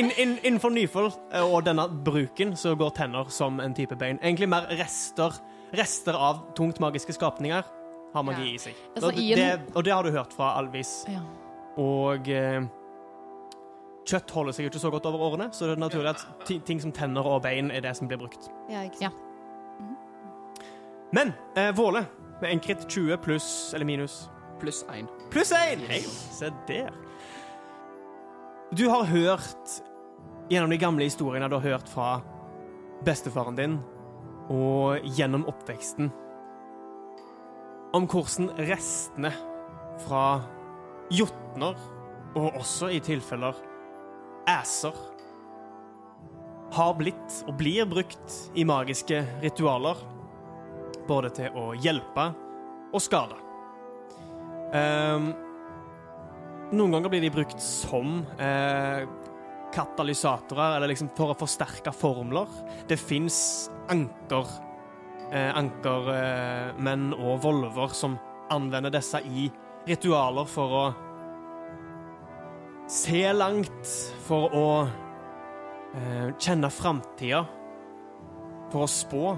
inn, 0.00 0.08
in, 0.18 0.32
innenfor 0.42 0.72
nyfold 0.74 1.12
eh, 1.30 1.44
og 1.44 1.62
denne 1.68 1.84
bruken 2.02 2.56
så 2.58 2.72
går 2.74 2.90
tenner 2.96 3.30
som 3.30 3.60
en 3.62 3.76
type 3.78 3.94
bein. 4.00 4.18
Egentlig 4.18 4.48
mer 4.50 4.66
rester, 4.80 5.30
rester 5.78 6.18
av 6.18 6.40
tungt 6.58 6.80
magiske 6.82 7.14
skapninger 7.14 7.62
har 8.12 8.26
magi 8.26 8.48
Ja. 8.48 8.56
i 8.56 8.58
seg. 8.64 8.74
Altså, 8.96 9.12
og, 9.12 9.20
det, 9.38 9.46
og 9.70 9.86
det 9.86 9.94
har 9.94 10.02
du 10.02 10.10
hørt 10.18 10.34
fra 10.34 10.56
Alvis. 10.58 11.04
Ja. 11.06 11.22
Og 11.78 12.26
eh, 12.28 12.66
kjøtt 14.08 14.32
holder 14.34 14.56
seg 14.56 14.66
jo 14.66 14.72
ikke 14.72 14.82
så 14.82 14.90
godt 14.90 15.06
over 15.10 15.26
årene, 15.28 15.50
så 15.54 15.68
det 15.68 15.76
er 15.76 15.82
naturlig 15.82 16.14
at 16.14 16.24
ting 16.66 16.80
som 16.82 16.92
tenner 16.94 17.26
og 17.26 17.42
bein 17.44 17.70
er 17.70 17.84
det 17.84 17.94
som 17.98 18.10
blir 18.10 18.20
brukt. 18.20 18.50
Ja, 18.70 18.84
ikke 18.86 19.06
sant? 19.06 19.28
Men 21.12 21.34
eh, 21.60 21.70
Våle, 21.76 22.06
med 22.40 22.50
en 22.50 22.62
kritt 22.64 22.86
20 22.88 23.18
pluss 23.22 23.48
eller 23.76 23.86
minus 23.86 24.24
Pluss 24.62 24.84
1. 24.94 25.08
Pluss 25.30 25.50
1! 25.52 25.80
Hei, 25.90 26.00
se 26.06 26.52
der. 26.68 26.92
Du 28.78 28.84
har 28.88 29.08
hørt 29.10 29.72
gjennom 30.50 30.70
de 30.70 30.78
gamle 30.78 31.08
historiene 31.08 31.48
du 31.50 31.56
har 31.58 31.64
hørt 31.74 31.90
fra 31.90 32.20
bestefaren 33.02 33.58
din, 33.58 33.74
og 34.52 35.02
gjennom 35.18 35.48
oppveksten, 35.50 36.12
om 37.92 38.06
hvordan 38.06 38.52
restene 38.70 39.32
fra 40.04 40.24
jotner, 41.10 41.74
og 42.38 42.60
også 42.62 42.92
i 42.94 43.02
tilfeller 43.02 43.58
æser, 44.48 44.96
har 46.72 46.94
blitt 46.96 47.42
og 47.46 47.56
blir 47.60 47.86
brukt 47.88 48.36
i 48.56 48.64
magiske 48.64 49.20
ritualer, 49.42 49.98
både 51.08 51.32
til 51.36 51.58
å 51.58 51.72
hjelpe 51.76 52.30
og 52.92 53.02
skade. 53.02 53.36
Um, 54.72 55.32
noen 56.72 56.94
ganger 56.94 57.12
blir 57.12 57.20
de 57.20 57.32
brukt 57.32 57.60
som 57.60 58.22
eh, 58.40 59.02
katalysatorer, 59.74 60.78
eller 60.78 60.88
liksom 60.92 61.10
for 61.16 61.34
å 61.34 61.36
forsterke 61.36 61.92
formler. 61.92 62.48
Det 62.88 62.96
fins 63.00 63.68
anker, 63.92 64.48
eh, 65.28 65.50
ankermenn 65.58 67.10
og 67.18 67.42
volver 67.44 67.92
som 67.96 68.16
anvender 68.52 68.94
disse 68.94 69.20
i 69.28 69.50
ritualer 69.88 70.48
for 70.48 70.78
å 70.78 70.84
se 72.92 73.24
langt, 73.32 73.88
for 74.26 74.52
å 74.52 74.66
eh, 75.96 76.28
kjenne 76.36 76.68
framtida, 76.72 77.40
for 78.72 78.84
å 78.84 78.90
spå. 78.90 79.32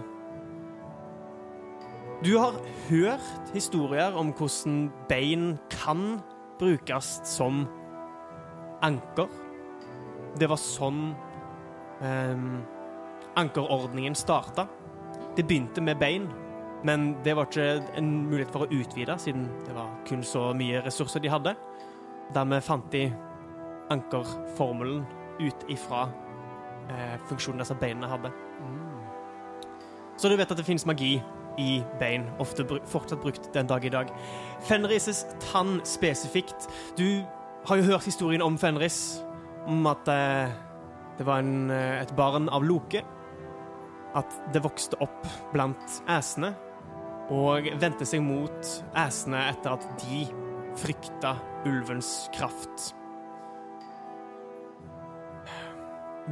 Du 2.25 2.33
har 2.41 2.57
hørt 2.89 3.53
historier 3.55 4.15
om 4.19 4.33
hvordan 4.35 4.89
bein 5.11 5.53
kan 5.73 6.19
brukes 6.59 7.19
som 7.29 7.65
anker. 8.85 9.31
Det 10.39 10.49
var 10.51 10.59
sånn 10.59 11.05
eh, 12.03 12.47
ankerordningen 13.39 14.19
starta. 14.19 14.67
Det 15.35 15.47
begynte 15.47 15.83
med 15.83 16.01
bein, 16.03 16.27
men 16.87 17.13
det 17.27 17.37
var 17.39 17.47
ikke 17.47 17.99
en 17.99 18.11
mulighet 18.27 18.51
for 18.55 18.67
å 18.67 18.81
utvide, 18.83 19.15
siden 19.19 19.47
det 19.67 19.77
var 19.79 19.95
kun 20.09 20.27
så 20.27 20.49
mye 20.59 20.83
ressurser 20.83 21.23
de 21.23 21.31
hadde. 21.31 21.55
Dermed 22.35 22.67
fant 22.67 22.91
de 22.91 23.09
ankerformelen 23.93 25.05
ut 25.41 25.67
ifra 25.69 26.09
eh, 26.91 27.17
funksjonen 27.29 27.63
disse 27.63 27.77
beinene 27.81 28.09
hadde. 28.09 28.33
Så 30.17 30.31
du 30.31 30.37
vet 30.39 30.51
at 30.51 30.59
det 30.59 30.67
finnes 30.67 30.87
magi 30.87 31.17
i 31.59 31.79
bein, 32.01 32.27
ofte 32.43 32.65
br 32.67 32.81
fortsatt 32.91 33.23
brukt 33.23 33.49
den 33.55 33.69
dag 33.71 33.85
i 33.85 33.93
dag. 33.93 34.11
Fenrises 34.67 35.25
tann 35.51 35.81
spesifikt. 35.87 36.69
Du 36.99 37.25
har 37.67 37.81
jo 37.81 37.89
hørt 37.89 38.07
historien 38.07 38.43
om 38.43 38.59
Fenris, 38.59 39.21
om 39.67 39.87
at 39.91 40.09
eh, 40.11 40.55
det 41.19 41.27
var 41.27 41.43
en, 41.43 41.71
eh, 41.71 42.03
et 42.03 42.15
barn 42.17 42.49
av 42.49 42.67
Loke. 42.67 43.03
At 44.15 44.31
det 44.55 44.63
vokste 44.63 44.99
opp 45.03 45.27
blant 45.53 46.03
æsene, 46.11 46.55
og 47.35 47.67
vendte 47.81 48.07
seg 48.07 48.23
mot 48.23 48.75
æsene 49.01 49.49
etter 49.49 49.75
at 49.75 49.87
de 50.05 50.27
frykta 50.79 51.35
ulvens 51.67 52.29
kraft. 52.35 52.93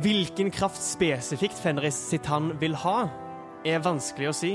Hvilken 0.00 0.48
kraft 0.50 0.80
spesifikt 0.80 1.58
Fenris 1.60 1.98
sitt 2.08 2.26
han 2.32 2.54
vil 2.60 2.72
ha, 2.80 3.10
er 3.68 3.82
vanskelig 3.84 4.30
å 4.30 4.36
si. 4.36 4.52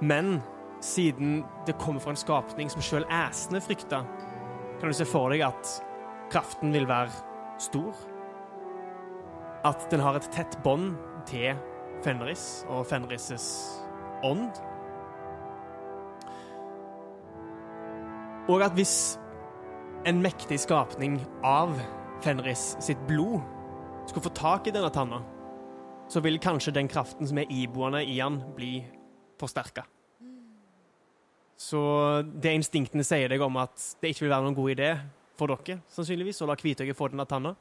Men 0.00 0.38
siden 0.84 1.42
det 1.68 1.76
kommer 1.80 2.00
fra 2.00 2.14
en 2.14 2.20
skapning 2.20 2.70
som 2.72 2.84
sjøl 2.84 3.04
æsene 3.12 3.60
frykta, 3.60 4.00
kan 4.80 4.88
du 4.88 4.96
se 4.96 5.06
for 5.08 5.32
deg 5.32 5.44
at 5.44 5.68
kraften 6.32 6.72
vil 6.72 6.88
være 6.88 7.12
stor. 7.60 7.92
At 9.68 9.84
den 9.92 10.00
har 10.04 10.16
et 10.16 10.28
tett 10.32 10.56
bånd 10.64 10.96
til 11.28 11.52
Fenris 12.04 12.64
og 12.72 12.86
Fenris' 12.88 13.52
ånd. 14.24 14.48
Og 18.48 18.64
at 18.64 18.76
hvis 18.76 19.18
en 20.08 20.24
mektig 20.24 20.58
skapning 20.64 21.20
av 21.44 21.72
Fenris 22.24 22.74
sitt 22.84 23.00
blod 23.08 23.44
skulle 24.06 24.24
få 24.24 24.34
tak 24.36 24.66
i 24.68 24.74
denne 24.74 24.90
tanna, 24.92 25.22
så 26.08 26.20
vil 26.20 26.38
kanskje 26.42 26.74
den 26.76 26.88
kraften 26.88 27.28
som 27.28 27.38
er 27.40 27.50
iboende 27.52 28.04
i 28.04 28.18
han, 28.20 28.40
bli 28.56 28.78
forsterka. 29.40 29.86
Så 31.56 31.80
det 32.24 32.52
instinktene 32.54 33.04
sier 33.06 33.30
deg 33.30 33.42
om 33.44 33.56
at 33.62 33.78
det 34.02 34.12
ikke 34.12 34.26
vil 34.26 34.34
være 34.34 34.46
noen 34.46 34.56
god 34.58 34.72
idé 34.74 34.90
for 35.38 35.50
dere, 35.50 35.80
sannsynligvis, 35.90 36.42
å 36.44 36.48
la 36.50 36.56
Kvitøyet 36.58 36.96
få 36.98 37.08
denne 37.10 37.26
tanna, 37.30 37.54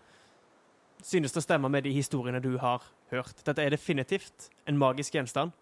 synes 1.04 1.34
det 1.36 1.44
stemmer 1.44 1.72
med 1.72 1.86
de 1.86 1.94
historiene 1.96 2.42
du 2.44 2.56
har 2.62 2.84
hørt. 3.12 3.40
Dette 3.46 3.64
er 3.64 3.74
definitivt 3.74 4.50
en 4.70 4.80
magisk 4.80 5.16
gjenstand 5.18 5.54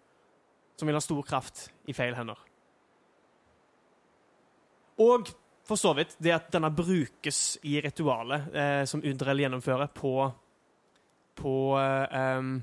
som 0.80 0.90
vil 0.90 0.98
ha 0.98 1.04
stor 1.04 1.22
kraft 1.28 1.68
i 1.90 1.96
feil 1.96 2.16
hender. 2.18 2.40
Og 5.02 5.30
for 5.68 5.80
så 5.80 5.94
vidt 5.98 6.16
det 6.22 6.34
at 6.36 6.50
denne 6.54 6.72
brukes 6.74 7.60
i 7.70 7.78
ritualet 7.84 8.54
eh, 8.54 8.84
som 8.90 9.04
Udrell 9.06 9.44
gjennomfører 9.44 9.92
på, 9.96 10.14
på 11.42 11.56
um, 11.78 12.54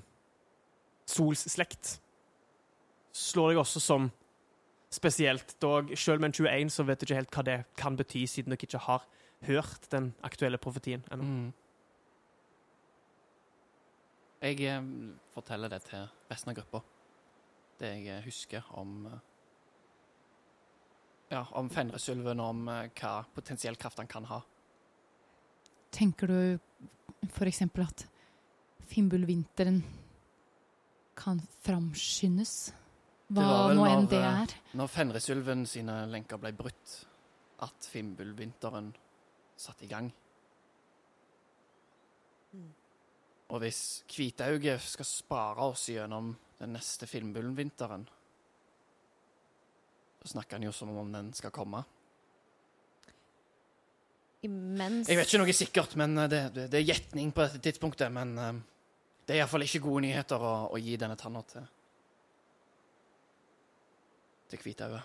Sols 1.09 1.45
slekt, 1.51 1.99
slår 3.17 3.53
deg 3.53 3.61
også 3.63 3.81
som 3.83 4.11
spesielt. 4.93 5.57
Dog 5.63 5.93
selv 5.99 6.21
med 6.21 6.31
en 6.31 6.37
21 6.47 6.73
så 6.73 6.85
vet 6.89 7.01
du 7.01 7.07
ikke 7.07 7.21
helt 7.21 7.35
hva 7.35 7.45
det 7.47 7.57
kan 7.81 7.97
bety, 7.97 8.25
siden 8.29 8.53
dere 8.53 8.69
ikke 8.69 8.83
har 8.85 9.07
hørt 9.49 9.89
den 9.93 10.13
aktuelle 10.27 10.59
profetien 10.59 11.05
ennå. 11.13 11.25
Mm. 11.25 11.49
Jeg 14.43 14.61
eh, 14.71 14.85
forteller 15.35 15.73
det 15.73 15.83
til 15.89 16.07
resten 16.31 16.53
av 16.53 16.61
gruppa. 16.61 16.83
Det 17.81 17.91
jeg 17.91 18.07
eh, 18.19 18.23
husker 18.27 18.69
om 18.79 19.09
Ja, 21.29 21.43
om 21.61 21.69
Fenrisulven, 21.69 22.41
om 22.41 22.63
hva 22.69 23.15
potensiell 23.35 23.77
kraft 23.77 23.99
han 24.01 24.09
kan 24.09 24.25
ha. 24.31 24.39
Tenker 25.93 26.31
du 26.31 26.39
eksempel 27.45 27.85
at 27.85 28.07
Fimbulvinteren 28.89 29.83
kan 31.19 31.41
framskyndes? 31.67 32.55
Hva 33.29 33.75
nå 33.77 33.85
enn 33.85 34.07
det 34.09 34.23
eh, 34.23 34.41
er. 34.45 34.55
Når 34.79 34.89
Fenrisulven 34.93 35.67
sine 35.69 36.01
lenker 36.09 36.41
ble 36.41 36.55
brutt, 36.57 36.95
at 37.65 37.89
Fimbulvinteren 37.93 38.89
satte 39.59 39.85
i 39.85 39.91
gang. 39.91 40.09
Og 43.49 43.61
hvis 43.63 43.83
Hvitauget 44.09 44.81
skal 44.85 45.09
spare 45.09 45.69
oss 45.69 45.89
gjennom 45.93 46.33
den 46.61 46.75
neste 46.77 47.09
Fimbulvinteren, 47.09 48.09
så 50.19 50.33
snakker 50.35 50.59
han 50.59 50.67
jo 50.67 50.73
som 50.75 50.97
om 50.97 51.13
den 51.13 51.31
skal 51.37 51.53
komme. 51.55 51.85
Imens 54.47 55.09
Jeg 55.11 55.19
vet 55.19 55.31
ikke 55.31 55.41
noe 55.43 55.55
sikkert, 55.57 55.95
men 55.99 56.19
eh, 56.23 56.31
det, 56.31 56.43
det, 56.55 56.67
det 56.73 56.81
er 56.81 56.91
gjetning 56.93 57.33
på 57.35 57.45
dette 57.45 57.63
tidspunktet. 57.65 58.13
Men 58.15 58.35
eh, 58.39 58.61
det 59.29 59.35
er 59.35 59.43
iallfall 59.43 59.67
ikke 59.67 59.83
gode 59.85 60.07
nyheter 60.07 60.41
å, 60.41 60.53
å 60.73 60.79
gi 60.81 60.97
denne 60.97 61.19
tanna 61.21 61.43
til 61.45 61.67
til 64.49 64.63
Hvitauget. 64.65 65.05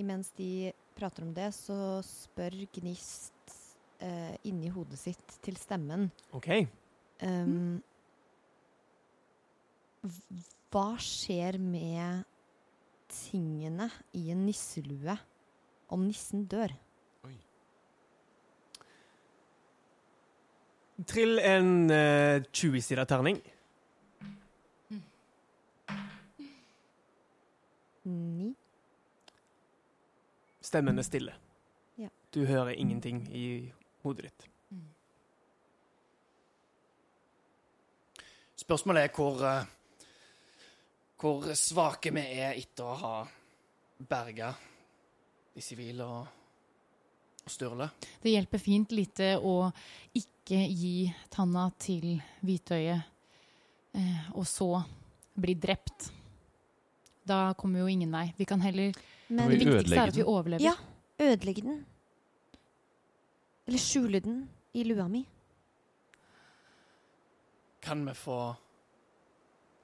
Imens 0.00 0.30
de 0.38 0.72
prater 0.96 1.26
om 1.26 1.34
det, 1.36 1.50
så 1.52 2.00
spør 2.06 2.56
Gnist 2.72 3.52
eh, 4.00 4.32
inni 4.48 4.70
hodet 4.72 4.96
sitt 4.98 5.36
til 5.44 5.58
stemmen 5.60 6.08
OK. 6.34 6.48
Um, 7.20 7.82
Hva 10.72 10.88
skjer 11.00 11.60
med 11.62 12.24
tingene 13.12 13.90
i 14.16 14.30
en 14.32 14.42
nisselue 14.48 15.14
om 15.92 16.08
nissen 16.08 16.48
dør? 16.50 16.72
Trill 21.02 21.38
en 21.42 21.90
uh, 21.90 22.42
20-sida 22.54 23.04
terning. 23.04 23.40
Ni. 28.04 28.52
Stemmen 30.62 30.98
er 30.98 31.02
stille. 31.02 31.34
Ja. 31.98 32.08
Du 32.34 32.44
hører 32.46 32.76
ingenting 32.78 33.24
i 33.34 33.72
hodet 34.04 34.28
ditt. 34.28 34.46
Spørsmålet 38.56 39.02
er 39.02 39.16
hvor 39.16 39.42
uh, 39.42 39.64
Hvor 41.20 41.54
svake 41.54 42.12
vi 42.14 42.22
er 42.22 42.54
etter 42.54 42.84
å 42.84 42.94
ha 43.00 43.16
berga 43.98 44.52
de 45.54 45.62
sivile 45.62 46.04
og, 46.04 46.26
og 46.26 46.43
Sturle. 47.46 47.90
Det 48.22 48.32
hjelper 48.32 48.58
fint 48.58 48.92
lite 48.96 49.34
å 49.36 49.70
ikke 50.16 50.60
gi 50.68 51.12
tanna 51.32 51.66
til 51.80 52.14
Hvitøyet, 52.44 53.04
eh, 53.94 54.30
og 54.34 54.46
så 54.48 54.68
bli 55.34 55.54
drept. 55.60 56.10
Da 57.24 57.54
kommer 57.58 57.84
jo 57.84 57.88
ingen 57.88 58.12
vei. 58.12 58.28
Vi 58.36 58.44
kan 58.48 58.60
heller 58.60 58.92
Men 59.28 59.48
Det 59.48 59.58
viktigste 59.58 59.96
er 59.96 60.08
at 60.12 60.16
vi 60.16 60.22
overlever. 60.22 60.64
Ja. 60.64 60.74
ødelegge 61.18 61.62
den. 61.62 61.84
Eller 63.66 63.78
skjule 63.80 64.20
den 64.20 64.48
i 64.74 64.84
lua 64.84 65.08
mi. 65.08 65.24
Kan 67.80 68.04
vi 68.06 68.12
få 68.14 68.56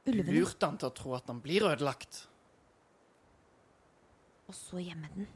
Ulvene. 0.06 0.32
lurt 0.32 0.62
han 0.62 0.76
til 0.76 0.88
å 0.88 0.94
tro 0.94 1.14
at 1.16 1.26
han 1.28 1.40
blir 1.40 1.64
ødelagt? 1.68 2.26
Og 4.48 4.54
så 4.54 4.80
gjemme 4.82 5.08
den. 5.14 5.28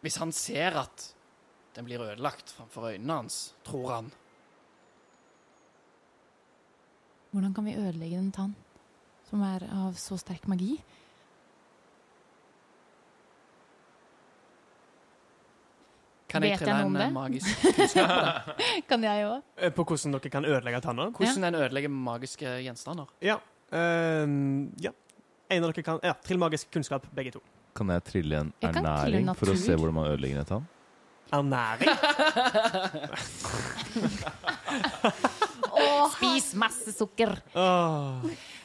Hvis 0.00 0.16
han 0.16 0.32
ser 0.32 0.76
at 0.80 1.06
den 1.76 1.84
blir 1.86 2.00
ødelagt 2.02 2.50
framfor 2.56 2.88
øynene 2.92 3.12
hans, 3.22 3.54
tror 3.64 3.92
han 3.94 4.12
Hvordan 7.30 7.52
kan 7.54 7.64
vi 7.68 7.76
ødelegge 7.78 8.18
en 8.18 8.32
tann 8.34 8.54
som 9.30 9.42
er 9.46 9.62
av 9.70 9.94
så 9.94 10.16
sterk 10.18 10.48
magi? 10.50 10.80
Kan 16.30 16.44
jeg 16.46 16.52
Vet 16.54 16.60
trille 16.62 16.74
jeg 16.78 16.86
noe 16.86 16.90
om 16.90 16.96
en 16.96 17.02
eh, 17.02 17.06
det? 17.06 17.14
magisk 17.14 17.62
kunnskap? 17.76 18.50
Kan 18.90 19.06
jeg 19.06 19.24
òg? 19.26 19.46
Eh, 19.58 19.72
På 19.74 19.84
hvordan 19.88 20.14
dere 20.14 20.30
kan 20.30 20.46
ødelegge 20.46 20.80
tanner? 20.84 21.10
Hvordan 21.16 21.46
en 21.48 21.58
ødelegger 21.58 21.90
magiske 21.90 22.52
gjenstander? 22.66 23.08
Ja. 23.26 23.38
ehm, 23.74 24.68
ja. 24.82 24.92
En 25.50 25.64
av 25.66 25.72
dere 25.72 25.82
kan 25.86 25.98
Ja, 26.06 26.12
trill 26.22 26.38
magisk 26.38 26.70
kunnskap, 26.74 27.06
begge 27.16 27.32
to. 27.34 27.42
Kan 27.76 27.88
jeg 27.94 28.04
trille 28.04 28.40
en 28.44 28.52
Jeg 28.60 28.74
kan 28.74 28.84
trille 28.84 29.16
ernæring 29.20 29.36
for 29.38 29.46
å 29.52 29.56
se 29.58 29.76
hvordan 29.76 29.94
man 29.94 30.10
ødelegger 30.10 30.38
en 30.42 30.48
tann? 30.50 30.64
Ernæring? 31.30 31.88
Spis 36.16 36.54
masse 36.54 36.92
sukker! 36.96 37.36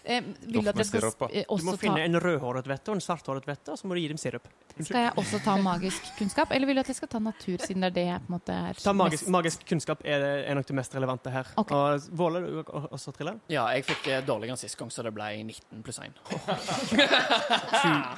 Eh, 0.06 0.22
vil 0.46 0.62
du 0.62 0.70
at 0.70 0.78
jeg 0.78 0.86
skal 0.86 1.02
sp- 1.10 1.32
eh, 1.34 1.44
Du 1.50 1.64
må 1.66 1.72
også 1.74 1.80
ta 1.80 1.82
finne 1.82 2.02
en 2.06 2.14
rødhåret 2.22 2.68
vette 2.70 2.92
og 2.94 2.96
en 2.96 3.02
svarthåret 3.02 3.48
vette, 3.50 3.72
og 3.74 3.78
så 3.80 3.88
må 3.90 3.96
du 3.98 4.02
gi 4.04 4.08
dem 4.12 4.18
sirup. 4.22 4.46
Skal 4.78 5.02
jeg 5.08 5.14
også 5.18 5.40
ta 5.44 5.56
magisk 5.58 6.12
kunnskap, 6.20 6.52
eller 6.54 6.68
vil 6.70 6.76
du 6.78 6.82
at 6.84 6.88
jeg 6.92 6.96
skal 7.00 7.08
ta 7.10 7.18
natur, 7.20 7.58
siden 7.66 7.82
det 7.82 7.90
er 7.90 7.96
det 7.96 8.04
jeg 8.12 8.20
på 8.22 8.30
en 8.30 8.36
måte 8.36 8.54
er 8.54 8.74
Ta 8.84 8.94
magisk, 8.94 9.24
mest- 9.26 9.32
magisk 9.34 9.66
kunnskap 9.66 10.04
er, 10.06 10.22
er 10.46 10.54
nok 10.60 10.68
det 10.70 10.76
mest 10.78 10.94
relevante 10.94 11.32
her. 11.34 11.48
Ok. 11.58 11.72
Og 11.74 12.06
Våle, 12.22 12.44
du 12.46 12.62
også 12.94 13.12
trille? 13.18 13.34
Ja, 13.50 13.66
jeg 13.74 13.86
fikk 13.90 14.08
eh, 14.14 14.22
dårligere 14.28 14.54
enn 14.54 14.62
sist 14.62 14.78
gang, 14.78 14.92
så 14.94 15.02
det 15.08 15.14
ble 15.18 15.32
19 15.42 15.82
pluss 15.82 15.98
1. 15.98 16.14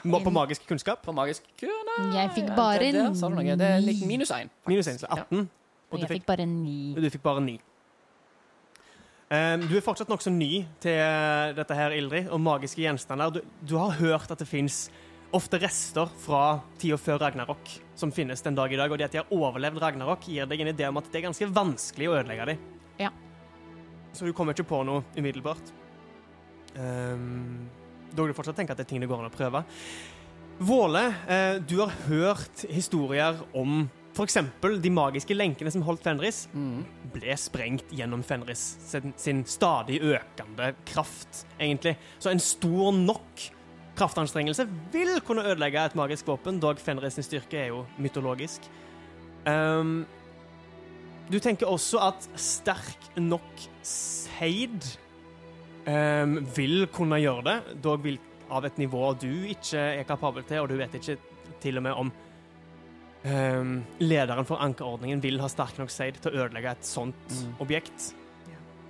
Må 0.03 0.19
på 0.23 0.31
magisk 0.33 0.67
kunnskap. 0.67 1.01
På 1.05 1.13
magisk 1.15 1.43
kunnskap 1.59 2.13
Jeg 2.17 2.29
fikk 2.35 2.51
bare 2.57 2.79
det, 2.83 2.91
det, 2.99 3.07
sa 3.17 3.29
du 3.31 3.35
noe. 3.39 3.55
Det 3.57 3.71
er 3.77 3.81
litt 3.83 4.03
minus 4.09 4.31
1. 4.35 4.51
Minus 4.67 4.87
1, 4.91 4.99
så 5.03 5.07
18. 5.07 5.47
Og 5.87 5.99
du 5.99 6.03
Jeg 6.03 6.09
fikk, 6.11 6.19
fikk 6.19 6.27
bare 6.27 6.45
ni. 6.45 6.93
du 6.99 7.09
fikk 7.09 7.23
bare 7.23 7.39
9. 7.47 7.57
Um, 9.27 9.65
du 9.67 9.73
er 9.75 9.83
fortsatt 9.83 10.07
nokså 10.07 10.31
ny 10.31 10.61
til 10.79 10.95
eh, 10.95 11.49
dette 11.57 11.75
her, 11.75 11.91
Ildrid, 11.97 12.29
og 12.31 12.39
magiske 12.39 12.79
gjenstander. 12.79 13.33
Du, 13.35 13.41
du 13.67 13.75
har 13.75 13.97
hørt 13.99 14.31
at 14.31 14.39
det 14.39 14.47
fins 14.47 14.85
ofte 15.35 15.59
rester 15.59 16.07
fra 16.23 16.61
tida 16.79 16.95
før 16.95 17.19
Ragnarok 17.25 17.73
som 17.97 18.13
finnes 18.15 18.39
den 18.45 18.55
dag 18.55 18.71
i 18.71 18.79
dag, 18.79 18.87
og 18.87 18.99
det 18.99 19.09
at 19.09 19.17
de 19.17 19.19
har 19.19 19.33
overlevd 19.35 19.81
Ragnarok, 19.83 20.29
gir 20.31 20.47
deg 20.47 20.63
en 20.63 20.71
idé 20.71 20.87
om 20.87 20.99
at 21.01 21.09
det 21.11 21.19
er 21.19 21.25
ganske 21.27 21.49
vanskelig 21.51 22.07
å 22.07 22.15
ødelegge 22.21 22.45
dem. 22.53 22.61
Ja. 23.01 23.11
Så 24.15 24.29
du 24.29 24.31
kommer 24.37 24.55
ikke 24.55 24.69
på 24.69 24.79
noe 24.87 25.03
umiddelbart. 25.17 25.73
Um, 26.77 27.67
dog 28.15 28.29
du 28.29 28.37
fortsatt 28.37 28.55
tenke 28.61 28.71
at 28.71 28.79
det 28.79 28.87
er 28.87 28.91
ting 28.93 29.03
det 29.03 29.09
går 29.11 29.25
an 29.25 29.31
å 29.31 29.33
prøve. 29.33 29.65
Våle, 30.57 31.03
eh, 31.27 31.59
du 31.61 31.75
har 31.83 31.91
hørt 32.07 32.63
historier 32.71 33.43
om 33.53 33.83
f.eks. 34.17 34.37
de 34.81 34.89
magiske 34.93 35.35
lenkene 35.37 35.71
som 35.71 35.83
holdt 35.85 36.03
Fenris, 36.03 36.47
Mm. 36.53 36.83
ble 37.13 37.35
sprengt 37.37 37.91
gjennom 37.93 38.23
Fenris 38.25 38.63
sin, 38.89 39.13
sin 39.17 39.43
stadig 39.45 39.99
økende 40.01 40.73
kraft, 40.89 41.45
egentlig. 41.59 41.95
Så 42.19 42.31
en 42.31 42.39
stor 42.41 42.91
nok 42.97 43.47
kraftanstrengelse 43.97 44.67
vil 44.93 45.19
kunne 45.25 45.45
ødelegge 45.45 45.85
et 45.85 45.95
magisk 45.97 46.27
våpen, 46.27 46.59
dog 46.61 46.77
Fenris 46.81 47.13
sin 47.17 47.23
styrke 47.25 47.57
er 47.61 47.67
jo 47.71 47.85
mytologisk. 47.97 48.61
Um, 49.47 50.05
du 51.31 51.39
tenker 51.43 51.67
også 51.67 51.99
at 52.07 52.27
sterk 52.39 53.07
nok 53.17 53.63
seid 53.83 54.85
um, 55.87 56.37
vil 56.55 56.87
kunne 56.93 57.19
gjøre 57.21 57.43
det, 57.47 57.57
dog 57.83 58.03
vil 58.05 58.19
av 58.49 58.63
et 58.65 58.77
nivå 58.79 59.09
du 59.19 59.31
ikke 59.49 59.81
er 59.99 60.05
kapabel 60.07 60.45
til, 60.47 60.61
og 60.63 60.69
du 60.71 60.77
vet 60.79 60.93
ikke 60.95 61.17
til 61.63 61.79
og 61.79 61.83
med 61.83 61.97
om 61.99 62.11
ehm, 63.23 63.83
lederen 63.99 64.45
for 64.45 64.61
ankerordningen 64.63 65.21
vil 65.23 65.39
ha 65.41 65.47
sterk 65.51 65.77
nok 65.79 65.89
seid 65.93 66.19
til 66.21 66.31
å 66.31 66.45
ødelegge 66.45 66.71
et 66.71 66.85
sånt 66.85 67.29
Mm. 67.31 67.55
objekt. 67.59 68.13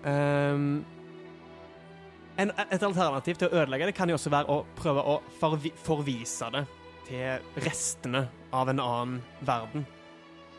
Um, 0.03 0.85
en, 2.37 2.51
et 2.71 2.83
alternativ 2.83 3.35
til 3.37 3.47
å 3.49 3.61
ødelegge 3.63 3.85
det 3.89 3.95
kan 3.97 4.09
jo 4.09 4.15
også 4.15 4.29
være 4.29 4.47
å 4.53 4.65
prøve 4.77 5.01
å 5.03 5.21
forvi, 5.39 5.71
forvise 5.83 6.51
det 6.53 6.65
til 7.07 7.63
restene 7.65 8.27
av 8.53 8.69
en 8.69 8.79
annen 8.79 9.21
verden. 9.41 9.85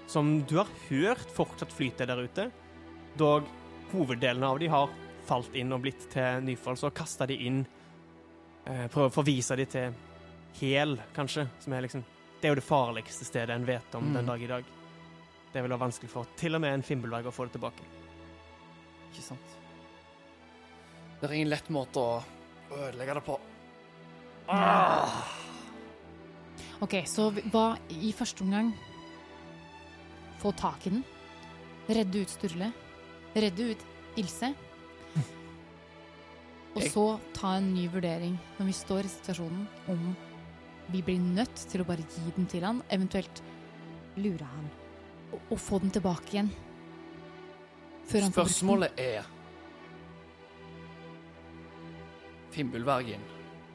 Som 0.08 0.42
du 0.48 0.56
har 0.56 0.68
hørt 0.88 1.28
fortsatt 1.36 1.72
flyter 1.72 2.06
der 2.06 2.24
ute, 2.24 2.50
dog 3.16 3.44
hoveddelen 3.92 4.42
av 4.44 4.58
de 4.58 4.66
har 4.72 4.90
falt 5.28 5.54
inn 5.54 5.72
og 5.72 5.82
blitt 5.84 6.08
til 6.10 6.42
nyfall, 6.42 6.76
så 6.76 6.90
kaster 6.90 7.26
de 7.28 7.36
inn 7.46 7.66
eh, 8.66 8.86
Prøver 8.88 9.08
å 9.10 9.14
forvise 9.20 9.56
de 9.56 9.66
til 9.68 9.92
Hel, 10.60 10.96
kanskje, 11.14 11.46
som 11.60 11.72
er 11.76 11.84
liksom 11.84 12.02
Det 12.40 12.46
er 12.48 12.52
jo 12.54 12.60
det 12.60 12.64
farligste 12.66 13.24
stedet 13.26 13.50
en 13.54 13.66
vet 13.66 13.94
om 13.98 14.04
Mm. 14.04 14.14
den 14.14 14.26
dag 14.26 14.42
i 14.42 14.46
dag. 14.46 14.64
Det 15.52 15.62
vil 15.62 15.70
være 15.70 15.80
vanskelig 15.80 16.10
for 16.10 16.26
til 16.36 16.54
og 16.54 16.60
med 16.60 16.74
en 16.74 16.82
Fimbulvegg 16.82 17.26
å 17.26 17.32
få 17.32 17.44
det 17.48 17.52
tilbake. 17.58 17.82
Ikke 19.12 19.22
sant? 19.22 19.56
Det 21.20 21.28
er 21.30 21.34
ingen 21.34 21.48
lett 21.50 21.68
måte 21.68 21.96
å 21.98 22.22
ødelegge 22.70 23.14
det 23.14 23.24
på. 23.24 23.40
Ah. 24.48 25.24
Ok, 26.80 26.94
så 27.06 27.30
hva 27.50 27.76
i 27.90 28.12
første 28.12 28.42
omgang 28.42 28.72
Få 30.38 30.52
tak 30.54 30.86
i 30.86 30.90
den. 30.90 31.04
Redde 31.88 32.20
ut 32.22 32.30
Sturle. 32.30 32.72
Redde 33.34 33.72
ut 33.72 33.80
Ilse. 34.16 34.54
Og 36.76 36.82
så 36.82 37.18
ta 37.34 37.56
en 37.56 37.74
ny 37.74 37.88
vurdering 37.88 38.38
når 38.58 38.66
vi 38.66 38.72
står 38.72 39.00
i 39.04 39.08
situasjonen 39.08 39.66
om 39.88 40.16
vi 40.92 41.02
blir 41.04 41.20
nødt 41.20 41.64
til 41.68 41.82
å 41.82 41.86
bare 41.88 42.04
gi 42.08 42.32
den 42.36 42.48
til 42.50 42.64
han, 42.66 42.82
eventuelt 42.92 43.42
Lure 44.18 44.46
han. 44.50 44.68
Og, 45.30 45.40
og 45.54 45.58
få 45.60 45.78
den 45.82 45.92
tilbake 45.94 46.32
igjen. 46.32 46.48
Han. 48.08 48.32
Spørsmålet 48.32 48.96
er 48.98 49.26
Fimbulvergen 52.54 53.20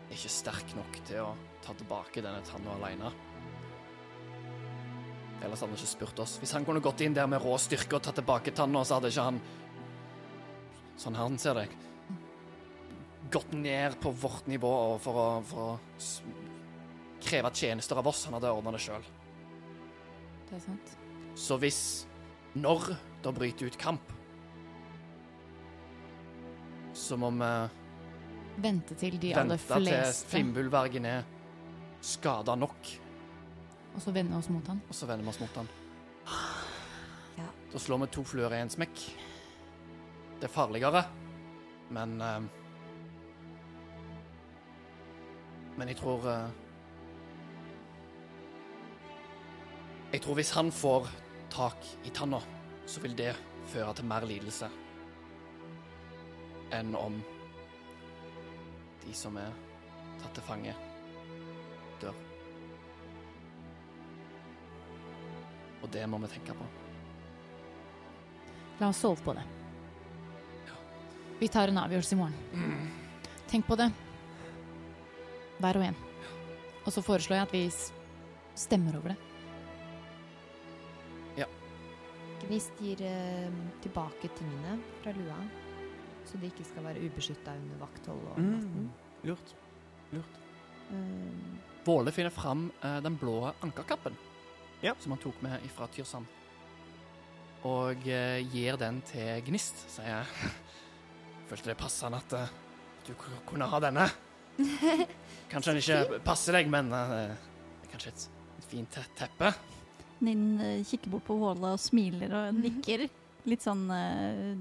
er 0.10 0.16
ikke 0.16 0.32
sterk 0.34 0.74
nok 0.76 0.98
til 1.08 1.22
å 1.22 1.30
ta 1.64 1.76
tilbake 1.78 2.24
denne 2.26 2.42
tanna 2.48 2.74
alene. 2.80 3.12
Ellers 5.44 5.62
hadde 5.62 5.74
han 5.74 5.78
ikke 5.78 5.92
spurt 5.92 6.22
oss. 6.24 6.38
Hvis 6.42 6.54
han 6.58 6.66
kunne 6.66 6.82
gått 6.84 7.04
inn 7.06 7.16
der 7.16 7.30
med 7.30 7.44
rå 7.44 7.56
styrke 7.62 8.00
og 8.00 8.04
tatt 8.04 8.18
tilbake 8.20 8.56
tanna, 8.56 8.84
så 8.84 8.98
hadde 8.98 9.14
ikke 9.14 9.28
han 9.30 9.44
Sånn 11.04 11.16
her 11.18 11.32
ser 11.42 11.58
det. 11.58 11.64
Gått 13.34 13.56
ned 13.58 13.96
på 14.02 14.12
vårt 14.14 14.46
nivå 14.48 14.74
for 15.02 15.18
å, 15.18 15.30
for 15.48 15.64
å 15.64 16.04
kreve 17.24 17.52
tjenester 17.56 18.00
av 18.00 18.08
oss. 18.12 18.26
Han 18.28 18.38
hadde 18.38 18.52
ordna 18.54 18.74
det 18.76 18.82
sjøl. 18.84 19.06
Det 20.50 20.58
er 20.60 20.66
sant. 20.68 20.98
Så 21.40 21.58
hvis 21.62 21.80
Når 22.54 22.92
det 23.24 23.32
bryter 23.34 23.66
ut 23.66 23.78
kamp, 23.82 24.12
så 26.94 27.18
må 27.18 27.32
vi 27.34 27.48
Vente 28.62 28.94
til 28.94 29.16
de 29.18 29.32
aller 29.34 29.58
fleste 29.58 29.80
vente 29.82 30.12
til 30.14 30.28
Fimbulvergen 30.30 31.08
er 31.10 31.24
skada 32.06 32.54
nok, 32.54 32.92
og 33.96 34.02
så 34.04 34.14
vende 34.14 34.38
oss 34.38 34.50
mot 34.54 34.68
han. 34.70 34.82
og 34.86 34.94
så 34.94 35.08
vender 35.10 35.26
vi 35.26 35.30
oss 35.34 35.40
mot 35.42 35.56
han. 35.58 35.72
Ja. 37.40 37.48
Da 37.74 37.80
slår 37.82 38.04
vi 38.04 38.08
to 38.14 38.22
fluer 38.24 38.54
i 38.54 38.60
en 38.62 38.70
smekk. 38.70 39.00
Det 40.38 40.46
er 40.46 40.54
farligere, 40.54 41.02
men 41.90 42.22
eh, 42.22 42.44
Men 45.78 45.88
jeg 45.90 45.98
tror 45.98 46.28
Jeg 50.14 50.22
tror 50.22 50.38
hvis 50.38 50.52
han 50.54 50.68
får 50.70 51.08
tak 51.50 51.86
i 52.06 52.12
tanna, 52.14 52.38
så 52.86 53.02
vil 53.02 53.16
det 53.18 53.32
føre 53.72 53.96
til 53.98 54.06
mer 54.06 54.26
lidelse 54.30 54.68
enn 56.74 56.94
om 56.98 57.16
de 59.02 59.16
som 59.18 59.40
er 59.42 59.50
tatt 60.22 60.38
til 60.38 60.46
fange, 60.46 60.76
dør. 62.02 62.22
Og 65.82 65.90
det 65.98 66.06
må 66.10 66.22
vi 66.22 66.32
tenke 66.36 66.60
på. 66.62 66.70
La 68.80 68.94
oss 68.94 69.02
sove 69.02 69.18
på 69.26 69.34
det. 69.34 69.50
Vi 71.42 71.50
tar 71.52 71.74
en 71.74 71.82
avgjørelse 71.88 72.14
i 72.14 72.22
morgen. 72.22 72.90
Tenk 73.50 73.66
på 73.66 73.82
det. 73.82 73.90
Hver 75.58 75.82
og 75.82 75.90
en. 75.90 76.02
Og 76.86 76.94
så 76.94 77.02
foreslår 77.02 77.42
jeg 77.42 77.50
at 77.50 77.54
vi 77.58 77.68
stemmer 78.62 79.02
over 79.02 79.16
det. 79.16 79.33
Gnist 82.44 82.72
gir 82.82 83.00
eh, 83.08 83.50
tilbake 83.84 84.30
tingene 84.38 84.76
fra 85.02 85.14
lua, 85.16 85.38
så 86.28 86.40
de 86.42 86.50
ikke 86.50 86.66
skal 86.68 86.86
være 86.88 87.04
ubeskytta 87.08 87.54
under 87.60 87.80
vakthold 87.82 88.24
og 88.34 88.40
natten. 88.44 88.90
Lurt. 89.28 89.54
Lurt. 90.14 90.40
Eh, 90.92 91.60
Våle 91.88 92.14
finner 92.16 92.32
fram 92.32 92.68
eh, 92.84 93.00
den 93.04 93.18
blå 93.20 93.38
ankerkappen 93.64 94.16
Ja. 94.84 94.94
som 95.00 95.16
han 95.16 95.22
tok 95.24 95.40
med 95.44 95.64
fra 95.76 95.88
Tyrsand. 95.92 96.28
Og 97.68 98.08
eh, 98.12 98.42
gir 98.52 98.76
den 98.80 99.00
til 99.08 99.40
Gnist, 99.48 99.86
sier 99.96 100.10
jeg. 100.20 100.52
Følte 101.50 101.72
det 101.72 101.78
passende 101.80 102.20
at 102.20 102.34
uh, 102.36 102.52
du 103.08 103.14
ku- 103.20 103.40
kunne 103.48 103.68
ha 103.72 103.80
denne. 103.84 104.06
Kanskje 105.52 105.74
den 105.74 105.80
ikke 105.84 106.20
passer 106.26 106.56
deg, 106.60 106.70
men 106.72 106.92
uh, 106.92 107.14
det 107.32 107.88
er 107.88 107.92
kanskje 107.94 108.12
et, 108.14 108.26
et 108.60 108.68
fint 108.72 108.92
te- 108.96 109.04
teppe. 109.20 109.52
Ninn 110.24 110.60
eh, 110.64 110.82
kikker 110.88 111.12
bort 111.12 111.26
på 111.28 111.38
Våle 111.40 111.74
og 111.76 111.82
smiler 111.82 112.32
og 112.40 112.60
nikker. 112.60 113.06
Litt 113.50 113.66
sånn 113.66 113.84
uh, 113.92 114.54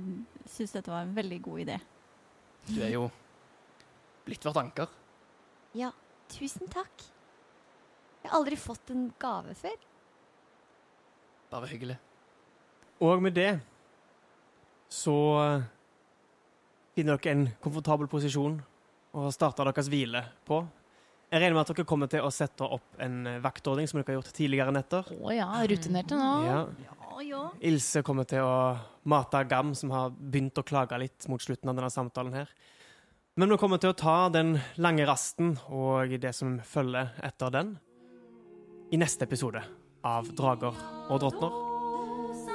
Syns 0.50 0.72
dette 0.74 0.90
var 0.90 1.04
en 1.04 1.14
veldig 1.14 1.38
god 1.44 1.62
idé. 1.62 1.76
Du 2.66 2.80
er 2.82 2.90
jo 2.96 3.04
blitt 4.26 4.42
vårt 4.46 4.58
anker. 4.58 4.90
ja, 5.78 5.92
tusen 6.30 6.66
takk. 6.70 7.04
Jeg 8.22 8.30
har 8.30 8.38
aldri 8.38 8.58
fått 8.58 8.90
en 8.94 9.08
gave 9.22 9.54
før. 9.58 9.78
Bare 11.50 11.70
hyggelig. 11.70 11.96
Og 13.02 13.22
med 13.22 13.34
det 13.34 13.50
så 14.92 15.16
eh, 15.42 15.64
finner 16.94 17.18
dere 17.18 17.34
en 17.34 17.48
komfortabel 17.64 18.10
posisjon 18.10 18.60
å 19.12 19.30
starte 19.34 19.64
deres 19.66 19.90
hvile 19.92 20.22
på. 20.46 20.62
Jeg 21.33 21.41
regner 21.41 21.57
med 21.57 21.64
at 21.64 21.70
dere 21.72 21.89
kommer 21.89 22.11
til 22.12 22.20
å 22.20 22.28
sette 22.35 22.66
opp 22.76 22.99
en 23.01 23.22
eh, 23.24 23.39
vaktordning 23.41 23.87
som 23.89 23.97
dere 23.99 24.12
har 24.12 24.18
gjort 24.18 24.35
tidligere 24.37 24.74
netter. 24.76 25.07
Å 25.16 25.33
ja, 25.33 25.49
rutinerte 25.70 26.18
nå. 26.18 26.30
Ja. 26.45 26.59
Ja, 26.85 27.22
ja. 27.24 27.41
Ilse 27.64 28.03
kommer 28.05 28.28
til 28.28 28.45
å 28.45 28.76
mate 29.09 29.41
Gam, 29.49 29.72
som 29.78 29.95
har 29.97 30.12
begynt 30.12 30.61
å 30.61 30.64
klage 30.66 30.99
litt 31.01 31.24
mot 31.33 31.41
slutten 31.41 31.72
av 31.72 31.78
denne 31.78 31.89
samtalen 31.93 32.37
her. 32.37 32.53
Men 33.41 33.49
vi 33.49 33.57
kommer 33.62 33.80
til 33.80 33.95
å 33.95 33.97
ta 33.97 34.28
den 34.28 34.59
lange 34.76 35.07
rasten 35.09 35.55
og 35.72 36.12
det 36.20 36.35
som 36.37 36.59
følger 36.68 37.14
etter 37.24 37.55
den, 37.55 37.78
i 38.93 39.01
neste 39.01 39.24
episode 39.24 39.62
av 40.05 40.28
Drager 40.37 40.76
og 41.09 41.22
drottner. 41.22 41.55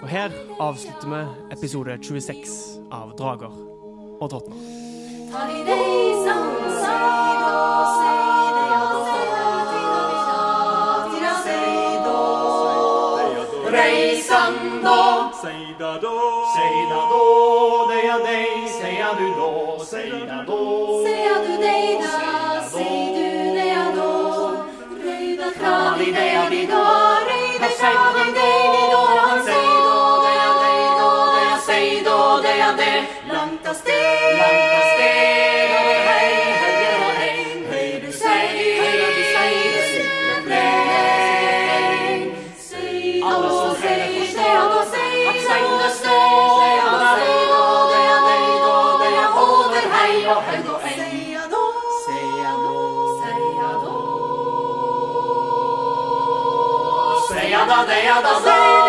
Og 0.04 0.06
her 0.12 0.30
avslutter 0.62 1.10
vi 1.10 1.24
episode 1.58 1.98
26 2.06 2.54
av 2.94 3.18
Drager 3.18 3.58
og 4.22 4.30
drottner. 4.30 4.62
Säg 15.42 15.76
då, 15.80 16.46
säga 16.56 17.02
då, 17.12 17.92
deja 17.92 18.18
dig, 18.18 18.68
säga 18.82 19.14
du 19.20 19.30
då, 19.30 19.86
säga 19.86 20.44
då, 20.48 21.04
säga 21.04 21.40
du 21.48 21.58
dejda, 21.58 22.62
säg 22.72 23.14
du 23.16 23.56
deja 23.56 23.92
då, 23.96 24.52
röjda 25.04 25.52
krav 25.52 26.02
i 26.02 26.12
deja 26.12 26.50
då. 26.50 27.17
Ceia 57.98 58.22
da 58.22 58.87